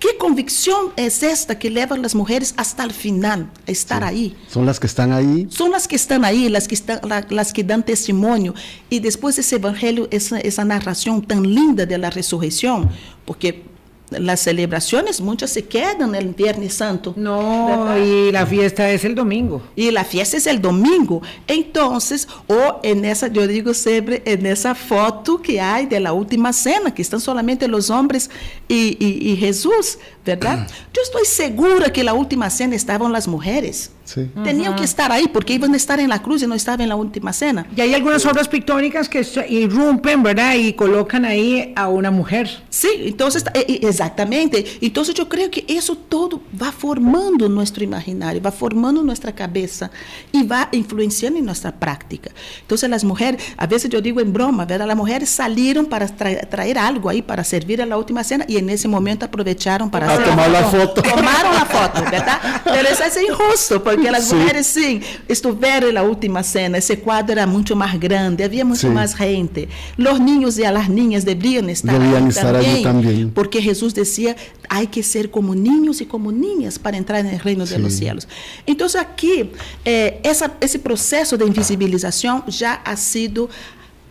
¿Qué 0.00 0.16
convicción 0.16 0.92
es 0.96 1.22
esta 1.22 1.58
que 1.58 1.68
lleva 1.68 1.94
a 1.94 1.98
las 1.98 2.14
mujeres 2.14 2.54
hasta 2.56 2.84
el 2.84 2.90
final 2.90 3.50
a 3.68 3.70
estar 3.70 4.02
sí. 4.02 4.08
ahí? 4.08 4.36
Son 4.48 4.64
las 4.64 4.80
que 4.80 4.86
están 4.86 5.12
ahí. 5.12 5.46
Son 5.50 5.70
las 5.70 5.86
que 5.86 5.96
están 5.96 6.24
ahí, 6.24 6.48
las 6.48 6.66
que, 6.66 6.74
están, 6.74 7.00
la, 7.06 7.26
las 7.28 7.52
que 7.52 7.62
dan 7.62 7.84
testimonio. 7.84 8.54
Y 8.88 9.00
después 9.00 9.38
ese 9.38 9.56
evangelio, 9.56 10.08
esa, 10.10 10.40
esa 10.40 10.64
narración 10.64 11.20
tan 11.20 11.42
linda 11.42 11.84
de 11.84 11.98
la 11.98 12.08
resurrección, 12.08 12.88
porque 13.26 13.69
las 14.10 14.40
celebraciones, 14.40 15.20
muchas 15.20 15.50
se 15.50 15.64
quedan 15.64 16.14
el 16.14 16.34
Viernes 16.34 16.74
Santo. 16.74 17.14
No, 17.16 17.66
¿verdad? 17.66 17.96
y 17.98 18.32
la 18.32 18.46
fiesta 18.46 18.90
es 18.90 19.04
el 19.04 19.14
domingo. 19.14 19.62
Y 19.76 19.90
la 19.90 20.04
fiesta 20.04 20.36
es 20.36 20.46
el 20.46 20.60
domingo. 20.60 21.22
Entonces, 21.46 22.26
o 22.48 22.80
en 22.82 23.04
esa, 23.04 23.28
yo 23.28 23.46
digo 23.46 23.72
siempre, 23.74 24.22
en 24.24 24.46
esa 24.46 24.74
foto 24.74 25.40
que 25.40 25.60
hay 25.60 25.86
de 25.86 26.00
la 26.00 26.12
última 26.12 26.52
cena, 26.52 26.92
que 26.92 27.02
están 27.02 27.20
solamente 27.20 27.68
los 27.68 27.90
hombres 27.90 28.30
y, 28.68 28.96
y, 28.98 29.30
y 29.30 29.36
Jesús, 29.36 29.98
¿verdad? 30.24 30.66
yo 30.92 31.02
estoy 31.02 31.24
segura 31.24 31.92
que 31.92 32.02
la 32.02 32.14
última 32.14 32.50
cena 32.50 32.74
estaban 32.74 33.12
las 33.12 33.28
mujeres. 33.28 33.90
Sí. 34.12 34.28
Tenían 34.42 34.72
uh 34.72 34.74
-huh. 34.74 34.78
que 34.78 34.84
estar 34.84 35.12
ahí 35.12 35.28
porque 35.28 35.52
iban 35.52 35.72
a 35.72 35.76
estar 35.76 36.00
en 36.00 36.08
la 36.08 36.20
cruz 36.20 36.42
y 36.42 36.46
no 36.48 36.56
estaban 36.56 36.80
en 36.80 36.88
la 36.88 36.96
última 36.96 37.32
cena. 37.32 37.64
Y 37.76 37.80
hay 37.80 37.94
algunas 37.94 38.26
obras 38.26 38.48
pictóricas 38.48 39.08
que 39.08 39.24
irrumpen, 39.48 40.22
¿verdad? 40.24 40.54
Y 40.56 40.72
colocan 40.72 41.24
ahí 41.24 41.72
a 41.76 41.86
una 41.86 42.10
mujer. 42.10 42.50
Sí, 42.70 42.88
entonces, 43.04 43.44
exatamente. 43.54 44.64
Entonces 44.80 45.14
yo 45.14 45.28
creo 45.28 45.48
que 45.48 45.64
eso 45.68 45.94
todo 45.94 46.42
va 46.60 46.72
formando 46.72 47.48
nuestro 47.48 47.84
imaginario, 47.84 48.42
va 48.42 48.50
formando 48.50 49.00
nuestra 49.02 49.32
cabeza 49.32 49.92
y 50.32 50.42
va 50.44 50.68
influenciando 50.72 51.38
en 51.38 51.44
nuestra 51.44 51.70
práctica. 51.70 52.30
Entonces 52.62 52.90
las 52.90 53.04
mujeres, 53.04 53.40
a 53.56 53.66
veces 53.68 53.90
yo 53.90 54.00
digo 54.00 54.20
en 54.20 54.32
broma, 54.32 54.64
¿verdad? 54.64 54.88
Las 54.88 54.96
mujeres 54.96 55.30
salieron 55.30 55.86
para 55.86 56.08
traer, 56.08 56.46
traer 56.46 56.78
algo 56.78 57.08
ahí 57.08 57.22
para 57.22 57.44
servir 57.44 57.80
a 57.80 57.86
la 57.86 57.96
última 57.96 58.24
cena 58.24 58.44
y 58.48 58.56
en 58.56 58.70
ese 58.70 58.88
momento 58.88 59.24
aprovecharon 59.26 59.88
para 59.88 60.12
a 60.12 60.24
tomar 60.24 60.50
la 60.50 60.64
foto. 60.64 61.00
Tomaron 61.02 61.54
la 61.54 61.64
foto, 61.64 62.02
¿verdad? 62.10 62.40
Pero 62.64 62.88
eso 62.88 63.04
es 63.04 63.16
injusto 63.22 63.82
porque 63.84 63.99
porque 64.00 64.16
as 64.16 64.24
sí. 64.24 64.34
mulheres, 64.34 64.66
sim, 64.66 65.00
estiveram 65.28 65.92
na 65.92 66.02
última 66.02 66.42
cena. 66.42 66.78
Esse 66.78 66.96
quadro 66.96 67.32
era 67.32 67.46
muito 67.46 67.76
mais 67.76 67.94
grande, 67.98 68.42
havia 68.42 68.64
muito 68.64 68.80
sí. 68.80 68.88
mais 68.88 69.12
gente. 69.14 69.68
Os 69.98 70.18
niños 70.18 70.58
e 70.58 70.64
as 70.64 70.88
niñas 70.88 71.24
deveriam 71.24 71.68
estar, 71.68 71.92
Deberían 71.92 72.28
estar 72.28 72.52
também, 72.52 72.82
também, 72.82 73.28
porque 73.28 73.60
Jesus 73.60 73.92
dizia: 73.92 74.34
há 74.68 74.84
que 74.86 75.02
ser 75.02 75.28
como 75.28 75.54
niños 75.54 76.00
e 76.00 76.06
como 76.06 76.30
niñas 76.30 76.78
para 76.78 76.96
entrar 76.96 77.22
no 77.22 77.36
reino 77.36 77.66
sí. 77.66 77.76
los 77.76 77.92
cielos. 77.92 78.26
Então, 78.66 78.86
aqui, 78.98 79.50
eh, 79.84 80.18
essa, 80.22 80.50
esse 80.60 80.78
processo 80.78 81.36
de 81.36 81.44
invisibilização 81.44 82.42
já 82.48 82.80
ha 82.84 82.96
sido 82.96 83.48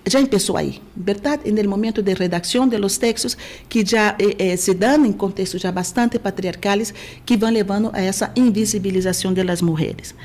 já 0.05 0.25
começou 0.25 0.57
aí, 0.57 0.81
verdade? 0.95 1.51
No 1.51 1.69
momento 1.69 2.01
de 2.01 2.13
redação 2.13 2.67
de 2.67 2.77
los 2.77 2.97
textos 2.97 3.37
que 3.67 3.85
já 3.85 4.15
eh, 4.19 4.35
eh, 4.51 4.57
se 4.57 4.73
dão 4.73 5.05
em 5.05 5.11
contextos 5.11 5.61
já 5.61 5.71
bastante 5.71 6.17
patriarcais 6.17 6.93
que 7.25 7.37
vão 7.37 7.51
levando 7.51 7.91
a 7.93 8.01
essa 8.01 8.31
invisibilização 8.35 9.33
das 9.33 9.61
mulheres. 9.61 10.15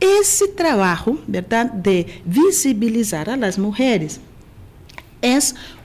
Esse 0.00 0.48
trabalho, 0.48 1.20
verdade, 1.26 1.72
de 1.76 2.06
visibilizar 2.24 3.28
as 3.28 3.58
mulheres 3.58 4.20
é 5.20 5.36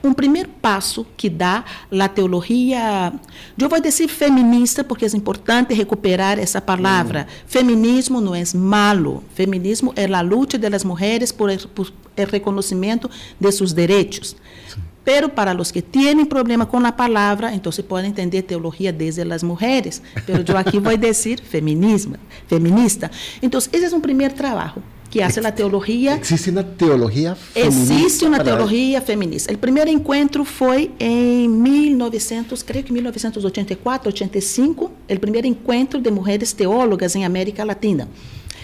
um 0.04 0.14
primeiro 0.14 0.50
passo 0.62 1.06
que 1.18 1.30
dá 1.30 1.64
a 1.92 2.08
teologia, 2.08 3.12
eu 3.58 3.70
vou 3.70 3.80
dizer 3.80 4.08
feminista, 4.08 4.84
porque 4.84 5.06
é 5.06 5.08
importante 5.16 5.74
recuperar 5.74 6.38
essa 6.38 6.62
palavra. 6.62 7.28
Hum. 7.28 7.44
Feminismo 7.48 8.22
não 8.22 8.36
é 8.36 8.44
malo. 8.54 9.24
Feminismo 9.34 9.92
é 9.96 10.06
a 10.06 10.22
luta 10.22 10.58
das 10.58 10.84
mulheres 10.84 11.32
por, 11.32 11.50
por 11.70 11.92
el 12.16 12.28
reconocimiento 12.28 13.10
de 13.40 13.52
sus 13.52 13.74
derechos. 13.76 14.38
Sí. 14.68 14.82
Pero 15.04 15.30
para 15.36 15.54
los 15.54 15.72
que 15.72 15.82
tienen 15.82 16.26
problema 16.28 16.68
con 16.68 16.84
la 16.84 16.96
palabra, 16.96 17.54
entonces 17.54 17.84
pueden 17.84 18.08
entender 18.08 18.44
teología 18.44 18.94
desde 18.94 19.26
las 19.26 19.44
mujeres. 19.44 20.02
Pero 20.26 20.44
yo 20.44 20.58
aquí 20.58 20.80
voy 20.80 20.96
a 20.96 20.98
decir 20.98 21.42
feminismo, 21.42 22.16
feminista. 22.48 23.12
Entonces, 23.42 23.74
ese 23.74 23.88
es 23.88 23.94
un 23.94 24.02
primer 24.02 24.34
trabajo 24.34 24.82
que 25.12 25.24
hace 25.24 25.42
la 25.42 25.54
teología. 25.54 26.16
¿Existe 26.16 26.50
una 26.50 26.64
teología 26.64 27.36
feminista? 27.36 27.94
Existe 27.94 28.26
una 28.26 28.44
teología 28.44 29.02
feminista. 29.02 29.52
El 29.52 29.60
primer 29.60 29.88
encuentro 29.90 30.46
fue 30.46 30.90
en 30.98 31.62
1900, 31.62 32.64
creo 32.64 32.84
que 32.84 32.94
1984, 32.94 34.10
85, 34.10 34.92
el 35.08 35.20
primer 35.20 35.46
encuentro 35.46 36.00
de 36.00 36.10
mujeres 36.10 36.56
teólogas 36.56 37.16
en 37.16 37.26
América 37.26 37.66
Latina. 37.66 38.08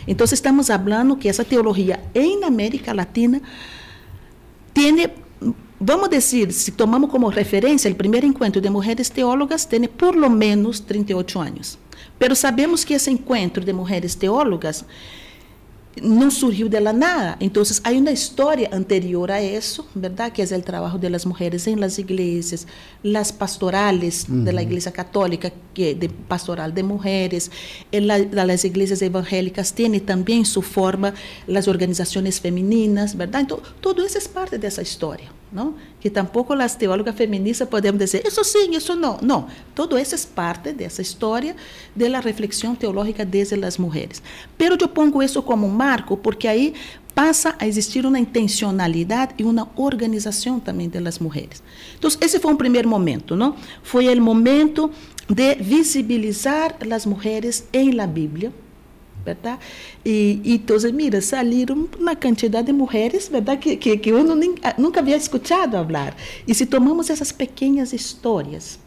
Então, 0.10 0.26
estamos 0.26 0.66
falando 0.70 1.16
que 1.16 1.30
essa 1.30 1.46
teologia 1.46 2.00
em 2.16 2.44
América 2.44 2.92
Latina 2.92 3.40
tem, 4.74 5.08
vamos 5.80 6.10
dizer, 6.10 6.52
se 6.52 6.72
tomamos 6.72 7.12
como 7.12 7.28
referência 7.28 7.92
o 7.92 7.94
primeiro 7.94 8.26
encontro 8.26 8.60
de 8.60 8.72
mulheres 8.72 9.08
teólogas, 9.12 9.66
tem 9.66 9.88
por 9.88 10.16
lo 10.16 10.28
menos 10.28 10.80
38 10.80 11.40
anos. 11.40 11.78
Pero 12.18 12.36
sabemos 12.36 12.84
que 12.84 12.96
esse 12.96 13.12
encontro 13.12 13.64
de 13.64 13.72
mulheres 13.72 14.16
teólogas 14.16 14.84
não 16.02 16.30
surgiu 16.30 16.70
de 16.70 16.80
la 16.80 16.94
nada. 16.94 17.38
Então, 17.40 17.64
há 17.84 17.92
uma 17.92 18.12
história 18.12 18.70
anterior 18.72 19.32
a 19.32 19.42
isso, 19.42 19.86
verdade? 19.96 20.32
Que 20.32 20.42
é 20.42 20.58
o 20.58 20.62
trabalho 20.62 20.98
das 20.98 21.26
mulheres 21.26 21.68
em 21.68 21.76
las 21.76 21.98
iglesias, 21.98 22.68
las 23.04 23.32
pastorales 23.32 24.26
de 24.28 24.52
la 24.52 24.62
Iglesia 24.62 24.92
Católica, 24.92 25.52
que 25.74 25.94
de 25.94 26.10
pastoral 26.10 26.74
de 26.74 26.84
mulheres, 26.84 27.50
en 27.92 28.08
la, 28.08 28.18
las 28.18 28.66
iglesias 28.66 29.02
evangélicas 29.02 29.72
têm 29.72 30.00
também 30.00 30.44
sua 30.46 30.64
forma 30.64 31.14
as 31.54 31.68
organizações 31.68 32.40
femininas, 32.40 33.14
verdade? 33.14 33.46
Então, 33.46 33.60
tudo 33.82 34.06
isso 34.06 34.18
é 34.18 34.22
parte 34.30 34.58
dessa 34.58 34.82
história. 34.82 35.39
¿No? 35.52 35.76
que 36.00 36.10
tampouco 36.10 36.54
as 36.54 36.76
teólogas 36.76 37.16
feministas 37.16 37.68
podemos 37.68 38.00
dizer 38.00 38.26
isso 38.26 38.44
sim, 38.44 38.76
isso 38.76 38.96
não. 38.96 39.18
Não, 39.22 39.48
todo 39.76 39.98
isso 39.98 40.16
é 40.16 40.20
parte 40.34 40.72
dessa 40.72 41.02
história 41.02 41.56
da 41.96 42.20
reflexão 42.20 42.76
teológica 42.76 43.26
desde 43.26 43.64
as 43.66 43.78
mulheres. 43.78 44.22
Pero 44.58 44.78
eu 44.80 44.88
pongo 44.88 45.22
isso 45.22 45.42
como 45.42 45.68
um 45.68 45.72
marco 45.72 46.16
porque 46.18 46.48
aí 46.48 46.74
pasa 47.14 47.56
a 47.60 47.68
existir 47.68 48.06
una 48.06 48.20
intencionalidad 48.20 49.32
y 49.38 49.44
una 49.44 49.68
organización 49.76 50.62
también 50.62 50.90
de 50.90 51.02
las 51.02 51.20
mujeres. 51.20 51.62
Entonces, 51.96 52.20
ese 52.22 52.40
fue 52.40 52.52
un 52.52 52.58
primer 52.58 52.88
momento, 52.88 53.36
¿no? 53.36 53.58
Fue 53.84 54.10
el 54.10 54.22
momento 54.22 54.92
de 55.28 55.56
visibilizar 55.56 56.78
las 56.86 57.06
mujeres 57.06 57.66
en 57.74 57.98
la 57.98 58.08
Biblia, 58.08 58.52
¿verdad? 59.30 59.60
Y, 60.04 60.42
y, 60.44 60.56
entonces, 60.56 60.92
mira, 60.94 61.22
salieron 61.22 61.90
una 62.00 62.16
cantidad 62.26 62.64
de 62.64 62.74
mujeres, 62.74 63.30
¿verdad? 63.30 63.60
Que, 63.60 63.78
que, 63.78 64.00
que 64.02 64.12
uno 64.14 64.36
nunca 64.78 65.00
había 65.00 65.16
escuchado 65.16 65.78
hablar. 65.78 66.16
Y 66.46 66.54
si 66.54 66.66
tomamos 66.66 67.10
esas 67.10 67.32
pequeñas 67.34 67.94
historias, 67.94 68.80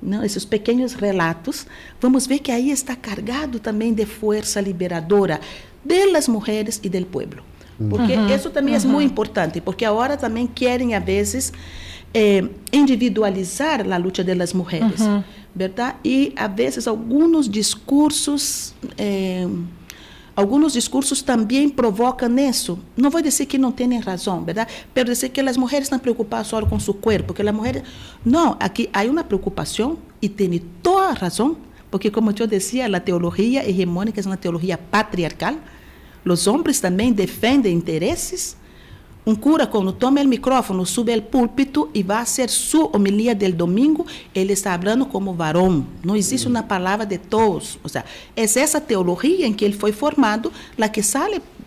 ¿no? 0.00 0.22
esses 0.22 0.46
pequenos 0.46 0.96
relatos, 0.96 1.66
vamos 2.00 2.26
ver 2.28 2.40
que 2.40 2.52
aí 2.52 2.70
está 2.70 2.94
cargado 2.96 3.58
também 3.58 3.92
de 3.92 4.06
força 4.06 4.60
liberadora 4.60 5.40
das 5.84 6.28
mulheres 6.28 6.80
e 6.82 6.88
do 6.88 7.06
povo. 7.06 7.42
Porque 7.90 8.14
uhum, 8.14 8.34
isso 8.34 8.50
também 8.50 8.74
uhum. 8.74 8.82
é 8.82 8.86
muito 8.86 9.12
importante, 9.12 9.60
porque 9.60 9.84
agora 9.84 10.16
também 10.16 10.48
querem, 10.48 10.96
às 10.96 11.04
vezes, 11.04 11.52
eh, 12.12 12.44
individualizar 12.72 13.80
a 13.92 13.96
luta 13.96 14.24
das 14.24 14.52
mulheres, 14.52 15.00
uhum. 15.00 15.22
verdade? 15.54 15.96
E, 16.04 16.32
às 16.36 16.52
vezes, 16.52 16.88
alguns 16.88 17.48
discursos... 17.48 18.74
Eh, 18.96 19.46
Alguns 20.38 20.74
discursos 20.74 21.20
também 21.20 21.68
provocam 21.68 22.38
isso. 22.38 22.78
Não 22.96 23.10
vou 23.10 23.20
dizer 23.20 23.46
que 23.46 23.58
não 23.58 23.72
têm 23.72 23.98
razão, 23.98 24.44
verdade? 24.44 24.70
Mas 24.94 25.04
dizer 25.04 25.30
que 25.30 25.40
as 25.40 25.56
mulheres 25.56 25.86
estão 25.86 25.98
preocupadas 25.98 26.46
só 26.46 26.64
com 26.64 26.78
seu 26.78 26.94
corpo, 26.94 27.34
que 27.34 27.42
as 27.42 27.52
mulheres... 27.52 27.82
Não, 28.24 28.56
aqui 28.60 28.88
há 28.92 29.02
uma 29.02 29.24
preocupação 29.24 29.98
e 30.22 30.28
tem 30.28 30.62
toda 30.80 31.08
a 31.08 31.12
razão, 31.12 31.56
porque 31.90 32.08
como 32.08 32.32
eu 32.38 32.46
dizia, 32.46 32.86
a 32.86 33.00
teologia 33.00 33.68
hegemônica 33.68 34.20
é 34.20 34.24
uma 34.24 34.36
teologia 34.36 34.78
patriarcal. 34.78 35.56
Os 36.24 36.46
homens 36.46 36.78
também 36.78 37.12
defendem 37.12 37.74
interesses 37.74 38.56
um 39.28 39.34
cura, 39.34 39.66
quando 39.66 39.92
toma 39.92 40.22
o 40.22 40.26
microfone, 40.26 40.86
sube 40.86 41.12
ao 41.12 41.20
púlpito 41.20 41.90
e 41.92 42.02
vai 42.02 42.24
ser 42.24 42.48
sua 42.48 42.88
homilia 42.96 43.34
del 43.34 43.52
domingo, 43.52 44.06
ele 44.34 44.54
está 44.54 44.78
falando 44.78 45.04
como 45.04 45.34
varão. 45.34 45.84
Não 46.02 46.16
existe 46.16 46.48
uma 46.48 46.62
palavra 46.62 47.04
de 47.04 47.18
todos. 47.18 47.78
Ou 47.82 47.90
seja, 47.90 48.06
é 48.34 48.42
essa 48.42 48.80
teologia 48.80 49.46
em 49.46 49.52
que 49.52 49.66
ele 49.66 49.74
foi 49.74 49.92
formado, 49.92 50.50
la 50.78 50.88
que 50.88 51.02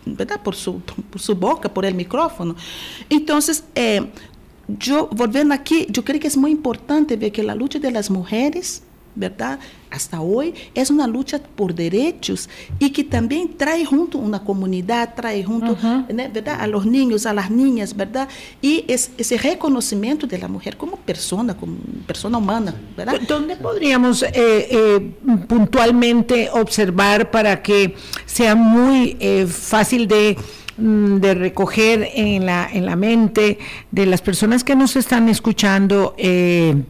¿verdad? 0.04 0.40
por 0.40 0.56
sua 0.56 0.74
por 1.08 1.20
su 1.20 1.36
boca, 1.36 1.68
por 1.68 1.84
el 1.84 1.94
micrófono. 1.94 2.56
Então, 3.08 3.38
eh, 3.76 4.02
eu, 4.88 5.08
voltando 5.12 5.52
aqui, 5.52 5.86
eu 5.96 6.02
creio 6.02 6.20
que 6.20 6.26
é 6.26 6.36
muito 6.36 6.58
importante 6.58 7.14
ver 7.16 7.30
que 7.30 7.48
a 7.48 7.54
luta 7.54 7.78
das 7.78 8.08
mulheres 8.08 8.82
¿verdad? 9.14 9.58
Hasta 9.90 10.20
hoy 10.20 10.54
es 10.74 10.90
una 10.90 11.06
lucha 11.06 11.38
por 11.38 11.74
derechos 11.74 12.48
y 12.78 12.90
que 12.90 13.04
también 13.04 13.56
trae 13.56 13.84
junto 13.84 14.18
una 14.18 14.42
comunidad, 14.42 15.14
trae 15.14 15.44
junto, 15.44 15.72
uh 15.72 15.76
-huh. 15.76 16.32
¿verdad? 16.32 16.60
A 16.60 16.66
los 16.66 16.86
niños, 16.86 17.26
a 17.26 17.34
las 17.34 17.50
niñas, 17.50 17.94
¿verdad? 17.94 18.28
Y 18.62 18.84
es, 18.88 19.10
ese 19.18 19.36
reconocimiento 19.36 20.26
de 20.26 20.38
la 20.38 20.48
mujer 20.48 20.76
como 20.76 20.96
persona, 20.96 21.56
como 21.56 21.76
persona 22.06 22.38
humana, 22.38 22.74
¿verdad? 22.96 23.20
¿Dónde 23.28 23.56
podríamos 23.56 24.22
eh, 24.22 24.32
eh, 24.34 25.14
puntualmente 25.46 26.48
observar 26.50 27.30
para 27.30 27.62
que 27.62 27.94
sea 28.24 28.54
muy 28.54 29.16
eh, 29.20 29.46
fácil 29.46 30.08
de 30.08 30.36
mm, 30.78 31.16
de 31.16 31.34
recoger 31.34 32.08
en 32.14 32.46
la, 32.46 32.68
en 32.72 32.86
la 32.86 32.96
mente 32.96 33.58
de 33.90 34.06
las 34.06 34.22
personas 34.22 34.64
que 34.64 34.74
nos 34.74 34.96
están 34.96 35.28
escuchando 35.28 36.14
eh, 36.16 36.82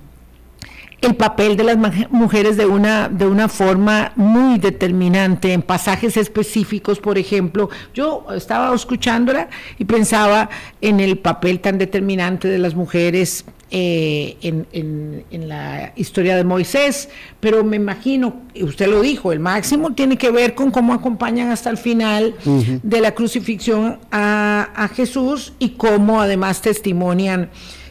el 1.03 1.17
papel 1.17 1.57
de 1.57 1.65
las 1.65 1.77
mujeres 2.11 2.57
de 2.57 2.65
una, 2.65 3.09
de 3.09 3.27
una 3.27 3.49
forma 3.49 4.13
muy 4.15 4.59
determinante 4.59 5.53
en 5.53 5.63
pasajes 5.63 6.17
específicos, 6.17 7.01
por 7.01 7.19
ejemplo. 7.19 7.69
Yo 7.93 8.25
estaba 8.35 8.75
escuchándola 8.75 9.49
y 9.79 9.85
pensaba 9.85 10.49
en 10.81 11.01
el 11.01 11.19
papel 11.19 11.61
tan 11.61 11.77
determinante 11.77 12.47
de 12.47 12.59
las 12.59 12.77
mujeres 12.77 13.45
eh, 13.75 14.37
en, 14.43 15.25
en, 15.31 15.49
la 15.49 15.93
historia 15.97 16.37
de 16.37 16.45
Moisés, 16.45 17.09
pero 17.41 17.65
me 17.65 17.77
imagino, 17.77 18.43
usted 18.61 18.87
lo 18.87 19.01
dijo, 19.01 19.33
el 19.33 19.41
máximo 19.41 19.95
tiene 19.95 20.19
que 20.19 20.31
ver 20.31 20.55
con 20.55 20.71
cómo 20.71 20.93
acompañan 20.93 21.51
hasta 21.51 21.71
el 21.71 21.79
final 21.79 22.35
de 22.83 23.01
la 23.01 23.15
crucifixión 23.15 23.99
a, 24.11 24.69
a 24.75 24.89
Jesús 24.89 25.55
y 25.59 25.71
cómo 25.71 26.21
además 26.21 26.61
testimonian 26.61 27.49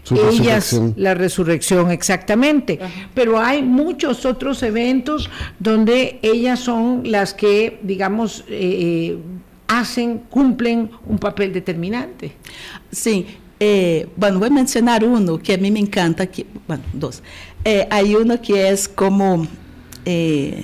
ellas 0.09 0.79
la 0.95 1.13
resurrección 1.13 1.91
exactamente. 1.91 2.79
Pero 3.13 3.39
hay 3.39 3.61
muchos 3.61 4.25
otros 4.25 4.63
eventos 4.63 5.29
donde 5.59 6.19
ellas 6.21 6.59
son 6.59 7.03
las 7.05 7.33
que, 7.33 7.79
digamos, 7.83 8.43
eh, 8.47 9.17
hacen, 9.67 10.19
cumplen 10.29 10.89
un 11.05 11.17
papel 11.17 11.53
determinante. 11.53 12.33
Sí, 12.91 13.25
eh, 13.59 14.07
bueno, 14.15 14.39
voy 14.39 14.47
a 14.47 14.51
mencionar 14.51 15.03
uno 15.03 15.37
que 15.37 15.53
a 15.53 15.57
mí 15.57 15.69
me 15.71 15.79
encanta, 15.79 16.25
que, 16.27 16.45
bueno, 16.67 16.83
dos. 16.93 17.21
Eh, 17.63 17.87
hay 17.89 18.15
uno 18.15 18.41
que 18.41 18.69
es 18.69 18.87
como... 18.87 19.47
Eh, 20.05 20.63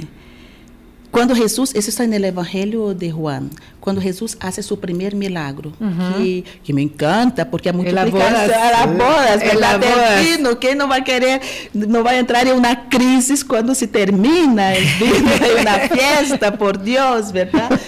Quando 1.11 1.33
Jesus, 1.33 1.73
isso 1.73 1.89
está 1.89 2.05
no 2.05 2.13
Evangelho 2.13 2.93
de 2.93 3.09
Juan, 3.09 3.49
quando 3.79 4.01
Jesus 4.01 4.35
faz 4.37 4.55
seu 4.55 4.75
primeiro 4.75 5.15
milagro, 5.15 5.73
uhum. 5.79 6.13
que, 6.17 6.45
que 6.63 6.73
me 6.73 6.83
encanta, 6.83 7.45
porque 7.45 7.69
é 7.69 7.71
multiplicação, 7.71 8.19
elaboras, 8.19 9.41
elaboras, 9.41 10.19
vino, 10.21 10.55
quem 10.57 10.75
não 10.75 10.87
vai 10.87 11.01
querer, 11.01 11.39
não 11.73 12.03
vai 12.03 12.19
entrar 12.19 12.45
em 12.45 12.51
uma 12.51 12.75
crise 12.75 13.43
quando 13.45 13.73
se 13.73 13.87
termina 13.87 14.71
o 14.71 15.05
vino, 15.05 15.29
em 15.29 15.61
uma 15.61 15.79
festa, 15.87 16.51
por 16.51 16.75
Deus, 16.75 17.31
verdade? 17.31 17.79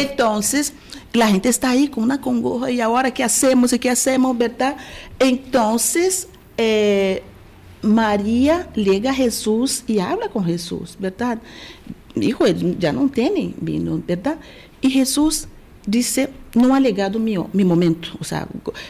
Então, 0.00 0.38
a 0.38 1.26
gente 1.26 1.48
está 1.48 1.68
aí 1.68 1.88
com 1.88 2.00
uma 2.00 2.16
congoja, 2.16 2.70
e 2.70 2.80
agora 2.80 3.10
que 3.10 3.22
hacemos 3.22 3.72
e 3.72 3.78
que 3.78 3.88
hacemos, 3.88 4.36
verdade? 4.36 4.76
Então, 5.20 5.76
eh, 6.56 7.22
Maria 7.84 8.66
liga 8.74 9.10
a 9.10 9.12
Jesus 9.12 9.84
e 9.86 10.00
habla 10.00 10.28
com 10.28 10.42
Jesus, 10.42 10.96
verdade? 10.98 11.40
Hijo, 12.16 12.46
ya 12.46 12.92
no 12.92 13.08
tiene 13.08 13.54
vino, 13.60 14.02
¿verdad? 14.06 14.38
Y 14.80 14.90
Jesús 14.90 15.48
dice, 15.86 16.30
no 16.54 16.74
ha 16.74 16.80
llegado 16.80 17.18
mi, 17.18 17.36
mi 17.52 17.64
momento, 17.64 18.08
o 18.18 18.24
sea, 18.24 18.46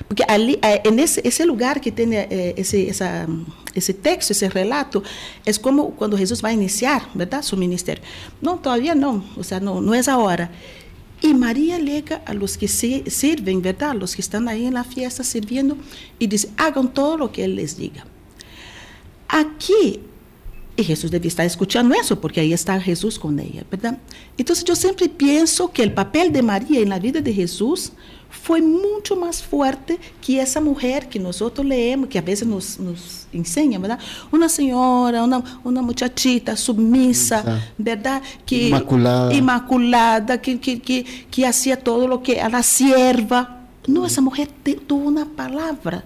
porque 0.07 0.25
ali, 0.29 0.59
en 0.63 0.99
ese, 0.99 1.21
ese 1.27 1.45
lugar 1.45 1.81
que 1.81 1.91
tiene 1.91 2.29
eh, 2.31 2.55
ese, 2.57 2.89
esa, 2.89 3.27
ese 3.75 3.95
texto, 3.95 4.33
ese 4.33 4.49
relato, 4.49 5.03
es 5.45 5.59
como 5.59 5.91
cuando 5.91 6.17
Jesús 6.17 6.45
va 6.45 6.51
a 6.51 6.53
iniciar, 6.53 7.03
¿verdad? 7.15 7.43
Su 7.43 7.57
ministerio. 7.57 8.03
No, 8.41 8.57
todavía 8.57 8.95
no, 8.95 9.25
o 9.37 9.43
sea, 9.43 9.61
no, 9.61 9.81
no 9.81 9.95
es 9.95 10.09
ahora. 10.09 10.51
Y 11.21 11.33
María 11.33 11.79
llega 11.79 12.17
a 12.27 12.35
los 12.35 12.59
que 12.59 12.69
sirven, 12.69 13.63
¿verdad? 13.63 13.95
Los 13.95 14.15
que 14.15 14.21
están 14.21 14.47
ahí 14.47 14.67
en 14.67 14.75
la 14.75 14.85
fiesta 14.85 15.25
sirviendo 15.25 15.79
y 16.19 16.27
dice, 16.27 16.51
hagan 16.59 16.93
todo 16.93 17.17
lo 17.17 17.33
que 17.33 17.45
Él 17.45 17.57
les 17.57 17.79
diga. 17.79 18.05
Aquí 19.29 20.01
e 20.77 20.83
Jesus 20.83 21.11
devia 21.11 21.29
estar 21.29 21.45
escutando 21.45 21.95
isso, 21.95 22.17
porque 22.17 22.41
aí 22.41 22.53
está 22.53 22.79
Jesus 22.79 23.17
com 23.17 23.31
ela, 23.31 23.65
verdade? 23.71 23.99
Então, 24.37 24.57
eu 24.67 24.77
sempre 24.77 25.09
penso 25.09 25.69
que 25.69 25.83
o 25.83 25.91
papel 25.91 26.31
de 26.31 26.43
Maria 26.43 26.85
na 26.85 26.99
vida 26.99 27.23
de 27.23 27.33
Jesus 27.33 27.93
foi 28.29 28.61
muito 28.61 29.17
mais 29.17 29.41
forte 29.41 29.99
que 30.21 30.39
essa 30.39 30.61
mulher 30.61 31.07
que 31.07 31.21
nós 31.21 31.41
outros 31.41 31.65
leemos, 31.65 32.09
que 32.09 32.19
às 32.19 32.25
vezes 32.25 32.47
nos, 32.47 32.77
nos 32.79 33.29
ensina, 33.33 33.79
verdade? 33.79 34.05
Uma 34.33 34.49
senhora, 34.49 35.23
uma, 35.23 35.45
uma 35.65 35.81
muchachita 35.81 36.57
submissa, 36.57 37.63
verdade? 37.79 38.25
Que, 38.45 38.69
imaculada. 38.69 39.35
Imaculada, 39.35 40.39
que, 40.39 40.59
que, 40.59 40.79
que, 40.79 41.05
que 41.31 41.45
hacía 41.45 41.77
todo 41.77 42.13
o 42.13 42.19
que 42.19 42.33
ela 42.33 42.63
sierva. 42.63 43.61
Não, 43.87 44.05
essa 44.05 44.21
mulher 44.21 44.49
teve 44.65 44.81
uma 44.91 45.25
palavra 45.25 46.05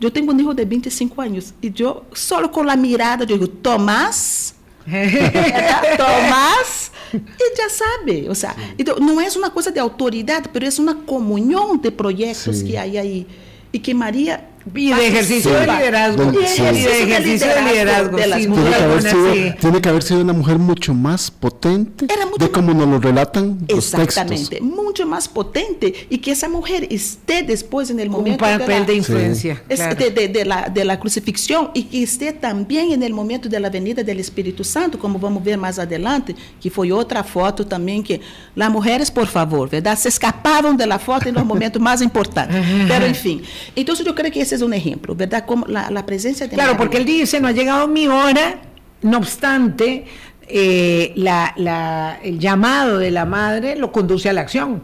eu 0.00 0.10
tenho 0.10 0.32
um 0.32 0.36
filho 0.36 0.54
de 0.54 0.64
25 0.64 1.20
anos 1.20 1.54
e 1.62 1.72
eu, 1.78 2.04
só 2.14 2.46
com 2.48 2.68
a 2.68 2.76
mirada, 2.76 3.26
digo, 3.26 3.46
Tomás, 3.46 4.54
Tomás, 5.96 6.90
e 7.12 7.56
já 7.56 7.68
sabe. 7.68 8.26
Ou 8.28 8.34
seja, 8.34 8.54
então, 8.78 8.96
não 8.98 9.20
é 9.20 9.28
uma 9.36 9.50
coisa 9.50 9.70
de 9.70 9.78
autoridade, 9.78 10.48
mas 10.52 10.78
é 10.78 10.82
uma 10.82 10.94
comunhão 10.94 11.76
de 11.76 11.90
projetos 11.90 12.58
Sim. 12.58 12.66
que 12.66 12.76
há 12.76 12.82
aí. 12.82 13.26
E 13.72 13.78
que 13.78 13.94
Maria 13.94 14.49
Y 14.74 14.92
de 14.92 15.08
ejercicio 15.08 15.52
de 15.52 15.66
liderazgo. 15.66 16.32
Y 16.32 16.36
de 16.36 17.02
ejercicio 17.02 17.48
de 17.48 17.62
liderazgo. 17.62 18.16
De 18.16 18.26
las 18.26 18.38
tiene, 18.40 18.70
que 18.70 18.74
haber 18.74 19.02
sido, 19.02 19.54
tiene 19.60 19.80
que 19.80 19.88
haber 19.88 20.02
sido 20.02 20.20
una 20.20 20.32
mujer 20.32 20.58
mucho 20.58 20.94
más 20.94 21.30
potente 21.30 22.06
de 22.06 22.50
como 22.50 22.72
nos 22.74 22.88
lo 22.88 22.98
relatan 22.98 23.58
los 23.68 23.92
Exactamente, 23.92 24.60
mucho 24.60 25.06
más 25.06 25.28
potente. 25.28 26.06
Y 26.08 26.18
que 26.18 26.32
esa 26.32 26.48
mujer 26.48 26.86
esté 26.90 27.42
después 27.42 27.90
en 27.90 28.00
el 28.00 28.10
momento 28.10 28.44
Un 28.44 28.58
papel 28.58 28.66
de, 28.66 28.80
la, 28.80 28.84
de 28.84 28.94
influencia. 28.94 29.62
Claro. 29.66 29.94
De, 29.94 30.10
de, 30.10 30.28
de, 30.28 30.44
la, 30.44 30.68
de 30.68 30.84
la 30.84 31.00
crucifixión 31.00 31.70
y 31.74 31.84
que 31.84 32.02
esté 32.02 32.32
también 32.32 32.92
en 32.92 33.02
el 33.02 33.12
momento 33.12 33.48
de 33.48 33.58
la 33.58 33.70
venida 33.70 34.02
del 34.02 34.20
Espíritu 34.20 34.64
Santo, 34.64 34.98
como 34.98 35.18
vamos 35.18 35.42
ver 35.42 35.58
más 35.58 35.78
adelante, 35.78 36.34
que 36.60 36.70
fue 36.70 36.92
otra 36.92 37.24
foto 37.24 37.66
también 37.66 38.02
que 38.02 38.20
las 38.54 38.70
mujeres, 38.70 39.10
por 39.10 39.26
favor, 39.26 39.68
¿verdad? 39.68 39.98
Se 39.98 40.08
escapaban 40.08 40.76
de 40.76 40.86
la 40.86 40.98
foto 40.98 41.28
en 41.28 41.34
los 41.34 41.44
momentos 41.44 41.80
más 41.80 42.02
importantes. 42.02 42.64
Pero, 42.88 43.06
en 43.06 43.14
fin. 43.14 43.42
Entonces, 43.74 44.04
yo 44.04 44.14
creo 44.14 44.30
que 44.30 44.40
ese 44.50 44.56
es 44.56 44.62
un 44.62 44.74
ejemplo, 44.74 45.14
¿verdad? 45.14 45.46
Como 45.46 45.64
la, 45.66 45.90
la 45.90 46.04
presencia 46.04 46.48
de 46.48 46.54
Claro, 46.54 46.76
porque 46.76 46.96
él 46.96 47.04
dice, 47.04 47.38
no 47.38 47.46
ha 47.46 47.52
llegado 47.52 47.86
mi 47.86 48.08
hora, 48.08 48.60
no 49.02 49.18
obstante, 49.18 50.06
eh, 50.48 51.12
la, 51.14 51.54
la, 51.56 52.18
el 52.24 52.40
llamado 52.40 52.98
de 52.98 53.12
la 53.12 53.24
madre 53.24 53.76
lo 53.76 53.92
conduce 53.92 54.28
a 54.28 54.32
la 54.32 54.40
acción. 54.40 54.82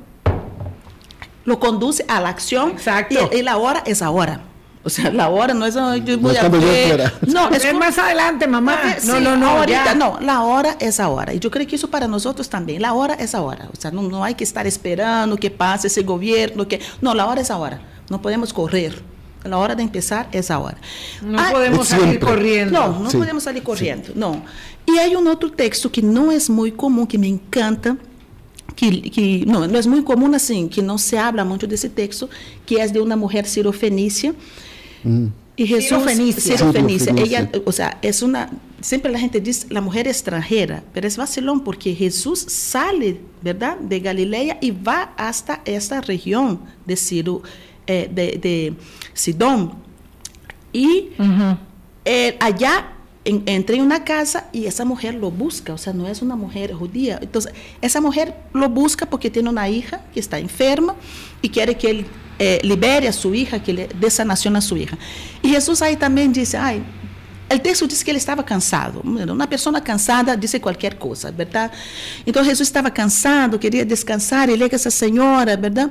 lo 1.44 1.58
conduce 1.58 2.04
a 2.06 2.20
la 2.20 2.28
acción. 2.28 2.70
Exacto. 2.70 3.30
Y, 3.32 3.42
la 3.42 3.56
hora 3.56 3.82
es 3.84 4.02
ahora. 4.02 4.42
O 4.84 4.88
sea, 4.88 5.10
la 5.10 5.28
hora 5.28 5.52
no 5.52 5.66
es 5.66 5.74
yo 5.74 6.18
voy 6.18 6.36
a 6.36 6.48
ver. 6.48 7.12
No, 7.26 7.50
es, 7.50 7.74
más 7.74 7.98
adelante, 7.98 8.46
mamá. 8.46 8.78
No, 9.04 9.18
no, 9.18 9.36
no, 9.36 9.50
ahorita 9.50 9.96
no, 9.96 10.20
la 10.20 10.42
hora 10.42 10.76
es 10.78 11.00
ahora. 11.00 11.34
Y 11.34 11.40
yo 11.40 11.50
creo 11.50 11.66
que 11.66 11.74
eso 11.74 11.90
para 11.90 12.06
nosotros 12.06 12.48
también, 12.48 12.82
la 12.82 12.92
hora 12.92 13.14
es 13.14 13.34
ahora. 13.34 13.68
O 13.72 13.80
sea, 13.80 13.90
no, 13.90 14.02
no 14.02 14.22
hay 14.22 14.34
que 14.34 14.44
estar 14.44 14.64
esperando 14.68 15.36
que 15.36 15.50
pase 15.50 15.88
ese 15.88 16.02
gobierno, 16.02 16.68
que 16.68 16.80
no, 17.00 17.14
la 17.14 17.26
hora 17.26 17.40
es 17.40 17.50
ahora. 17.50 17.80
No 18.08 18.22
podemos 18.22 18.52
correr. 18.52 19.15
La 19.46 19.58
hora 19.58 19.74
de 19.74 19.82
empezar 19.82 20.28
es 20.32 20.50
ahora. 20.50 20.78
No 21.22 21.38
podemos 21.50 21.88
salir 21.88 22.18
corriendo. 22.18 22.78
No, 22.78 23.00
no 23.00 23.10
podemos 23.10 23.42
salir 23.42 23.62
corriendo, 23.62 24.12
no. 24.14 24.42
Y 24.86 24.98
hay 24.98 25.14
un 25.16 25.26
otro 25.26 25.50
texto 25.50 25.90
que 25.90 26.02
no 26.02 26.30
es 26.30 26.48
muy 26.48 26.72
común, 26.72 27.06
que 27.06 27.18
me 27.18 27.26
encanta, 27.26 27.96
que, 28.74 29.02
que 29.10 29.44
no, 29.46 29.66
no 29.66 29.78
es 29.78 29.86
muy 29.86 30.02
común 30.04 30.34
así, 30.34 30.68
que 30.68 30.82
no 30.82 30.98
se 30.98 31.18
habla 31.18 31.44
mucho 31.44 31.66
de 31.66 31.74
ese 31.74 31.90
texto, 31.90 32.28
que 32.64 32.80
es 32.80 32.92
de 32.92 33.00
una 33.00 33.16
mujer 33.16 33.46
sirofenicia. 33.46 34.34
Mm. 35.02 35.26
Y 35.56 35.66
Jesús, 35.66 36.02
Fenicia. 36.04 37.14
Ella, 37.16 37.50
o 37.64 37.72
sea, 37.72 37.98
es 38.02 38.20
una, 38.20 38.50
siempre 38.82 39.10
la 39.10 39.18
gente 39.18 39.40
dice 39.40 39.66
la 39.70 39.80
mujer 39.80 40.06
extranjera, 40.06 40.84
pero 40.92 41.08
es 41.08 41.16
vacilón 41.16 41.64
porque 41.64 41.94
Jesús 41.94 42.40
sale, 42.40 43.20
¿verdad?, 43.42 43.78
de 43.78 44.00
Galilea 44.00 44.58
y 44.60 44.70
va 44.70 45.14
hasta 45.16 45.62
esta 45.64 46.02
región 46.02 46.60
de 46.84 46.96
Ciro, 46.96 47.42
eh, 47.86 48.08
de, 48.12 48.38
de, 48.38 48.74
Sidón. 49.14 49.74
Y 50.72 51.10
eh, 52.04 52.36
allá 52.40 52.92
entra 53.24 53.74
en 53.74 53.82
una 53.82 54.04
casa 54.04 54.48
y 54.52 54.66
esa 54.66 54.84
mujer 54.84 55.14
lo 55.14 55.30
busca, 55.30 55.72
o 55.72 55.78
sea, 55.78 55.92
no 55.92 56.06
es 56.06 56.22
una 56.22 56.36
mujer 56.36 56.72
judía. 56.72 57.18
Entonces, 57.20 57.52
esa 57.80 58.00
mujer 58.00 58.34
lo 58.52 58.68
busca 58.68 59.06
porque 59.06 59.30
tiene 59.30 59.48
una 59.48 59.68
hija 59.68 60.02
que 60.14 60.20
está 60.20 60.38
enferma 60.38 60.94
y 61.42 61.48
quiere 61.48 61.76
que 61.76 61.90
él 61.90 62.06
eh, 62.38 62.60
libere 62.62 63.08
a 63.08 63.12
su 63.12 63.34
hija, 63.34 63.62
que 63.62 63.72
le 63.72 63.88
dé 63.98 64.10
sanación 64.10 64.56
a 64.56 64.60
su 64.60 64.76
hija. 64.76 64.96
Y 65.42 65.48
Jesús 65.48 65.82
ahí 65.82 65.96
también 65.96 66.32
dice, 66.32 66.56
ay, 66.56 66.82
el 67.48 67.60
texto 67.60 67.86
dice 67.86 68.04
que 68.04 68.10
él 68.10 68.16
estaba 68.16 68.44
cansado. 68.44 69.00
Una 69.02 69.48
persona 69.48 69.82
cansada 69.82 70.36
dice 70.36 70.60
cualquier 70.60 70.98
cosa, 70.98 71.30
¿verdad? 71.30 71.70
Entonces 72.24 72.50
Jesús 72.52 72.66
estaba 72.66 72.92
cansado, 72.92 73.58
quería 73.58 73.84
descansar, 73.84 74.50
y 74.50 74.56
llega 74.56 74.76
esa 74.76 74.90
señora, 74.90 75.56
¿verdad? 75.56 75.90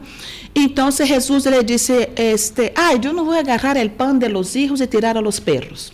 Entonces 0.54 1.08
Jesús 1.08 1.46
le 1.46 1.64
dice, 1.64 2.12
este, 2.16 2.74
ay, 2.76 3.00
yo 3.00 3.14
no 3.14 3.24
voy 3.24 3.38
a 3.38 3.40
agarrar 3.40 3.78
el 3.78 3.92
pan 3.92 4.20
de 4.20 4.30
los 4.30 4.56
hijos 4.56 4.82
y 4.82 4.88
tirar 4.88 5.18
a 5.18 5.22
los 5.22 5.40
perros 5.40 5.94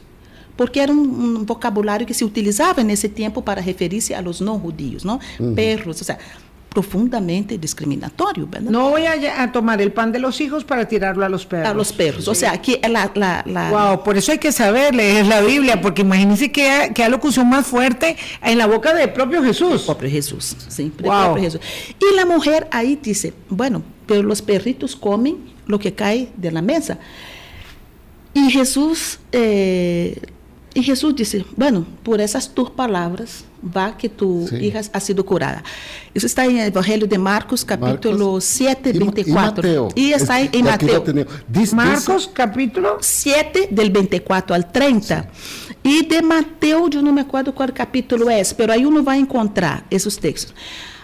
porque 0.58 0.80
era 0.80 0.92
um, 0.92 1.00
um, 1.00 1.44
vocabulário 1.44 2.06
que 2.06 2.14
se 2.14 2.24
utilizava 2.24 2.84
nesse 2.84 3.10
tempo 3.10 3.42
para 3.42 3.60
referir-se 3.60 4.14
a 4.14 4.22
los 4.22 4.40
não 4.40 4.60
judíos, 4.60 5.04
não? 5.04 5.20
Uhum. 5.40 5.56
Perros, 5.56 5.88
ou 5.88 6.06
seja, 6.06 6.20
profundamente 6.74 7.58
discriminatorio. 7.58 8.48
¿verdad? 8.48 8.72
No 8.72 8.92
voy 8.92 9.06
a, 9.06 9.44
a, 9.44 9.52
tomar 9.52 9.82
el 9.82 9.92
pan 9.92 10.12
de 10.14 10.20
los 10.20 10.40
hijos 10.40 10.64
para 10.64 10.88
tirarlo 10.88 11.26
a 11.26 11.30
los 11.30 11.46
perros. 11.46 11.70
A 11.70 11.74
los 11.74 11.92
perros. 11.92 12.24
Sí. 12.24 12.30
O 12.30 12.36
sea, 12.36 12.54
aquí 12.54 12.80
la, 12.90 13.12
la, 13.14 13.44
la, 13.46 13.70
Wow, 13.72 14.04
por 14.04 14.18
eso 14.18 14.32
hay 14.32 14.38
que 14.38 14.54
saber 14.54 14.96
leer 14.96 15.26
la 15.26 15.42
Biblia, 15.42 15.82
porque 15.82 16.02
imagínense 16.02 16.50
qué, 16.50 16.92
qué 16.96 17.04
alocución 17.04 17.50
más 17.50 17.68
fuerte 17.68 18.16
en 18.42 18.58
la 18.58 18.68
boca 18.68 18.94
del 18.94 19.12
propio 19.12 19.44
Jesús. 19.44 19.82
El 19.82 19.86
propio 19.86 20.10
Jesús, 20.10 20.56
sí. 20.70 20.94
Wow. 21.02 21.26
Propio 21.26 21.44
Jesús. 21.44 21.62
Y 22.00 22.16
la 22.16 22.26
mujer 22.26 22.70
ahí 22.72 22.98
dice, 23.02 23.34
bueno, 23.50 23.84
pero 24.06 24.24
los 24.24 24.42
perritos 24.42 24.96
comen 24.96 25.52
lo 25.68 25.78
que 25.78 25.94
cae 25.94 26.30
de 26.38 26.52
la 26.52 26.62
mesa. 26.62 27.00
Y 28.34 28.50
Jesús 28.50 29.20
eh, 29.34 30.22
Y 30.74 30.84
Jesús 30.84 31.16
dice, 31.16 31.46
bueno, 31.58 31.86
por 32.02 32.22
esas 32.22 32.50
tus 32.54 32.70
palabras 32.70 33.44
va 33.76 33.98
que 33.98 34.08
tu 34.08 34.48
sí. 34.50 34.56
hija 34.56 34.82
ha 34.94 35.00
sido 35.02 35.26
curada. 35.26 35.64
Eso 36.14 36.26
está 36.26 36.46
en 36.46 36.58
el 36.58 36.68
Evangelio 36.68 37.08
de 37.08 37.18
Marcos, 37.18 37.66
capítulo 37.66 38.18
Marcos, 38.18 38.46
7, 38.46 38.94
24. 38.94 39.90
Y, 39.96 40.02
y 40.02 40.14
está 40.14 40.40
en 40.42 40.64
Mateo. 40.64 41.04
Dice, 41.48 41.76
Marcos, 41.76 42.30
capítulo 42.34 42.98
7, 43.02 43.68
del 43.70 43.92
24 43.92 44.56
al 44.56 44.72
30. 44.72 45.24
Sí. 45.24 45.76
Y 45.84 46.06
de 46.06 46.22
Mateo, 46.22 46.88
yo 46.88 47.02
no 47.02 47.12
me 47.12 47.22
acuerdo 47.22 47.54
cuál 47.54 47.74
capítulo 47.74 48.30
es, 48.30 48.54
pero 48.54 48.72
ahí 48.72 48.86
uno 48.86 49.04
va 49.04 49.14
a 49.14 49.18
encontrar 49.18 49.86
esos 49.90 50.18
textos. 50.20 50.56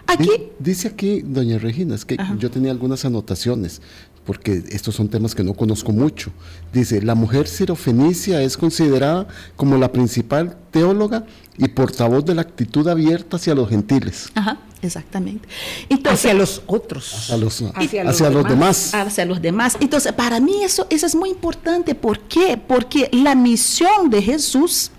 Aquí, 0.08 0.30
dice 0.58 0.88
aquí, 0.88 1.22
doña 1.22 1.58
Regina, 1.58 1.94
es 1.94 2.06
que 2.06 2.16
Ajá. 2.18 2.36
yo 2.40 2.50
tenía 2.50 2.72
algunas 2.72 3.04
anotaciones 3.04 3.82
porque 4.28 4.62
estos 4.72 4.94
son 4.94 5.08
temas 5.08 5.34
que 5.34 5.42
no 5.42 5.54
conozco 5.54 5.94
mucho. 5.94 6.32
Dice, 6.74 7.02
la 7.02 7.16
mujer 7.16 7.48
sirofenicia 7.48 8.42
es 8.42 8.58
considerada 8.58 9.26
como 9.56 9.78
la 9.78 9.90
principal 9.94 10.58
teóloga 10.70 11.26
y 11.58 11.70
portavoz 11.70 12.26
de 12.26 12.36
la 12.36 12.42
actitud 12.42 12.86
abierta 12.90 13.38
hacia 13.38 13.56
los 13.56 13.70
gentiles. 13.70 14.30
Ajá, 14.36 14.60
exactamente. 14.82 15.48
Entonces, 15.88 16.26
hacia 16.26 16.34
los 16.34 16.62
otros. 16.68 17.14
Hacia 17.14 17.38
los, 17.38 17.62
hacia 17.74 18.04
los, 18.04 18.16
hacia 18.16 18.30
los 18.30 18.44
demás. 18.44 18.92
demás. 18.92 19.08
Hacia 19.08 19.26
los 19.26 19.42
demás. 19.42 19.78
Entonces, 19.80 20.12
para 20.12 20.42
mí 20.42 20.62
eso, 20.62 20.86
eso 20.90 21.06
es 21.06 21.16
muy 21.16 21.30
importante. 21.30 21.96
¿Por 21.96 22.20
qué? 22.20 22.58
Porque 22.58 23.10
la 23.14 23.34
misión 23.34 24.10
de 24.10 24.22
Jesús 24.22 24.92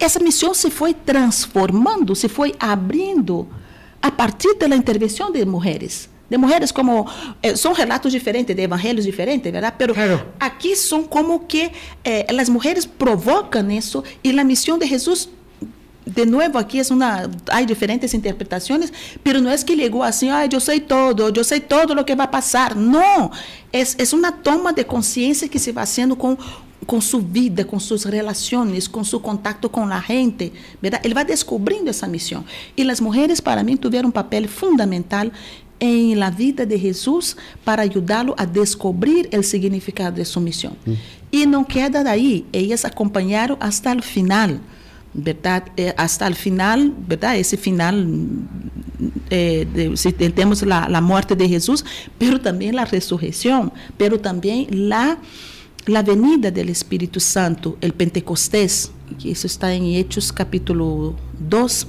essa 0.00 0.18
missão 0.18 0.52
se 0.52 0.68
foi 0.68 0.92
transformando, 0.92 2.14
se 2.16 2.28
foi 2.28 2.54
abrindo 2.58 3.48
a 4.02 4.10
partir 4.10 4.52
da 4.58 4.76
intervenção 4.76 5.30
de 5.30 5.44
mulheres. 5.46 6.10
De 6.28 6.38
mujeres 6.38 6.72
como 6.72 7.06
eh, 7.42 7.56
son 7.56 7.74
relatos 7.74 8.12
diferentes, 8.12 8.56
de 8.56 8.62
evangelios 8.62 9.04
diferentes, 9.04 9.52
¿verdad? 9.52 9.74
Pero 9.76 9.94
claro. 9.94 10.24
aquí 10.38 10.74
son 10.74 11.04
como 11.04 11.46
que 11.46 11.72
eh, 12.02 12.26
las 12.30 12.48
mujeres 12.48 12.86
provocan 12.86 13.70
eso 13.70 14.04
y 14.22 14.32
la 14.32 14.44
misión 14.44 14.78
de 14.78 14.88
Jesús 14.88 15.28
de 16.04 16.26
nuevo 16.26 16.58
aquí 16.58 16.78
es 16.78 16.90
una 16.90 17.30
hay 17.50 17.64
diferentes 17.64 18.12
interpretaciones 18.12 18.92
pero 19.22 19.40
no 19.40 19.50
es 19.50 19.64
que 19.64 19.74
llegó 19.74 20.04
así 20.04 20.28
ay 20.28 20.50
yo 20.50 20.60
sé 20.60 20.78
todo 20.80 21.30
yo 21.30 21.42
sé 21.42 21.60
todo 21.60 21.94
lo 21.94 22.04
que 22.04 22.14
va 22.14 22.24
a 22.24 22.30
pasar 22.30 22.76
no 22.76 23.30
es, 23.72 23.96
es 23.98 24.12
una 24.12 24.42
toma 24.42 24.74
de 24.74 24.86
conciencia 24.86 25.48
que 25.48 25.58
se 25.58 25.72
va 25.72 25.80
haciendo 25.80 26.16
con 26.18 26.36
com 26.84 27.00
sua 27.00 27.20
vida, 27.20 27.64
com 27.64 27.78
suas 27.80 28.04
relações, 28.04 28.86
com 28.86 29.02
seu 29.02 29.18
contato 29.18 29.68
com 29.68 29.84
a 29.84 30.00
gente, 30.00 30.52
¿verdad? 30.80 31.00
Ele 31.04 31.14
vai 31.14 31.24
descobrindo 31.24 31.90
essa 31.90 32.06
missão. 32.06 32.44
E 32.76 32.88
as 32.88 33.00
mulheres, 33.00 33.40
para 33.40 33.62
mim, 33.62 33.76
tiveram 33.76 34.10
um 34.10 34.12
papel 34.12 34.46
fundamental 34.48 35.30
em 35.80 36.14
la 36.14 36.30
vida 36.30 36.64
de 36.64 36.78
Jesus 36.78 37.36
para 37.64 37.82
ajudá-lo 37.82 38.34
a 38.36 38.44
descobrir 38.44 39.28
o 39.36 39.42
significado 39.42 40.16
de 40.16 40.24
sua 40.24 40.42
missão. 40.42 40.72
Hum. 40.86 40.96
E 41.32 41.46
não 41.46 41.64
queda 41.64 42.04
daí, 42.04 42.46
elas 42.52 42.84
acompanharam 42.84 43.56
até 43.58 43.94
o 43.94 44.02
final, 44.02 44.50
verdade? 45.14 45.72
Até 45.96 46.30
o 46.30 46.34
final, 46.34 46.78
verdade? 47.08 47.40
Esse 47.40 47.56
final, 47.56 47.94
eh, 49.30 49.64
de, 49.64 49.96
se 49.96 50.12
temos 50.12 50.62
a, 50.62 50.84
a 50.84 51.00
morte 51.00 51.34
de 51.34 51.48
Jesus, 51.48 51.84
pero 52.18 52.38
também 52.38 52.78
a 52.78 52.84
ressurreição, 52.84 53.72
pero 53.98 54.16
também 54.16 54.68
a 54.92 55.16
la 55.86 56.02
venida 56.02 56.50
del 56.50 56.70
Espíritu 56.70 57.20
Santo, 57.20 57.76
el 57.80 57.92
Pentecostés, 57.92 58.90
que 59.18 59.30
isso 59.30 59.46
está 59.46 59.74
em 59.74 59.96
Hechos 59.96 60.30
capítulo 60.30 61.14
2, 61.38 61.86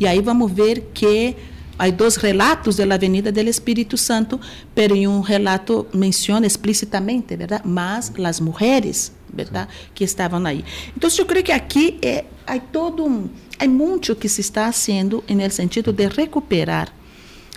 e 0.00 0.06
aí 0.06 0.20
vamos 0.20 0.50
ver 0.52 0.90
que 0.94 1.36
há 1.78 1.90
dois 1.90 2.16
relatos 2.16 2.76
da 2.76 2.96
venida 2.96 3.32
do 3.32 3.40
Espírito 3.40 3.96
Santo, 3.96 4.40
pero 4.74 4.94
em 4.94 5.06
um 5.06 5.20
relato 5.20 5.86
menciona 5.92 6.46
explicitamente, 6.46 7.36
verdade? 7.36 7.62
Mas 7.66 8.12
as 8.24 8.40
mulheres, 8.40 9.12
verdade, 9.32 9.70
que 9.94 10.04
estavam 10.04 10.44
aí. 10.46 10.64
Então, 10.96 11.10
eu 11.18 11.26
creio 11.26 11.44
que 11.44 11.52
aqui 11.52 11.98
é, 12.02 12.24
há 12.46 12.58
todo 12.58 13.04
um, 13.04 13.28
há 13.58 13.66
muito 13.66 14.14
que 14.14 14.28
se 14.28 14.40
está 14.40 14.72
fazendo 14.72 15.24
no 15.28 15.50
sentido 15.50 15.92
de 15.92 16.06
recuperar 16.08 16.92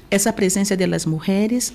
essa 0.09 0.31
presença 0.31 0.75
das 0.75 1.05
mulheres 1.05 1.73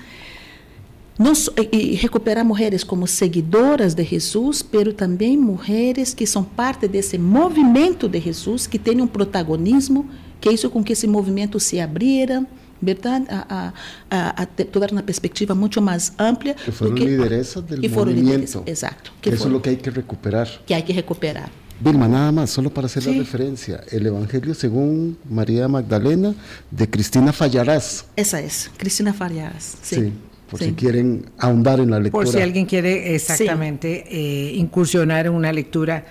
não, 1.18 1.32
e 1.70 1.94
recuperar 1.94 2.44
mulheres 2.44 2.82
como 2.82 3.06
seguidoras 3.06 3.94
de 3.94 4.02
Jesus, 4.02 4.62
pero 4.62 4.92
também 4.92 5.36
mulheres 5.36 6.14
que 6.14 6.26
são 6.26 6.42
parte 6.42 6.88
desse 6.88 7.18
movimento 7.18 8.08
de 8.08 8.18
Jesus, 8.18 8.66
que 8.66 8.78
têm 8.78 9.00
um 9.00 9.06
protagonismo, 9.06 10.08
que 10.42 10.50
isso 10.50 10.68
com 10.68 10.82
que 10.82 10.92
esse 10.92 11.06
movimento 11.06 11.58
se 11.60 11.78
abriera, 11.80 12.44
verdade? 12.80 13.26
A, 13.30 13.72
a, 14.10 14.42
a, 14.42 14.42
a 14.42 14.92
uma 14.92 15.02
perspectiva 15.02 15.54
muito 15.54 15.80
mais 15.80 16.12
ampla. 16.18 16.52
Que 16.54 16.72
foram 16.72 16.94
que, 16.96 17.04
lideresas 17.04 17.62
do 17.62 17.88
movimento. 17.88 18.62
Exato. 18.66 19.12
Que 19.22 19.30
isso 19.30 19.48
é 19.48 19.54
o 19.54 19.60
que 19.60 19.70
há 19.70 19.76
que 19.76 19.90
recuperar. 19.90 20.48
Que 20.66 20.74
há 20.74 20.82
que 20.82 20.92
recuperar. 20.92 21.48
Vilma, 21.80 22.08
nada 22.08 22.32
más, 22.32 22.50
solo 22.50 22.70
para 22.70 22.86
hacer 22.86 23.02
sí. 23.02 23.12
la 23.12 23.18
referencia, 23.18 23.82
el 23.90 24.06
Evangelio 24.06 24.54
según 24.54 25.16
María 25.28 25.66
Magdalena 25.68 26.34
de 26.70 26.88
Cristina 26.88 27.32
Fallarás. 27.32 28.04
Esa 28.14 28.40
es, 28.40 28.70
Cristina 28.76 29.12
Fallarás. 29.12 29.78
Sí. 29.82 29.96
sí 29.96 30.12
por 30.52 30.60
sí. 30.60 30.66
si 30.66 30.72
quieren 30.72 31.24
ahondar 31.38 31.80
en 31.80 31.90
la 31.90 31.98
lectura. 31.98 32.24
Por 32.24 32.32
si 32.32 32.40
alguien 32.40 32.66
quiere 32.66 33.14
exactamente 33.14 34.04
sí. 34.06 34.16
eh, 34.16 34.52
incursionar 34.56 35.26
en 35.26 35.32
una 35.32 35.50
lectura 35.50 36.04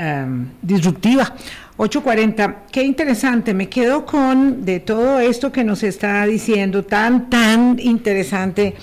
um, 0.00 0.46
disruptiva. 0.62 1.36
8.40, 1.76 2.56
qué 2.70 2.84
interesante, 2.84 3.52
me 3.52 3.68
quedo 3.68 4.06
con 4.06 4.64
de 4.64 4.78
todo 4.78 5.18
esto 5.18 5.50
que 5.50 5.64
nos 5.64 5.82
está 5.82 6.24
diciendo, 6.24 6.84
tan, 6.84 7.28
tan 7.28 7.80
interesante 7.80 8.74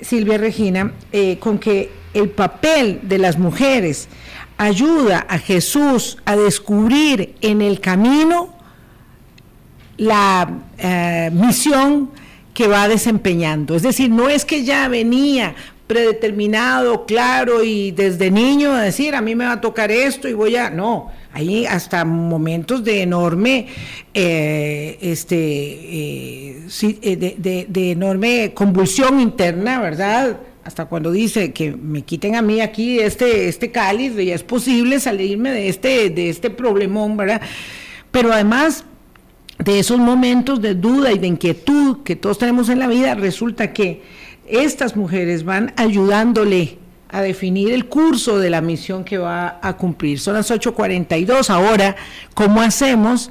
Silvia 0.00 0.38
Regina, 0.38 0.92
eh, 1.10 1.38
con 1.40 1.58
que 1.58 1.90
el 2.14 2.28
papel 2.30 3.00
de 3.02 3.18
las 3.18 3.36
mujeres 3.36 4.08
ayuda 4.58 5.26
a 5.28 5.38
Jesús 5.38 6.18
a 6.24 6.36
descubrir 6.36 7.34
en 7.40 7.62
el 7.62 7.80
camino 7.80 8.54
la 9.96 10.48
eh, 10.78 11.30
misión 11.32 12.10
que 12.54 12.68
va 12.68 12.86
desempeñando. 12.86 13.74
Es 13.74 13.82
decir, 13.82 14.08
no 14.08 14.28
es 14.28 14.44
que 14.44 14.64
ya 14.64 14.86
venía 14.86 15.54
predeterminado, 15.86 17.06
claro, 17.06 17.62
y 17.62 17.90
desde 17.90 18.30
niño 18.30 18.72
a 18.72 18.82
decir, 18.82 19.14
a 19.14 19.20
mí 19.20 19.34
me 19.34 19.46
va 19.46 19.52
a 19.52 19.60
tocar 19.60 19.90
esto 19.90 20.28
y 20.28 20.32
voy 20.32 20.56
a... 20.56 20.70
No, 20.70 21.10
hay 21.36 21.66
hasta 21.66 22.06
momentos 22.06 22.82
de 22.82 23.02
enorme, 23.02 23.66
eh, 24.14 24.96
este, 25.02 25.36
eh, 25.36 26.66
eh, 27.02 27.66
de, 27.68 27.90
enorme 27.90 28.52
convulsión 28.54 29.20
interna, 29.20 29.78
¿verdad? 29.78 30.40
Hasta 30.64 30.86
cuando 30.86 31.12
dice 31.12 31.52
que 31.52 31.72
me 31.72 32.02
quiten 32.02 32.36
a 32.36 32.42
mí 32.42 32.62
aquí 32.62 32.98
este, 33.00 33.48
este 33.48 33.70
cáliz, 33.70 34.16
ya 34.16 34.34
es 34.34 34.42
posible 34.42 34.98
salirme 34.98 35.50
de 35.50 35.68
este, 35.68 36.08
de 36.08 36.30
este 36.30 36.48
problemón, 36.48 37.18
¿verdad? 37.18 37.42
Pero 38.10 38.32
además 38.32 38.84
de 39.62 39.78
esos 39.78 39.98
momentos 39.98 40.62
de 40.62 40.74
duda 40.74 41.12
y 41.12 41.18
de 41.18 41.26
inquietud 41.26 42.02
que 42.02 42.16
todos 42.16 42.38
tenemos 42.38 42.70
en 42.70 42.78
la 42.78 42.88
vida, 42.88 43.14
resulta 43.14 43.74
que 43.74 44.00
estas 44.48 44.96
mujeres 44.96 45.44
van 45.44 45.74
ayudándole 45.76 46.78
a 47.08 47.22
definir 47.22 47.72
el 47.72 47.86
curso 47.86 48.38
de 48.38 48.50
la 48.50 48.60
misión 48.60 49.04
que 49.04 49.18
va 49.18 49.58
a 49.62 49.76
cumplir. 49.76 50.18
Son 50.18 50.34
las 50.34 50.50
8.42 50.50 51.50
ahora. 51.50 51.96
¿Cómo 52.34 52.60
hacemos 52.60 53.30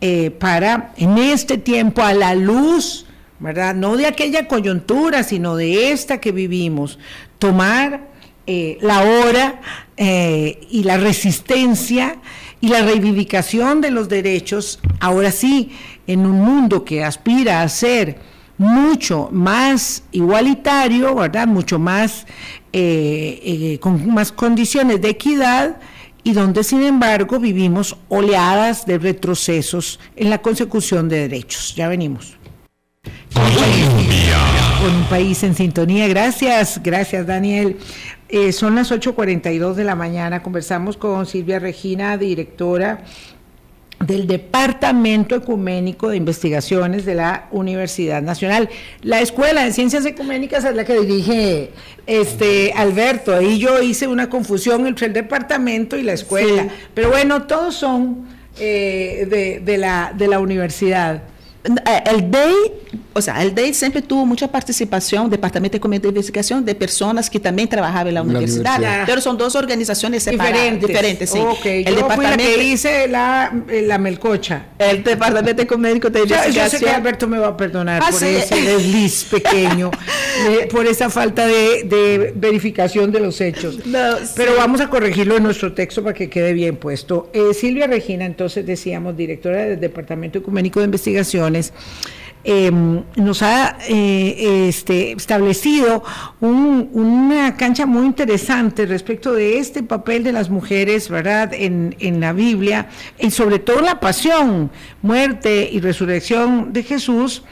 eh, 0.00 0.30
para 0.30 0.92
en 0.96 1.18
este 1.18 1.58
tiempo 1.58 2.02
a 2.02 2.12
la 2.12 2.34
luz, 2.34 3.06
verdad? 3.38 3.74
No 3.74 3.96
de 3.96 4.06
aquella 4.06 4.46
coyuntura, 4.46 5.22
sino 5.22 5.56
de 5.56 5.90
esta 5.92 6.20
que 6.20 6.32
vivimos, 6.32 6.98
tomar 7.38 8.08
eh, 8.46 8.76
la 8.82 9.02
hora 9.02 9.60
eh, 9.96 10.60
y 10.70 10.82
la 10.82 10.98
resistencia 10.98 12.18
y 12.60 12.68
la 12.68 12.82
reivindicación 12.82 13.80
de 13.80 13.90
los 13.90 14.08
derechos, 14.08 14.80
ahora 15.00 15.30
sí, 15.30 15.70
en 16.06 16.20
un 16.26 16.40
mundo 16.42 16.84
que 16.84 17.04
aspira 17.04 17.62
a 17.62 17.68
ser 17.68 18.18
mucho 18.58 19.28
más 19.32 20.04
igualitario, 20.12 21.14
¿verdad? 21.14 21.46
Mucho 21.46 21.78
más, 21.78 22.26
eh, 22.76 23.38
eh, 23.44 23.78
con 23.78 24.12
más 24.12 24.32
condiciones 24.32 25.00
de 25.00 25.10
equidad 25.10 25.76
y 26.24 26.32
donde 26.32 26.64
sin 26.64 26.82
embargo 26.82 27.38
vivimos 27.38 27.96
oleadas 28.08 28.84
de 28.84 28.98
retrocesos 28.98 30.00
en 30.16 30.28
la 30.28 30.38
consecución 30.38 31.08
de 31.08 31.28
derechos. 31.28 31.76
Ya 31.76 31.86
venimos. 31.86 32.36
Con 33.32 34.92
un 34.92 35.04
país 35.04 35.44
en 35.44 35.54
sintonía. 35.54 36.08
Gracias, 36.08 36.82
gracias 36.82 37.28
Daniel. 37.28 37.76
Eh, 38.28 38.50
son 38.50 38.74
las 38.74 38.90
8.42 38.90 39.74
de 39.74 39.84
la 39.84 39.94
mañana. 39.94 40.42
Conversamos 40.42 40.96
con 40.96 41.26
Silvia 41.26 41.60
Regina, 41.60 42.16
directora 42.16 43.04
del 44.06 44.26
Departamento 44.26 45.34
Ecuménico 45.34 46.08
de 46.08 46.16
Investigaciones 46.16 47.04
de 47.04 47.14
la 47.14 47.48
Universidad 47.50 48.22
Nacional. 48.22 48.68
La 49.02 49.20
Escuela 49.20 49.64
de 49.64 49.72
Ciencias 49.72 50.04
Ecuménicas 50.04 50.64
es 50.64 50.74
la 50.74 50.84
que 50.84 51.00
dirige 51.00 51.70
este 52.06 52.72
Alberto. 52.74 53.34
Ahí 53.34 53.58
yo 53.58 53.82
hice 53.82 54.06
una 54.06 54.28
confusión 54.28 54.86
entre 54.86 55.06
el 55.06 55.12
departamento 55.12 55.96
y 55.96 56.02
la 56.02 56.12
escuela. 56.12 56.68
Pero 56.94 57.10
bueno, 57.10 57.44
todos 57.44 57.74
son 57.74 58.26
eh, 58.58 59.60
de, 59.64 59.78
la, 59.78 60.12
de 60.16 60.28
la 60.28 60.38
universidad. 60.40 61.22
Eh, 61.64 62.02
el 62.06 62.30
DEI, 62.30 62.54
o 63.14 63.22
sea, 63.22 63.42
el 63.42 63.54
DEI 63.54 63.72
siempre 63.72 64.02
tuvo 64.02 64.26
mucha 64.26 64.48
participación, 64.48 65.30
Departamento 65.30 65.78
de 65.78 65.98
de 65.98 66.08
Investigación, 66.08 66.62
de 66.62 66.74
personas 66.74 67.30
que 67.30 67.40
también 67.40 67.68
trabajaban 67.68 68.08
en 68.08 68.14
la, 68.14 68.22
universidad, 68.22 69.04
pero 69.06 69.22
son 69.22 69.38
dos 69.38 69.54
organizaciones 69.54 70.24
separadas, 70.24 70.78
diferentes. 70.78 71.30
diferentes 71.30 71.30
sí. 71.30 71.38
El 71.64 71.84
yo 71.84 72.02
departamento 72.02 72.44
fui 72.44 72.52
la 72.52 72.58
que 72.58 72.64
hice 72.64 73.08
la, 73.08 73.52
la, 73.82 73.98
melcocha. 73.98 74.66
El 74.78 75.02
Departamento 75.02 75.62
Económico 75.62 76.10
de 76.10 76.20
Investigación. 76.20 76.54
Yo, 76.64 76.68
sé 76.68 76.84
que 76.84 76.90
Alberto 76.90 77.26
me 77.26 77.38
va 77.38 77.48
a 77.48 77.56
perdonar 77.56 78.02
ah, 78.04 78.10
por 78.10 78.22
ese 78.22 78.60
desliz 78.60 79.24
pequeño, 79.24 79.90
por 80.70 80.86
esa 80.86 81.08
falta 81.08 81.46
de, 81.46 81.84
de 81.84 82.32
verificación 82.34 83.10
de 83.10 83.20
los 83.20 83.40
hechos. 83.40 83.78
pero 84.36 84.56
vamos 84.56 84.82
a 84.82 84.90
corregirlo 84.90 85.38
en 85.38 85.44
nuestro 85.44 85.72
texto 85.72 86.02
para 86.02 86.14
que 86.14 86.28
quede 86.28 86.52
bien 86.52 86.76
puesto. 86.76 87.30
Eh, 87.32 87.54
Silvia 87.54 87.86
Regina, 87.86 88.26
entonces 88.26 88.66
decíamos, 88.66 89.16
directora 89.16 89.64
del 89.64 89.80
Departamento 89.80 90.38
Ecuménico 90.38 90.80
de 90.80 90.86
Investigación, 90.86 91.53
Em, 92.46 93.02
nos 93.16 93.42
ha 93.42 93.78
eh, 93.88 94.66
este, 94.68 95.12
establecido 95.12 96.04
una 96.40 97.56
cancha 97.56 97.86
muy 97.86 98.04
interesante 98.04 98.84
respecto 98.84 99.32
de 99.32 99.56
este 99.56 99.82
papel 99.82 100.22
de 100.24 100.32
las 100.32 100.50
mujeres, 100.50 101.08
¿verdad?, 101.08 101.52
en, 101.54 102.20
la 102.20 102.34
Biblia, 102.34 102.88
y 103.18 103.30
sobre 103.30 103.60
todo 103.60 103.80
la 103.80 103.98
pasión, 103.98 104.70
muerte 105.00 105.70
y 105.72 105.80
resurrección 105.80 106.74
de 106.74 106.82
Jesús, 106.82 107.44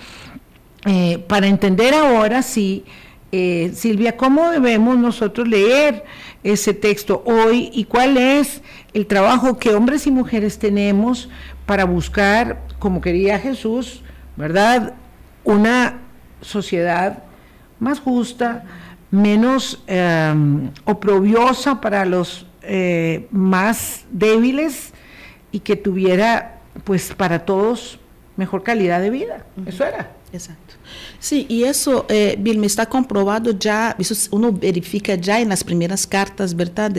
eh, 0.85 1.25
para 1.27 1.47
entender 1.47 1.95
ahora 1.95 2.43
sí, 2.43 2.85
eh, 3.31 3.73
Silvia, 3.75 4.19
cómo 4.19 4.51
debemos 4.51 4.99
nosotros 4.99 5.49
leer 5.49 6.05
ese 6.45 6.75
texto 6.75 7.23
hoy 7.25 7.71
y 7.73 7.85
cuál 7.85 8.19
es 8.19 8.61
el 8.93 9.07
trabajo 9.07 9.59
que 9.59 9.75
hombres 9.75 10.07
y 10.07 10.11
mujeres 10.11 10.59
tenemos 10.59 11.31
para 11.65 11.85
buscar, 11.87 12.61
como 12.83 13.01
quería 13.01 13.39
Jesús, 13.39 14.03
¿verdad? 14.37 14.95
Una 15.45 16.01
sociedad 16.41 17.23
más 17.79 18.01
justa, 18.01 18.65
menos 19.13 19.85
em, 19.87 20.69
oprobiosa 20.85 21.81
para 21.81 22.05
los 22.05 22.45
eh, 22.63 23.29
más 23.31 24.05
débiles 24.11 24.93
y 25.53 25.61
que 25.61 25.77
tuviera, 25.77 26.59
pues, 26.83 27.15
para 27.15 27.45
todos 27.45 28.01
mejor 28.37 28.65
calidad 28.65 29.01
de 29.01 29.11
vida. 29.11 29.47
Eso 29.65 29.85
era. 29.85 30.11
Exacto. 30.33 30.75
Sí, 31.21 31.47
y 31.49 31.63
eso, 31.63 32.05
eh, 32.09 32.37
está 32.65 32.87
comprobado 32.87 33.57
ya, 33.57 33.97
uno 34.33 34.51
verifica 34.51 35.15
ya 35.15 35.41
en 35.41 35.51
las 35.51 35.63
primeras 35.63 36.05
cartas, 36.05 36.57
¿verdad? 36.57 36.91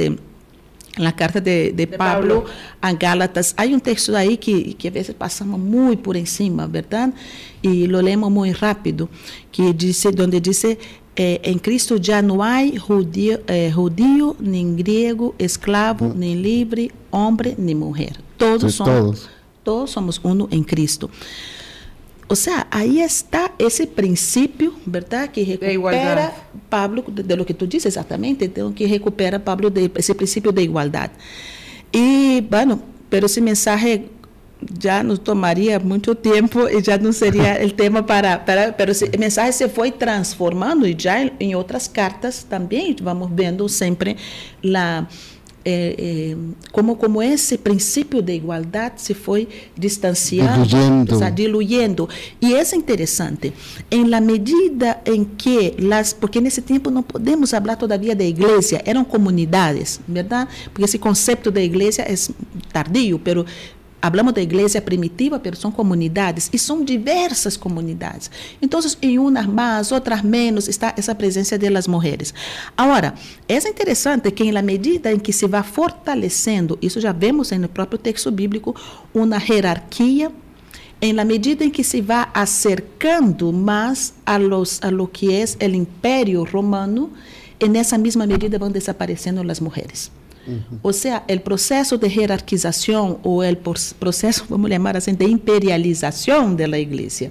Na 0.97 1.11
carta 1.11 1.41
de, 1.41 1.71
de, 1.71 1.85
de 1.85 1.97
Pablo, 1.97 2.41
Pablo, 2.41 2.49
a 2.81 2.93
Gálatas, 2.93 3.53
há 3.57 3.63
um 3.63 3.79
texto 3.79 4.15
aí 4.15 4.37
que, 4.37 4.75
que 4.75 4.87
às 4.87 4.93
vezes 4.93 5.15
passamos 5.17 5.59
muito 5.59 6.03
por 6.03 6.15
em 6.15 6.25
cima, 6.25 6.67
verdade? 6.67 7.13
E 7.63 7.87
lo 7.87 7.99
lemos 7.99 8.31
muito 8.31 8.55
rápido, 8.59 9.09
que 9.51 9.73
diz, 9.73 10.05
onde 10.05 10.39
diz, 10.39 10.63
eh, 11.15 11.41
em 11.43 11.57
Cristo 11.57 11.97
já 12.01 12.21
não 12.21 12.43
há 12.43 12.63
judio, 12.65 13.39
eh, 13.47 13.71
judio, 13.71 14.35
nem 14.39 14.75
grego, 14.75 15.33
escravo, 15.39 16.05
hum. 16.05 16.13
nem 16.15 16.35
livre, 16.35 16.91
homem, 17.11 17.55
nem 17.57 17.73
mulher. 17.73 18.13
Todos 18.37 18.75
somos, 18.75 18.93
todos. 18.93 19.29
todos 19.63 19.89
somos 19.89 20.21
um 20.23 20.47
em 20.51 20.63
Cristo. 20.63 21.09
O 22.27 22.35
sea, 22.35 22.67
ahí 22.71 23.01
está 23.01 23.51
ese 23.59 23.85
principio, 23.85 24.73
¿verdad? 24.85 25.29
Que 25.29 25.57
recupera 25.59 26.33
Pablo, 26.69 27.03
de 27.07 27.35
lo 27.35 27.45
que 27.45 27.53
tú 27.53 27.67
dices 27.67 27.87
exactamente, 27.87 28.47
de 28.47 28.73
que 28.73 28.87
recupera 28.87 29.43
Pablo 29.43 29.69
de 29.69 29.91
ese 29.95 30.15
principio 30.15 30.51
de 30.51 30.63
igualdad. 30.63 31.11
Y 31.91 32.41
bueno, 32.41 32.81
pero 33.09 33.27
ese 33.27 33.41
mensaje 33.41 34.09
ya 34.79 35.03
nos 35.03 35.23
tomaría 35.23 35.79
mucho 35.79 36.15
tiempo 36.15 36.67
y 36.69 36.81
ya 36.81 36.97
no 36.97 37.13
sería 37.13 37.55
el 37.61 37.73
tema 37.73 38.05
para, 38.05 38.45
para 38.45 38.75
pero 38.75 38.91
ese 38.93 39.15
mensaje 39.17 39.51
se 39.51 39.69
fue 39.69 39.91
transformando 39.91 40.87
y 40.87 40.95
ya 40.95 41.21
en, 41.21 41.33
en 41.39 41.55
otras 41.55 41.89
cartas 41.89 42.45
también 42.47 42.95
vamos 43.01 43.33
viendo 43.35 43.67
siempre 43.67 44.15
la 44.61 45.07
é, 45.65 45.95
é, 45.97 46.37
como, 46.71 46.95
como 46.95 47.21
esse 47.21 47.57
princípio 47.57 48.21
de 48.21 48.33
igualdade 48.33 49.01
se 49.01 49.13
foi 49.13 49.47
distanciando, 49.77 50.65
diluyendo. 50.65 51.31
diluyendo. 51.31 52.09
E 52.41 52.53
isso 52.53 52.75
é 52.75 52.77
interessante. 52.77 53.53
Em 53.89 54.05
la 54.05 54.19
medida 54.19 55.01
em 55.05 55.23
que, 55.23 55.75
las, 55.79 56.13
porque 56.13 56.41
nesse 56.41 56.61
tempo 56.61 56.89
não 56.89 57.03
podemos 57.03 57.51
falar 57.51 57.75
todavia 57.75 58.15
de 58.15 58.25
igreja, 58.25 58.81
eram 58.85 59.03
comunidades, 59.05 59.99
verdade? 60.07 60.49
Porque 60.65 60.85
esse 60.85 60.99
conceito 60.99 61.51
de 61.51 61.61
igreja 61.61 62.01
é 62.01 62.15
tardio, 62.71 63.19
pero 63.19 63.45
hablamos 64.03 64.33
da 64.33 64.41
igreja 64.41 64.81
primitiva, 64.81 65.41
mas 65.43 65.57
são 65.57 65.71
comunidades 65.71 66.49
e 66.51 66.59
são 66.59 66.83
diversas 66.83 67.55
comunidades. 67.55 68.29
Então, 68.61 68.81
em 69.01 69.17
umas 69.17 69.45
mais, 69.45 69.93
outras 69.93 70.21
menos, 70.21 70.67
está 70.67 70.93
essa 70.97 71.15
presença 71.15 71.57
das 71.57 71.87
mulheres. 71.87 72.33
Agora, 72.75 73.13
é 73.47 73.57
interessante 73.57 74.29
que, 74.31 74.51
na 74.51 74.61
medida 74.61 75.09
em 75.09 75.17
que 75.17 75.31
se 75.31 75.47
vai 75.47 75.63
fortalecendo, 75.63 76.77
isso 76.81 76.99
já 76.99 77.13
vemos 77.13 77.51
no 77.51 77.69
próprio 77.69 77.97
texto 77.97 78.29
bíblico, 78.29 78.75
uma 79.13 79.37
hierarquia 79.37 80.29
em 81.01 81.13
la 81.13 81.23
medida 81.23 81.63
em 81.63 81.69
que 81.69 81.83
se 81.83 82.01
vai 82.01 82.27
acercando 82.33 83.53
mais 83.53 84.13
a, 84.25 84.37
los, 84.37 84.79
a 84.81 84.89
lo 84.89 85.07
que 85.07 85.33
é 85.33 85.45
o 85.65 85.75
Império 85.75 86.43
Romano, 86.43 87.11
e 87.57 87.69
nessa 87.69 87.97
mesma 87.97 88.27
medida 88.27 88.59
vão 88.59 88.69
desaparecendo 88.69 89.49
as 89.49 89.61
mulheres. 89.61 90.11
O 90.81 90.91
sea, 90.93 91.23
el 91.27 91.41
proceso 91.41 91.97
de 91.97 92.09
jerarquización 92.09 93.17
o 93.23 93.43
el 93.43 93.57
proceso, 93.57 94.45
vamos 94.49 94.69
llamar 94.69 94.97
así, 94.97 95.11
de 95.11 95.25
imperialización 95.25 96.57
de 96.57 96.67
la 96.67 96.77
iglesia, 96.77 97.29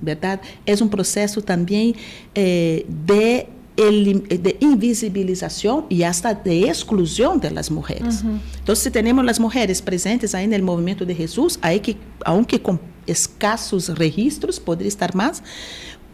¿verdad? 0.00 0.40
Es 0.64 0.80
un 0.80 0.88
proceso 0.88 1.42
también 1.42 1.94
eh, 2.34 2.86
de 3.06 3.48
de 3.76 4.56
invisibilización 4.60 5.86
y 5.88 6.04
hasta 6.04 6.32
de 6.32 6.68
exclusión 6.68 7.40
de 7.40 7.50
las 7.50 7.72
mujeres. 7.72 8.22
Entonces, 8.58 8.84
si 8.84 8.90
tenemos 8.90 9.24
las 9.24 9.40
mujeres 9.40 9.82
presentes 9.82 10.32
ahí 10.34 10.44
en 10.44 10.52
el 10.52 10.62
movimiento 10.62 11.04
de 11.04 11.12
Jesús, 11.14 11.58
hay 11.60 11.80
que, 11.80 11.96
aunque 12.24 12.62
con 12.62 12.80
escasos 13.06 13.88
registros, 13.98 14.60
podría 14.60 14.88
estar 14.88 15.14
más, 15.14 15.42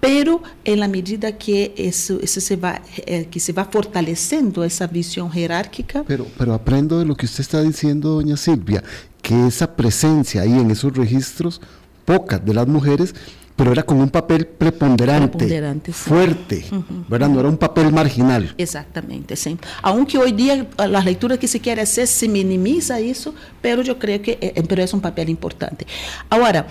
pero 0.01 0.43
en 0.65 0.81
la 0.81 0.89
medida 0.89 1.37
que 1.37 1.75
eso, 1.77 2.19
eso 2.23 2.41
se 2.41 2.57
va 2.57 2.81
eh, 3.07 3.27
que 3.31 3.39
se 3.39 3.53
va 3.53 3.67
fortaleciendo 3.67 4.65
esa 4.65 4.87
visión 4.87 5.31
jerárquica. 5.31 6.05
Pero, 6.07 6.27
pero 6.39 6.55
aprendo 6.55 6.99
de 6.99 7.05
lo 7.05 7.15
que 7.15 7.27
usted 7.27 7.41
está 7.41 7.63
diciendo, 7.63 8.15
doña 8.15 8.37
Silvia, 8.37 8.83
que 9.21 9.47
esa 9.47 9.77
presencia 9.77 10.43
ahí 10.43 10.53
en 10.53 10.71
esos 10.71 10.97
registros, 10.97 11.61
pocas 12.05 12.45
de 12.45 12.55
las 12.55 12.67
mujeres, 12.67 13.15
pero 13.61 13.73
era 13.73 13.83
con 13.83 14.01
un 14.01 14.09
papel 14.09 14.47
preponderante, 14.47 15.93
fuerte, 15.93 16.65
¿verdad? 17.09 17.29
No 17.29 17.41
era 17.41 17.49
un 17.51 17.59
papel 17.59 17.93
marginal. 17.93 18.55
Exactamente, 18.57 19.37
sí. 19.37 19.59
Aunque 19.83 20.17
hoy 20.17 20.33
día 20.33 20.67
las 20.79 21.05
lecturas 21.05 21.39
que 21.39 21.47
se 21.47 21.61
quiere 21.61 21.83
hacer 21.83 22.07
se 22.07 22.27
minimiza 22.27 22.99
eso, 23.01 23.35
pero 23.61 23.83
yo 23.83 23.99
creo 23.99 24.23
que 24.23 24.39
eh, 24.41 24.65
pero 24.67 24.83
es 24.83 24.95
un 24.95 25.03
papel 25.03 25.29
importante. 25.29 25.87
Ahora, 26.31 26.69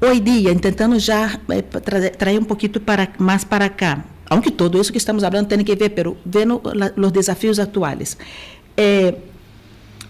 hoy 0.00 0.20
día, 0.20 0.50
intentando 0.50 0.96
ya 0.96 1.40
eh, 1.52 1.62
traer 1.62 2.38
un 2.38 2.46
poquito 2.46 2.80
para, 2.80 3.12
más 3.18 3.44
para 3.44 3.66
acá, 3.66 4.04
aunque 4.28 4.50
todo 4.50 4.80
eso 4.80 4.92
que 4.92 4.98
estamos 4.98 5.22
hablando 5.22 5.48
tiene 5.48 5.64
que 5.64 5.76
ver, 5.76 5.94
pero 5.94 6.16
vendo 6.24 6.62
la, 6.74 6.92
los 6.96 7.12
desafíos 7.12 7.58
actuales. 7.58 8.18
Eh, 8.76 9.16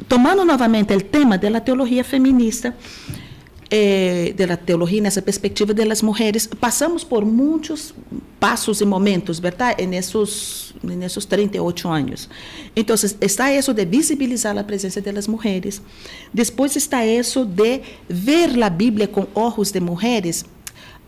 tomando 0.08 0.44
novamente 0.44 0.94
el 0.94 1.04
tema 1.04 1.38
de 1.38 1.50
la 1.50 1.64
teología 1.64 2.04
feminista, 2.04 2.74
eh, 3.70 4.34
de 4.36 4.46
la 4.46 4.56
teología 4.56 5.00
nessa 5.00 5.22
perspectiva 5.22 5.72
das 5.72 6.02
mulheres, 6.02 6.46
passamos 6.46 7.04
por 7.04 7.24
muitos 7.24 7.94
passos 8.40 8.80
e 8.80 8.84
momentos, 8.84 9.38
verdade? 9.38 9.86
Nesses, 9.86 10.74
nesses 10.82 11.24
38 11.24 11.88
anos. 11.88 12.28
Então, 12.74 12.96
está 13.20 13.52
isso 13.54 13.72
de 13.72 13.84
visibilizar 13.84 14.58
a 14.58 14.64
presença 14.64 15.00
das 15.00 15.28
mulheres. 15.28 15.80
Depois 16.34 16.74
está 16.74 17.06
isso 17.06 17.44
de 17.44 17.82
ver 18.08 18.60
a 18.60 18.68
Bíblia 18.70 19.06
com 19.06 19.26
olhos 19.34 19.70
de 19.70 19.78
mulheres. 19.78 20.44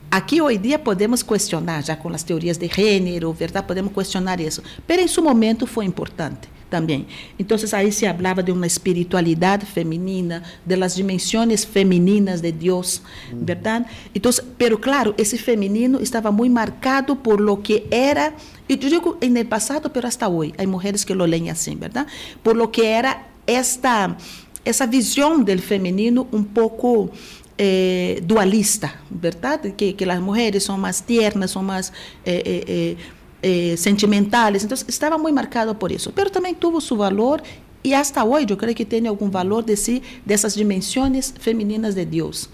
Aqui 0.09 0.41
hoje 0.41 0.59
dia 0.59 0.79
podemos 0.79 1.23
questionar, 1.23 1.83
já 1.83 1.97
com 1.97 2.11
as 2.11 2.23
teorias 2.23 2.59
de 2.59 2.69
gênero, 2.69 3.33
verdade? 3.33 3.67
Podemos 3.67 3.93
questionar 3.93 4.39
isso. 4.41 4.63
Mas 4.87 4.99
em 5.01 5.09
seu 5.09 5.25
momento 5.25 5.67
foi 5.67 5.85
importante 5.85 6.52
também. 6.73 7.07
Então, 7.39 7.59
aí 7.75 7.93
se 7.93 8.07
falava 8.07 8.43
de 8.43 8.51
uma 8.51 8.67
espiritualidade 8.67 9.67
feminina, 9.67 10.43
de 10.65 10.75
las 10.75 10.95
dimensões 10.95 11.65
femininas 11.65 12.41
de 12.41 12.51
Deus, 12.51 13.03
uhum. 13.31 13.45
verdade? 13.45 13.85
Então, 14.15 14.33
pero 14.57 14.79
claro, 14.79 15.15
esse 15.19 15.37
feminino 15.37 16.01
estava 16.01 16.33
muito 16.33 16.55
marcado 16.55 17.15
por 17.17 17.39
lo 17.41 17.59
que 17.59 17.85
era, 17.91 18.33
e 18.69 18.73
eu 18.73 18.79
digo 18.79 19.19
en 19.21 19.37
el 19.37 19.47
passado, 19.47 19.91
pero 19.91 20.09
hasta 20.09 20.27
hoje, 20.29 20.55
há 20.57 20.67
mulheres 20.67 21.05
que 21.05 21.15
lo 21.15 21.27
leem 21.27 21.51
assim, 21.51 21.77
verdade? 21.77 22.09
Por 22.43 22.57
lo 22.57 22.69
que 22.69 22.83
era 22.87 23.27
esta 23.47 24.17
essa 24.65 24.87
visão 24.87 25.43
do 25.43 25.59
feminino 25.59 26.27
um 26.33 26.45
pouco 26.45 27.11
eh, 27.59 28.21
dualista, 28.23 28.93
verdade? 29.11 29.73
Que, 29.73 29.93
que 29.93 30.05
as 30.05 30.21
mulheres 30.21 30.63
são 30.63 30.79
mais 30.79 31.01
tiernas, 31.01 31.51
são 31.51 31.63
mais 31.63 31.93
eh, 32.25 32.65
eh, 32.69 32.97
eh 33.43 33.77
sentimentales. 33.77 34.63
Entonces, 34.63 34.89
estaba 34.89 35.19
muy 35.19 35.33
marcado 35.33 35.79
por 35.79 35.93
eso. 35.93 36.13
Pero 36.15 36.31
también 36.31 36.57
tuvo 36.57 36.81
su 36.81 36.97
valor 36.97 37.43
y 37.83 37.95
hasta 37.95 38.25
hoy 38.25 38.47
yo 38.47 38.57
creo 38.57 38.75
que 38.75 38.85
tiene 38.85 39.09
algún 39.09 39.31
valor 39.31 39.65
de 39.65 39.77
sí, 39.77 40.03
de 40.25 40.35
esas 40.35 40.55
dimensiones 40.55 41.35
femeninas 41.39 41.95
de 41.95 42.07
Dios 42.07 42.49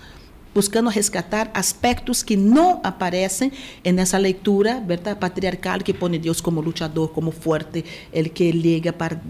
buscando 0.55 0.91
rescatar 0.91 1.51
aspectos 1.55 2.25
que 2.25 2.37
não 2.37 2.81
aparecem 2.83 3.53
nessa 3.85 4.19
leitura 4.19 4.81
verdade, 4.81 5.21
patriarcal 5.21 5.83
que 5.83 5.95
põe 5.95 6.19
Deus 6.19 6.41
como 6.41 6.61
lutador, 6.61 7.13
como 7.13 7.31
forte, 7.31 7.85
ele 8.13 8.29
que 8.29 8.51
liga 8.51 8.93
para 8.93 9.21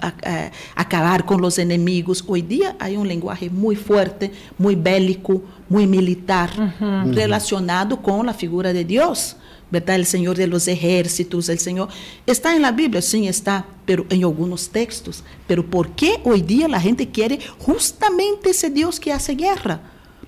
a, 0.00 0.08
a, 0.08 0.50
acabar 0.76 1.22
com 1.22 1.36
os 1.36 1.56
inimigos. 1.56 2.22
Hoje 2.26 2.42
dia 2.42 2.76
há 2.78 2.88
um 2.88 3.04
linguagem 3.04 3.48
muito 3.48 3.82
forte, 3.82 4.30
muito 4.58 4.82
bélico, 4.82 5.42
muito 5.70 5.88
militar, 5.88 6.50
uhum. 6.58 7.12
relacionado 7.14 7.96
com 7.96 8.28
a 8.28 8.34
figura 8.34 8.72
de 8.72 8.84
Deus. 8.84 9.36
¿Verdad? 9.70 9.96
El 9.96 10.06
Señor 10.06 10.36
de 10.36 10.46
los 10.46 10.68
ejércitos, 10.68 11.48
el 11.48 11.58
Señor. 11.58 11.88
¿Está 12.26 12.54
en 12.54 12.62
la 12.62 12.72
Biblia? 12.72 13.02
Sí, 13.02 13.26
está, 13.26 13.66
pero 13.86 14.06
en 14.10 14.22
algunos 14.24 14.68
textos. 14.68 15.24
Pero 15.46 15.64
¿por 15.64 15.90
qué 15.90 16.20
hoy 16.24 16.42
día 16.42 16.68
la 16.68 16.80
gente 16.80 17.10
quiere 17.10 17.38
justamente 17.58 18.50
ese 18.50 18.70
Dios 18.70 19.00
que 19.00 19.12
hace 19.12 19.34
guerra? 19.34 19.80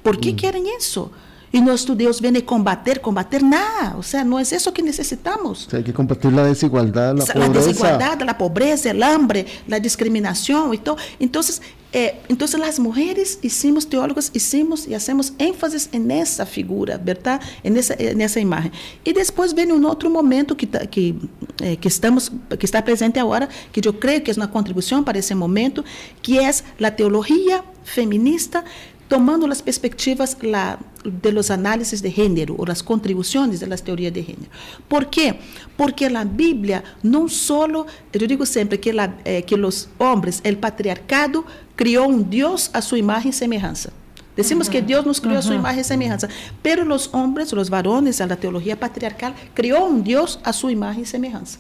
¿Por 0.03 0.21
qué 0.21 0.33
mm. 0.33 0.37
quieren 0.37 0.65
eso? 0.79 1.11
Y 1.53 1.61
nuestro 1.61 1.95
Dios 1.95 2.21
viene 2.21 2.41
a 2.41 2.45
combater, 2.45 3.01
combater 3.01 3.43
nada. 3.43 3.97
O 3.99 4.03
sea, 4.03 4.25
no 4.25 4.39
es 4.39 4.53
eso 4.53 4.73
que 4.73 4.83
necesitamos. 4.83 5.67
O 5.67 5.71
sea, 5.71 5.79
hay 5.79 5.85
que 5.85 5.93
combatir 5.93 6.33
la 6.33 6.45
desigualdad, 6.45 7.15
la, 7.17 7.25
la 7.25 7.35
pobreza. 7.35 7.49
La 7.49 7.49
desigualdad, 7.49 8.23
la 8.23 8.39
pobreza, 8.39 8.91
el 8.91 9.03
hambre, 9.03 9.47
la 9.67 9.79
discriminación 9.81 10.75
y 10.75 10.79
todo. 10.79 10.97
Entonces, 11.19 11.63
eh, 11.93 12.21
entonces 12.29 12.61
las 12.61 12.79
mujeres 12.79 13.39
hicimos, 13.41 13.89
teólogos 13.89 14.31
hicimos 14.35 14.87
y 14.87 14.93
hacemos 14.93 15.33
énfasis 15.39 15.89
en 15.93 16.11
esa 16.11 16.45
figura, 16.45 16.99
¿verdad? 16.99 17.41
En 17.63 17.77
esa, 17.77 17.95
en 17.99 18.21
esa 18.21 18.39
imagen. 18.39 18.71
Y 19.03 19.15
después 19.15 19.55
viene 19.55 19.73
un 19.73 19.85
otro 19.87 20.11
momento 20.11 20.57
que, 20.57 20.69
que, 20.69 21.15
eh, 21.63 21.77
que, 21.79 21.89
estamos, 21.89 22.33
que 22.59 22.67
está 22.67 22.85
presente 22.85 23.19
ahora, 23.19 23.49
que 23.73 23.81
yo 23.81 23.99
creo 23.99 24.23
que 24.23 24.31
es 24.31 24.37
una 24.37 24.51
contribución 24.51 25.05
para 25.05 25.19
ese 25.19 25.35
momento, 25.35 25.85
que 26.21 26.47
es 26.47 26.65
la 26.79 26.97
teología 26.97 27.65
feminista 27.85 28.65
tomando 29.09 29.51
as 29.51 29.63
perspectivas 29.63 30.37
la, 30.43 30.79
de 31.05 31.33
los 31.33 31.51
análisis 31.51 32.03
de 32.03 32.11
género 32.11 32.57
ou 32.59 32.71
as 32.71 32.83
contribuições 32.83 33.61
de 33.61 33.67
las 33.67 33.83
teorías 33.83 34.13
de 34.13 34.23
género. 34.23 34.51
¿Por 34.89 35.07
quê? 35.07 35.39
Porque 35.77 36.07
a 36.07 36.25
Bíblia 36.25 36.83
não 37.03 37.29
solo, 37.29 37.87
eu 38.13 38.27
digo 38.27 38.45
sempre 38.45 38.79
que, 38.79 38.93
la, 38.93 39.15
eh, 39.25 39.43
que 39.43 39.55
os 39.55 39.89
homens, 39.99 40.43
o 40.45 40.57
patriarcado, 40.57 41.45
criou 41.77 42.09
um 42.09 42.23
Deus 42.23 42.71
a 42.73 42.81
sua 42.81 42.99
imagem 42.99 43.31
e 43.31 43.33
semelhança. 43.33 43.93
Decimos 44.35 44.67
uh 44.67 44.71
-huh. 44.71 44.73
que 44.73 44.83
Deus 44.83 45.05
nos 45.07 45.21
-huh. 45.21 45.37
a 45.37 45.43
sua 45.43 45.55
imagem 45.55 45.81
e 45.81 45.85
semelhança, 45.85 46.29
pero 46.63 46.83
os 46.95 47.09
homens, 47.13 47.53
os 47.53 47.69
varones, 47.69 48.21
a 48.21 48.37
teologia 48.37 48.77
patriarcal, 48.77 49.33
criou 49.55 49.89
um 49.89 50.01
Deus 50.01 50.39
a 50.45 50.53
sua 50.53 50.73
imagem 50.73 51.03
e 51.05 51.07
semelhança, 51.07 51.59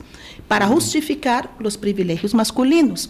para 0.48 0.66
justificar 0.66 1.48
os 1.62 1.76
privilégios 1.76 2.34
masculinos. 2.34 3.08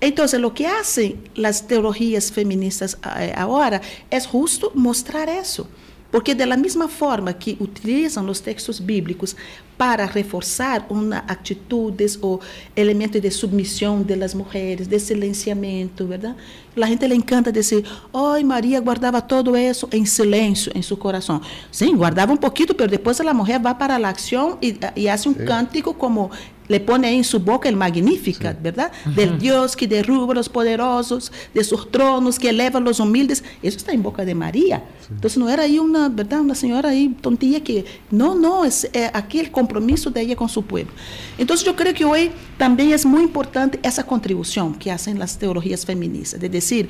Entonces, 0.00 0.40
lo 0.40 0.54
que 0.54 0.66
hacen 0.66 1.22
las 1.34 1.66
teologías 1.66 2.32
feministas 2.32 2.96
eh, 3.18 3.32
ahora 3.36 3.80
es 4.10 4.26
justo 4.26 4.72
mostrar 4.74 5.28
eso. 5.28 5.68
Porque 6.10 6.34
de 6.34 6.44
la 6.44 6.56
misma 6.56 6.88
forma 6.88 7.32
que 7.32 7.56
utilizan 7.60 8.26
los 8.26 8.42
textos 8.42 8.84
bíblicos 8.84 9.36
para 9.76 10.06
reforzar 10.06 10.84
una 10.88 11.24
actitudes 11.28 12.18
o 12.20 12.40
elementos 12.74 13.22
de 13.22 13.30
submisión 13.30 14.04
de 14.04 14.16
las 14.16 14.34
mujeres, 14.34 14.90
de 14.90 14.98
silenciamiento, 14.98 16.06
¿verdad? 16.08 16.36
La 16.74 16.88
gente 16.88 17.06
le 17.06 17.14
encanta 17.14 17.52
decir, 17.52 17.84
ay, 18.12 18.42
María 18.42 18.80
guardaba 18.80 19.24
todo 19.24 19.56
eso 19.56 19.88
en 19.92 20.06
silencio 20.06 20.72
en 20.74 20.82
su 20.82 20.98
corazón. 20.98 21.40
Sí, 21.70 21.92
guardaba 21.92 22.32
un 22.32 22.38
poquito, 22.38 22.76
pero 22.76 22.90
después 22.90 23.18
la 23.20 23.32
mujer 23.32 23.64
va 23.64 23.78
para 23.78 23.98
la 23.98 24.08
acción 24.08 24.58
y, 24.60 24.74
y 24.96 25.06
hace 25.06 25.28
un 25.28 25.36
sí. 25.36 25.44
cántico 25.46 25.96
como 25.96 26.30
le 26.70 26.78
pone 26.78 27.12
en 27.12 27.24
su 27.24 27.40
boca 27.40 27.68
el 27.68 27.74
Magnificat, 27.74 28.56
sí. 28.56 28.62
¿verdad? 28.62 28.92
Uh 29.04 29.08
-huh. 29.08 29.14
Del 29.16 29.38
Dios 29.40 29.74
que 29.74 29.88
derruba 29.88 30.32
a 30.32 30.36
los 30.36 30.48
poderosos, 30.48 31.32
de 31.52 31.64
sus 31.64 31.90
tronos, 31.90 32.38
que 32.38 32.48
eleva 32.48 32.78
a 32.78 32.80
los 32.80 33.00
humildes. 33.00 33.42
Eso 33.60 33.76
está 33.76 33.90
en 33.92 34.02
boca 34.04 34.24
de 34.24 34.34
María. 34.36 34.84
Sí. 35.00 35.08
Entonces 35.10 35.36
no 35.36 35.48
era 35.50 35.64
ahí 35.64 35.80
una, 35.80 36.08
¿verdad? 36.08 36.40
Una 36.40 36.54
señora 36.54 36.90
ahí 36.90 37.08
tontilla 37.20 37.60
que, 37.60 37.84
no, 38.12 38.36
no, 38.36 38.64
es 38.64 38.88
eh, 38.92 39.10
aquí 39.12 39.40
el 39.40 39.50
compromiso 39.50 40.10
de 40.10 40.20
ella 40.20 40.36
con 40.36 40.48
su 40.48 40.62
pueblo. 40.62 40.92
Entonces 41.38 41.66
yo 41.66 41.74
creo 41.74 41.92
que 41.92 42.04
hoy 42.04 42.30
también 42.56 42.92
es 42.92 43.04
muy 43.04 43.22
importante 43.22 43.80
esa 43.82 44.04
contribución 44.04 44.74
que 44.74 44.92
hacen 44.92 45.18
las 45.18 45.36
teologías 45.38 45.84
feministas, 45.84 46.40
de 46.40 46.48
decir, 46.48 46.88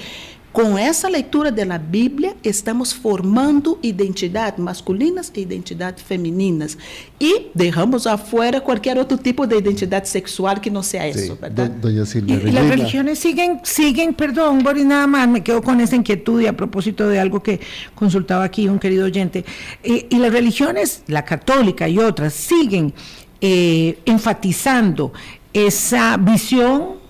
com 0.52 0.76
essa 0.76 1.08
leitura 1.08 1.52
da 1.52 1.78
Bíblia, 1.78 2.34
estamos 2.42 2.92
formando 2.92 3.78
identidades 3.82 4.58
masculinas 4.58 5.30
e 5.34 5.40
identidades 5.40 6.02
femininas. 6.02 6.76
E 7.20 7.50
deixamos 7.54 8.06
afuera 8.06 8.60
qualquer 8.60 8.98
outro 8.98 9.16
tipo 9.16 9.46
de 9.46 9.56
identidade 9.56 10.08
sexual 10.08 10.58
que 10.58 10.68
não 10.68 10.82
seja 10.82 11.12
sí. 11.12 11.24
isso, 11.24 11.36
¿verdad? 11.36 11.70
Doña 11.70 12.04
Silvia 12.04 12.40
y, 12.44 12.48
y 12.48 12.52
las 12.52 12.68
religiones 12.68 13.18
siguen, 13.18 13.60
siguen, 13.62 14.12
perdón, 14.12 14.62
Boris, 14.62 14.84
nada 14.84 15.06
más, 15.06 15.28
me 15.28 15.42
quedo 15.42 15.62
con 15.62 15.80
esa 15.80 15.94
inquietud 15.94 16.40
y 16.40 16.46
a 16.46 16.52
propósito 16.52 17.08
de 17.08 17.20
algo 17.20 17.42
que 17.42 17.60
consultaba 17.94 18.44
aquí 18.44 18.68
un 18.68 18.78
querido 18.78 19.04
oyente. 19.06 19.44
Eh, 19.82 20.06
y 20.10 20.16
las 20.16 20.32
religiones, 20.32 21.04
la 21.06 21.24
católica 21.24 21.88
y 21.88 21.98
otras, 21.98 22.34
siguen 22.34 22.92
eh, 23.40 23.98
enfatizando 24.04 25.12
esa 25.52 26.16
visión 26.16 27.00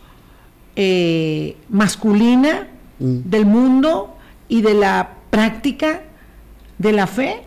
eh, 0.77 1.57
masculina 1.69 2.70
Mm. 3.01 3.31
del 3.31 3.47
mundo 3.47 4.15
y 4.49 4.61
de 4.61 4.75
la 4.75 5.11
práctica 5.31 6.03
de 6.79 6.93
la 6.93 7.07
fe. 7.07 7.43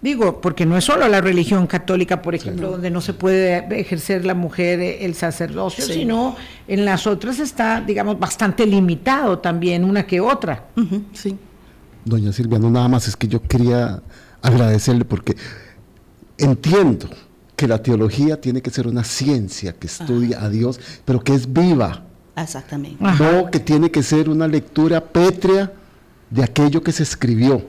Digo, 0.00 0.40
porque 0.40 0.64
no 0.64 0.78
es 0.78 0.84
solo 0.84 1.06
la 1.08 1.20
religión 1.20 1.66
católica, 1.66 2.22
por 2.22 2.34
ejemplo, 2.34 2.70
donde 2.70 2.90
no 2.90 3.00
se 3.02 3.12
puede 3.12 3.58
ejercer 3.78 4.24
la 4.24 4.34
mujer 4.34 4.80
el 4.80 5.14
sacerdocio, 5.14 5.84
sino 5.84 6.36
en 6.68 6.84
las 6.86 7.06
otras 7.06 7.38
está, 7.38 7.82
digamos, 7.82 8.18
bastante 8.18 8.66
limitado 8.66 9.40
también 9.40 9.84
una 9.84 10.06
que 10.06 10.20
otra. 10.20 10.64
sí. 11.12 11.36
Doña 12.02 12.32
Silvia, 12.32 12.58
no 12.58 12.70
nada 12.70 12.88
más, 12.88 13.08
es 13.08 13.16
que 13.16 13.28
yo 13.28 13.42
quería 13.42 14.00
agradecerle 14.40 15.04
porque 15.04 15.36
entiendo 16.38 17.10
que 17.54 17.68
la 17.68 17.82
teología 17.82 18.40
tiene 18.40 18.62
que 18.62 18.70
ser 18.70 18.86
una 18.86 19.04
ciencia 19.04 19.74
que 19.74 19.86
estudia 19.86 20.42
a 20.42 20.48
Dios, 20.48 20.80
pero 21.04 21.20
que 21.20 21.34
es 21.34 21.52
viva 21.52 22.04
Exactamente. 22.42 22.96
No 23.02 23.50
que 23.50 23.60
tiene 23.60 23.90
que 23.90 24.02
ser 24.02 24.28
una 24.28 24.46
lectura 24.46 25.00
pétrea 25.00 25.72
de 26.30 26.42
aquello 26.42 26.82
que 26.82 26.92
se 26.92 27.02
escribió. 27.02 27.64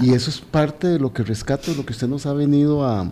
Y 0.00 0.14
eso 0.14 0.30
es 0.30 0.40
parte 0.40 0.88
de 0.88 0.98
lo 0.98 1.12
que 1.12 1.22
rescato, 1.22 1.70
de 1.70 1.76
lo 1.76 1.86
que 1.86 1.92
usted 1.92 2.08
nos 2.08 2.26
ha 2.26 2.32
venido 2.32 2.84
a, 2.84 3.10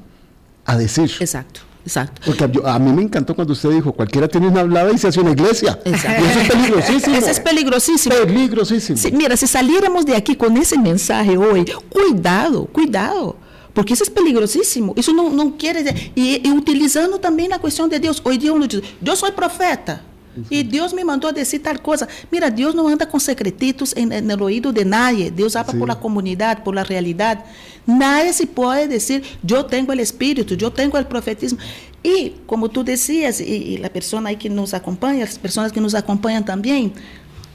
a 0.65 0.77
decir. 0.77 1.11
Exacto. 1.21 1.61
Exacto. 1.85 2.23
Porque 2.25 2.51
a 2.65 2.79
mí 2.79 2.93
me 2.93 3.03
encantó 3.03 3.35
cuando 3.35 3.53
usted 3.53 3.71
dijo, 3.71 3.93
cualquiera 3.93 4.27
tiene 4.27 4.49
una 4.49 4.61
hablada 4.61 4.91
y 4.91 4.97
se 4.97 5.09
hace 5.09 5.21
una 5.21 5.33
iglesia. 5.33 5.79
Exacto. 5.85 6.25
Y 6.25 6.27
eso 6.27 6.41
es 6.41 6.49
peligrosísimo. 6.49 7.17
Eso 7.17 7.31
es 7.31 7.41
peligrosísimo. 7.41 8.15
Peligrosísimo. 8.17 9.19
mira, 9.19 9.37
si 9.37 9.47
saliéramos 9.47 10.07
de 10.07 10.17
aquí 10.17 10.35
con 10.35 10.57
ese 10.57 10.79
mensaje 10.79 11.37
hoy, 11.37 11.71
cuidado, 11.91 12.67
cuidado. 12.67 13.37
Porque 13.75 13.93
isso 13.93 14.05
é 14.05 14.11
perigosíssimo. 14.11 14.95
Isso 14.97 15.13
não, 15.13 15.31
não 15.31 15.51
quer 15.51 15.77
dizer. 15.77 16.13
E, 16.17 16.41
e 16.47 16.53
utilizando 16.53 17.19
também 17.19 17.53
a 17.53 17.59
questão 17.59 17.89
de 17.89 17.99
Deus. 17.99 18.23
Hoje 18.25 18.39
dia 18.39 18.55
uno 18.55 18.67
diz: 18.69 18.81
Eu 19.05 19.17
sou 19.17 19.31
profeta. 19.33 20.01
E 20.51 20.63
Deus 20.63 20.93
me 20.93 21.05
mandou 21.05 21.33
dizer 21.33 21.61
tal 21.61 21.79
coisa. 21.79 22.09
Mira, 22.31 22.51
Deus 22.51 22.75
não 22.75 22.89
anda 22.89 23.07
com 23.07 23.19
secretitos 23.19 23.95
no 24.23 24.45
ouído 24.45 24.73
de 24.73 24.85
nadie. 24.85 25.31
Deus 25.31 25.57
habla 25.57 25.75
por 25.75 25.89
la 25.89 25.95
comunidade, 25.95 26.63
por 26.63 26.75
la 26.75 26.83
realidade. 26.83 27.43
Nadie 27.87 28.33
se 28.33 28.47
pode 28.47 28.89
dizer, 28.89 29.23
eu 29.49 29.65
tenho 29.65 29.89
o 29.89 29.93
Espírito, 30.01 30.57
eu 30.59 30.71
tenho 30.71 30.91
o 30.91 31.05
profetismo. 31.05 31.59
E, 32.03 32.35
como 32.47 32.69
tu 32.69 32.83
dizias, 32.85 33.41
e, 33.41 33.79
e 33.79 33.85
a 33.85 33.89
pessoa 33.91 34.27
aí 34.27 34.37
que 34.37 34.49
nos 34.49 34.75
acompanha, 34.75 35.25
as 35.25 35.39
pessoas 35.39 35.73
que 35.73 35.81
nos 35.81 35.95
acompanham 35.95 36.43
também, 36.43 36.93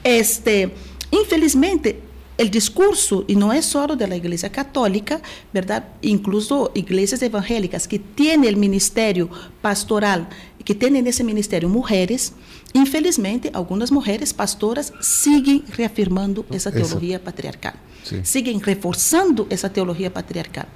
este, 0.02 0.70
infelizmente, 1.12 1.96
o 2.40 2.48
discurso, 2.48 3.24
e 3.28 3.36
não 3.36 3.52
é 3.52 3.60
só 3.60 3.86
da 3.86 4.16
Igreja 4.16 4.48
Católica, 4.48 5.20
verdade? 5.52 5.84
Incluso 6.02 6.70
igrejas 6.74 7.20
evangélicas 7.22 7.86
que 7.86 7.98
têm 7.98 8.38
o 8.38 8.56
ministério 8.56 9.30
pastoral, 9.60 10.26
que 10.64 10.74
têm 10.74 10.90
nesse 10.90 11.22
ministério 11.22 11.68
mulheres, 11.68 12.32
infelizmente, 12.74 13.50
algumas 13.52 13.90
mulheres 13.90 14.32
pastoras 14.32 14.92
seguem 15.00 15.64
reafirmando 15.70 16.44
essa 16.50 16.70
teologia 16.70 17.16
Essa. 17.16 17.24
patriarcal. 17.24 17.74
Sim. 18.04 18.24
Seguem 18.24 18.58
reforçando 18.58 19.46
essa 19.50 19.68
teologia 19.68 20.10
patriarcal. 20.10 20.66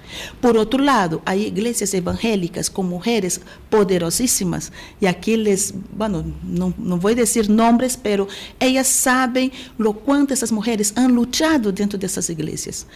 Por 0.40 0.56
outro 0.56 0.82
lado, 0.82 1.22
há 1.24 1.34
igrejas 1.34 1.94
evangélicas 1.94 2.68
com 2.68 2.82
mulheres 2.82 3.40
poderosíssimas, 3.70 4.70
e 5.00 5.06
aqueles, 5.06 5.72
bueno, 5.92 6.34
não, 6.42 6.74
não 6.78 6.98
vou 6.98 7.14
dizer 7.14 7.48
nomes, 7.48 7.98
mas 8.02 8.28
elas 8.60 8.86
sabem 8.86 9.50
o 9.78 9.94
quanto 9.94 10.32
essas 10.32 10.50
mulheres 10.50 10.92
han 10.96 11.08
luchado 11.08 11.72
dentro 11.72 11.96
dessas 11.96 12.28
igrejas 12.28 12.86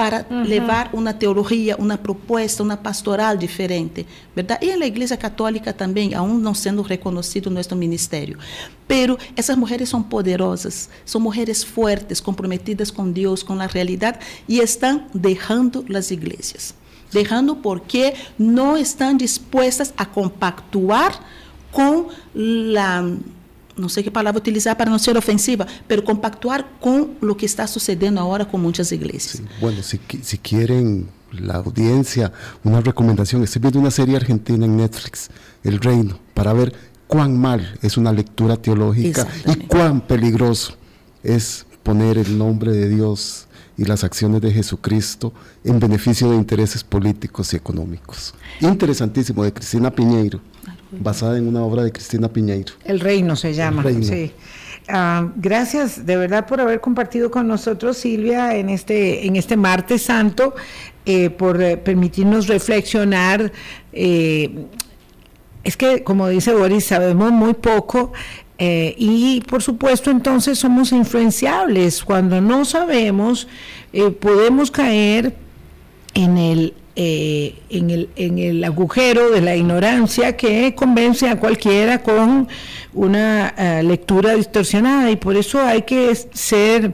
para 0.00 0.24
uhum. 0.30 0.44
levar 0.44 0.88
uma 0.94 1.12
teologia, 1.12 1.76
uma 1.76 1.98
proposta, 1.98 2.62
uma 2.62 2.74
pastoral 2.74 3.36
diferente, 3.36 4.06
verdade? 4.34 4.64
E 4.64 4.74
na 4.74 4.86
Igreja 4.86 5.14
Católica 5.14 5.74
também, 5.74 6.14
aún 6.14 6.38
não 6.38 6.54
sendo 6.54 6.80
reconhecido 6.80 7.50
nosso 7.50 7.76
ministério. 7.76 8.38
Pero 8.88 9.18
essas 9.36 9.54
mulheres 9.58 9.90
são 9.90 10.02
poderosas, 10.02 10.88
são 11.04 11.20
mulheres 11.20 11.62
fortes, 11.62 12.18
comprometidas 12.18 12.90
com 12.90 13.10
Deus, 13.10 13.42
com 13.42 13.52
a 13.60 13.66
realidade 13.66 14.20
e 14.48 14.58
estão 14.58 15.02
deixando 15.14 15.84
as 15.94 16.10
igrejas. 16.10 16.74
Deixando 17.12 17.54
porque 17.56 18.14
não 18.38 18.78
estão 18.78 19.14
dispostas 19.14 19.92
a 19.98 20.06
compactuar 20.06 21.20
com 21.70 22.08
a 22.78 23.04
não 23.80 23.88
sei 23.88 24.02
que 24.02 24.10
palavra 24.10 24.38
utilizar 24.38 24.76
para 24.76 24.90
não 24.90 24.98
ser 24.98 25.16
ofensiva, 25.16 25.66
pero 25.88 26.02
compactuar 26.02 26.64
com 26.80 27.10
o 27.20 27.34
que 27.34 27.46
está 27.46 27.66
sucedendo 27.66 28.20
agora 28.20 28.44
com 28.44 28.58
muitas 28.58 28.92
igrejas. 28.92 29.32
Sí. 29.32 29.44
Bueno, 29.60 29.82
si, 29.82 30.00
si 30.22 30.38
quieren 30.38 31.08
la 31.32 31.56
audiencia 31.56 32.32
una 32.64 32.80
recomendación, 32.80 33.42
estoy 33.42 33.62
viendo 33.62 33.80
una 33.80 33.90
serie 33.90 34.16
argentina 34.16 34.64
en 34.66 34.76
Netflix, 34.76 35.30
El 35.64 35.80
Reino, 35.80 36.18
para 36.34 36.52
ver 36.52 36.74
cuán 37.06 37.38
mal 37.38 37.78
es 37.82 37.96
una 37.96 38.12
lectura 38.12 38.56
teológica 38.56 39.26
y 39.46 39.56
cuán 39.66 40.00
peligroso 40.02 40.74
es 41.22 41.66
poner 41.82 42.18
el 42.18 42.38
nombre 42.38 42.72
de 42.72 42.88
Dios 42.88 43.46
y 43.76 43.84
las 43.84 44.04
acciones 44.04 44.42
de 44.42 44.52
Jesucristo 44.52 45.32
en 45.64 45.80
beneficio 45.80 46.30
de 46.30 46.36
intereses 46.36 46.84
políticos 46.84 47.52
y 47.54 47.56
económicos. 47.56 48.34
Interesantísimo, 48.60 49.42
de 49.42 49.52
Cristina 49.52 49.90
Piñeiro 49.90 50.40
basada 50.92 51.38
en 51.38 51.46
una 51.48 51.62
obra 51.62 51.82
de 51.82 51.92
Cristina 51.92 52.28
Piñeiro. 52.28 52.74
El 52.84 53.00
Reino 53.00 53.36
se 53.36 53.54
llama, 53.54 53.84
sí. 54.02 54.32
Ah, 54.92 55.28
gracias 55.36 56.04
de 56.04 56.16
verdad 56.16 56.46
por 56.46 56.60
haber 56.60 56.80
compartido 56.80 57.30
con 57.30 57.46
nosotros, 57.46 57.96
Silvia, 57.96 58.56
en 58.56 58.70
este, 58.70 59.26
en 59.26 59.36
este 59.36 59.56
martes 59.56 60.02
santo, 60.02 60.54
eh, 61.06 61.30
por 61.30 61.62
eh, 61.62 61.76
permitirnos 61.76 62.48
reflexionar. 62.48 63.52
Eh, 63.92 64.66
es 65.62 65.76
que, 65.76 66.02
como 66.02 66.28
dice 66.28 66.54
Boris, 66.54 66.86
sabemos 66.86 67.30
muy 67.30 67.54
poco 67.54 68.12
y, 68.58 69.42
por 69.48 69.62
supuesto, 69.62 70.10
entonces 70.10 70.58
somos 70.58 70.92
influenciables. 70.92 72.04
Cuando 72.04 72.42
no 72.42 72.66
sabemos, 72.66 73.48
podemos 74.20 74.70
caer 74.70 75.34
en 76.12 76.36
el 76.36 76.74
eh, 77.02 77.54
en, 77.70 77.88
el, 77.88 78.10
en 78.14 78.38
el 78.38 78.62
agujero 78.62 79.30
de 79.30 79.40
la 79.40 79.56
ignorancia 79.56 80.36
que 80.36 80.74
convence 80.74 81.30
a 81.30 81.40
cualquiera 81.40 82.02
con 82.02 82.46
una 82.92 83.54
eh, 83.56 83.82
lectura 83.82 84.34
distorsionada 84.34 85.10
y 85.10 85.16
por 85.16 85.34
eso 85.34 85.62
hay 85.62 85.80
que 85.80 86.14
ser 86.14 86.92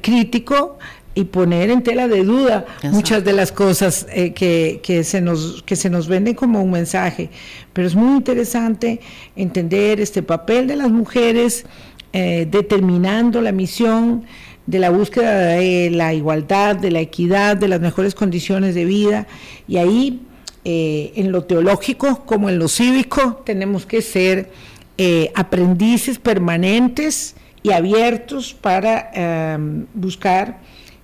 crítico 0.00 0.78
y 1.14 1.24
poner 1.24 1.68
en 1.68 1.82
tela 1.82 2.08
de 2.08 2.24
duda 2.24 2.64
muchas 2.84 3.22
de 3.22 3.34
las 3.34 3.52
cosas 3.52 4.06
eh, 4.14 4.32
que, 4.32 4.80
que, 4.82 5.04
se 5.04 5.20
nos, 5.20 5.62
que 5.64 5.76
se 5.76 5.90
nos 5.90 6.08
venden 6.08 6.32
como 6.32 6.62
un 6.62 6.70
mensaje. 6.70 7.28
Pero 7.74 7.86
es 7.86 7.94
muy 7.94 8.16
interesante 8.16 9.00
entender 9.36 10.00
este 10.00 10.22
papel 10.22 10.66
de 10.66 10.76
las 10.76 10.90
mujeres 10.90 11.66
determinando 12.12 13.42
la 13.42 13.50
misión 13.50 14.24
de 14.66 14.78
la 14.78 14.90
búsqueda 14.90 15.46
de 15.56 15.90
la 15.90 16.14
igualdad, 16.14 16.76
de 16.76 16.90
la 16.90 17.00
equidad, 17.00 17.56
de 17.56 17.68
las 17.68 17.80
mejores 17.80 18.14
condiciones 18.14 18.74
de 18.74 18.84
vida. 18.84 19.26
Y 19.68 19.76
ahí, 19.76 20.22
eh, 20.64 21.12
en 21.16 21.32
lo 21.32 21.44
teológico 21.44 22.24
como 22.24 22.48
en 22.48 22.58
lo 22.58 22.68
cívico, 22.68 23.42
tenemos 23.44 23.86
que 23.86 24.02
ser 24.02 24.50
eh, 24.96 25.30
aprendices 25.34 26.18
permanentes 26.18 27.36
y 27.62 27.72
abiertos 27.72 28.54
para 28.54 29.10
em, 29.14 29.86
buscar 29.94 30.60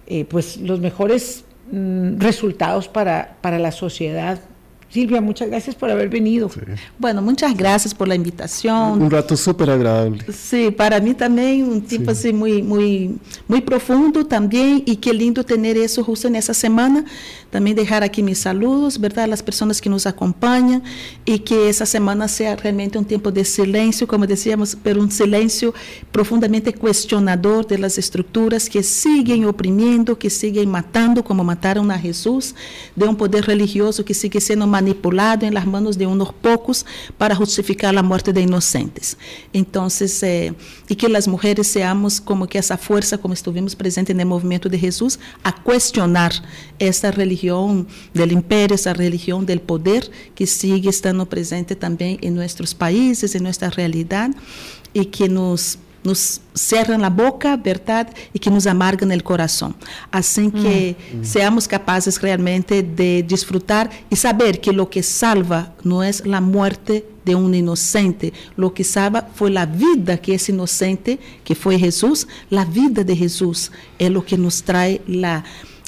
eh, 0.06 0.24
pues, 0.24 0.58
los 0.58 0.80
mejores 0.80 1.44
mm, 1.72 2.18
resultados 2.18 2.88
para, 2.88 3.36
para 3.40 3.58
la 3.58 3.72
sociedad 3.72 4.40
Silvia, 4.90 5.20
muchas 5.20 5.48
gracias 5.48 5.76
por 5.76 5.88
haber 5.88 6.08
venido. 6.08 6.50
Bueno, 6.98 7.22
muchas 7.22 7.56
gracias 7.56 7.94
por 7.94 8.08
la 8.08 8.16
invitación. 8.16 9.00
Un 9.00 9.08
rato 9.08 9.36
súper 9.36 9.70
agradable. 9.70 10.24
Sí, 10.32 10.72
para 10.72 10.98
mí 10.98 11.14
también 11.14 11.62
un 11.64 11.80
tiempo 11.80 12.10
así 12.10 12.32
muy, 12.32 12.60
muy, 12.60 13.16
muy 13.46 13.60
profundo 13.60 14.26
también 14.26 14.82
y 14.84 14.96
qué 14.96 15.12
lindo 15.12 15.44
tener 15.44 15.76
eso 15.76 16.02
justo 16.02 16.26
en 16.26 16.34
esa 16.34 16.54
semana. 16.54 17.04
También 17.50 17.76
dejar 17.76 18.02
aquí 18.02 18.22
mis 18.22 18.38
saludos, 18.38 19.00
¿verdad? 19.00 19.24
A 19.24 19.26
las 19.28 19.42
personas 19.42 19.80
que 19.80 19.90
nos 19.90 20.06
acompañan 20.06 20.82
y 21.24 21.40
que 21.40 21.68
esa 21.68 21.86
semana 21.86 22.26
sea 22.28 22.56
realmente 22.56 22.98
un 22.98 23.04
tiempo 23.04 23.30
de 23.30 23.44
silencio, 23.44 24.08
como 24.08 24.26
decíamos, 24.26 24.76
pero 24.82 25.00
un 25.00 25.10
silencio 25.10 25.74
profundamente 26.12 26.72
cuestionador 26.72 27.66
de 27.66 27.78
las 27.78 27.98
estructuras 27.98 28.68
que 28.68 28.82
siguen 28.82 29.44
oprimiendo, 29.44 30.18
que 30.18 30.30
siguen 30.30 30.70
matando, 30.70 31.24
como 31.24 31.42
mataron 31.42 31.90
a 31.90 31.98
Jesús, 31.98 32.54
de 32.94 33.06
un 33.06 33.16
poder 33.16 33.46
religioso 33.46 34.04
que 34.04 34.14
sigue 34.14 34.40
siendo 34.40 34.66
manipulado 34.80 35.46
en 35.46 35.52
las 35.52 35.66
manos 35.66 35.98
de 35.98 36.06
unos 36.06 36.32
pocos 36.32 36.86
para 37.18 37.34
justificar 37.34 37.92
la 37.92 38.02
muerte 38.02 38.32
de 38.32 38.40
inocentes. 38.40 39.16
Entonces, 39.52 40.22
eh, 40.22 40.54
y 40.88 40.96
que 40.96 41.08
las 41.08 41.28
mujeres 41.28 41.66
seamos 41.66 42.20
como 42.20 42.46
que 42.46 42.58
esa 42.58 42.78
fuerza, 42.78 43.18
como 43.18 43.34
estuvimos 43.34 43.76
presentes 43.76 44.14
en 44.14 44.20
el 44.20 44.26
movimiento 44.26 44.68
de 44.68 44.78
Jesús, 44.78 45.18
a 45.42 45.52
cuestionar 45.62 46.32
esta 46.78 47.10
religión 47.10 47.86
del 48.14 48.32
imperio, 48.32 48.74
esa 48.74 48.94
religión 48.94 49.44
del 49.44 49.60
poder 49.60 50.10
que 50.34 50.46
sigue 50.46 50.88
estando 50.88 51.26
presente 51.26 51.76
también 51.76 52.18
en 52.22 52.34
nuestros 52.34 52.74
países, 52.74 53.34
en 53.34 53.42
nuestra 53.42 53.68
realidad, 53.70 54.30
y 54.94 55.06
que 55.06 55.28
nos 55.28 55.78
nos 56.02 56.40
cerram 56.54 57.02
a 57.04 57.10
boca, 57.10 57.56
verdade, 57.56 58.10
e 58.34 58.38
que 58.38 58.50
nos 58.50 58.66
amargam 58.66 59.08
no 59.08 59.22
coração. 59.22 59.74
Assim 60.10 60.50
que 60.50 60.96
hum. 61.14 61.20
seamos 61.22 61.66
capazes 61.66 62.16
realmente 62.16 62.82
de 62.82 63.22
desfrutar 63.22 63.90
e 64.10 64.16
saber 64.16 64.58
que 64.58 64.70
o 64.70 64.86
que 64.86 65.02
salva 65.02 65.74
não 65.84 66.02
é 66.02 66.10
a 66.32 66.40
morte 66.40 67.04
de 67.24 67.34
um 67.34 67.52
inocente, 67.52 68.32
o 68.56 68.70
que 68.70 68.82
salva 68.82 69.26
foi 69.34 69.56
a 69.56 69.64
vida 69.64 70.16
que 70.16 70.32
esse 70.32 70.52
inocente, 70.52 71.18
que 71.44 71.54
foi 71.54 71.78
Jesus, 71.78 72.26
a 72.50 72.64
vida 72.64 73.04
de 73.04 73.14
Jesus 73.14 73.70
é 73.98 74.08
o 74.08 74.22
que 74.22 74.36
nos 74.36 74.60
traz 74.60 75.00
a 75.22 75.42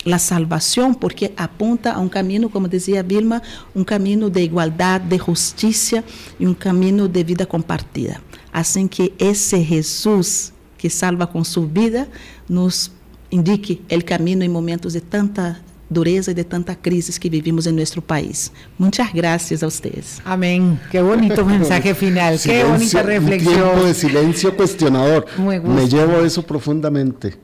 la 0.04 0.18
salvação, 0.18 0.92
porque 0.92 1.32
aponta 1.36 1.92
a 1.92 2.00
um 2.00 2.08
caminho, 2.08 2.50
como 2.50 2.68
dizia 2.68 3.02
Vilma, 3.02 3.40
um 3.74 3.84
caminho 3.84 4.28
de 4.28 4.40
igualdade, 4.40 5.06
de 5.06 5.16
justiça 5.16 6.04
e 6.38 6.46
um 6.46 6.54
caminho 6.54 7.08
de 7.08 7.22
vida 7.22 7.46
compartida. 7.46 8.20
Assim 8.52 8.86
que 8.86 9.12
esse 9.18 9.60
Jesus 9.62 10.52
que 10.76 10.90
salva 10.90 11.26
com 11.26 11.44
sua 11.44 11.64
vida 11.64 12.08
nos 12.48 12.90
indique 13.30 13.80
o 13.90 14.04
caminho 14.04 14.42
em 14.42 14.48
momentos 14.48 14.94
de 14.94 15.00
tanta 15.00 15.60
dureza 15.88 16.32
e 16.32 16.34
de 16.34 16.42
tanta 16.42 16.74
crise 16.74 17.18
que 17.20 17.28
vivimos 17.30 17.66
em 17.66 17.72
nosso 17.72 18.02
país. 18.02 18.50
Muitas 18.78 19.12
graças 19.12 19.62
a 19.62 19.68
vocês. 19.68 20.20
Amém. 20.24 20.78
Que 20.90 21.00
bonito 21.00 21.44
mensaje 21.46 21.94
final. 21.94 22.36
Silencio, 22.36 22.66
que 22.66 22.72
bonita 22.72 23.02
reflexión. 23.02 23.54
Un 23.54 23.62
tiempo 23.62 23.86
de 23.86 23.94
silencio 23.94 24.56
cuestionador. 24.56 25.26
Me 25.38 25.86
llevo 25.88 26.24
eso 26.24 26.42
profundamente. 26.42 27.38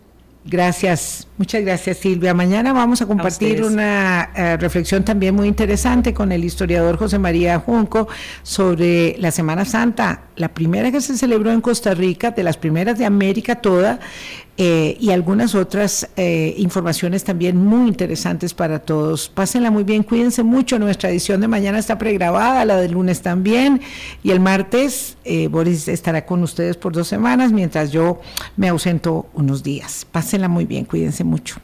Gracias. 0.44 1.27
Muchas 1.38 1.62
gracias, 1.62 1.98
Silvia. 1.98 2.34
Mañana 2.34 2.72
vamos 2.72 3.00
a 3.00 3.06
compartir 3.06 3.62
una 3.62 4.30
eh, 4.34 4.56
reflexión 4.56 5.04
también 5.04 5.36
muy 5.36 5.46
interesante 5.46 6.12
con 6.12 6.32
el 6.32 6.44
historiador 6.44 6.96
José 6.96 7.20
María 7.20 7.60
Junco 7.60 8.08
sobre 8.42 9.16
la 9.18 9.30
Semana 9.30 9.64
Santa, 9.64 10.22
la 10.34 10.48
primera 10.48 10.90
que 10.90 11.00
se 11.00 11.16
celebró 11.16 11.52
en 11.52 11.60
Costa 11.60 11.94
Rica, 11.94 12.32
de 12.32 12.42
las 12.42 12.56
primeras 12.56 12.98
de 12.98 13.04
América 13.04 13.54
toda, 13.54 14.00
eh, 14.60 14.96
y 14.98 15.10
algunas 15.10 15.54
otras 15.54 16.08
eh, 16.16 16.54
informaciones 16.58 17.22
también 17.22 17.56
muy 17.56 17.86
interesantes 17.86 18.52
para 18.52 18.80
todos. 18.80 19.28
Pásenla 19.28 19.70
muy 19.70 19.84
bien, 19.84 20.02
cuídense 20.02 20.42
mucho. 20.42 20.80
Nuestra 20.80 21.10
edición 21.10 21.40
de 21.40 21.46
mañana 21.46 21.78
está 21.78 21.96
pregrabada, 21.98 22.64
la 22.64 22.78
del 22.78 22.90
lunes 22.90 23.22
también, 23.22 23.80
y 24.24 24.32
el 24.32 24.40
martes 24.40 25.16
Boris 25.50 25.86
estará 25.86 26.26
con 26.26 26.42
ustedes 26.42 26.76
por 26.76 26.92
dos 26.94 27.06
semanas, 27.06 27.52
mientras 27.52 27.92
yo 27.92 28.20
me 28.56 28.66
ausento 28.68 29.26
unos 29.34 29.62
días. 29.62 30.04
Pásenla 30.10 30.48
muy 30.48 30.64
bien, 30.64 30.84
cuídense 30.84 31.22
mucho. 31.28 31.60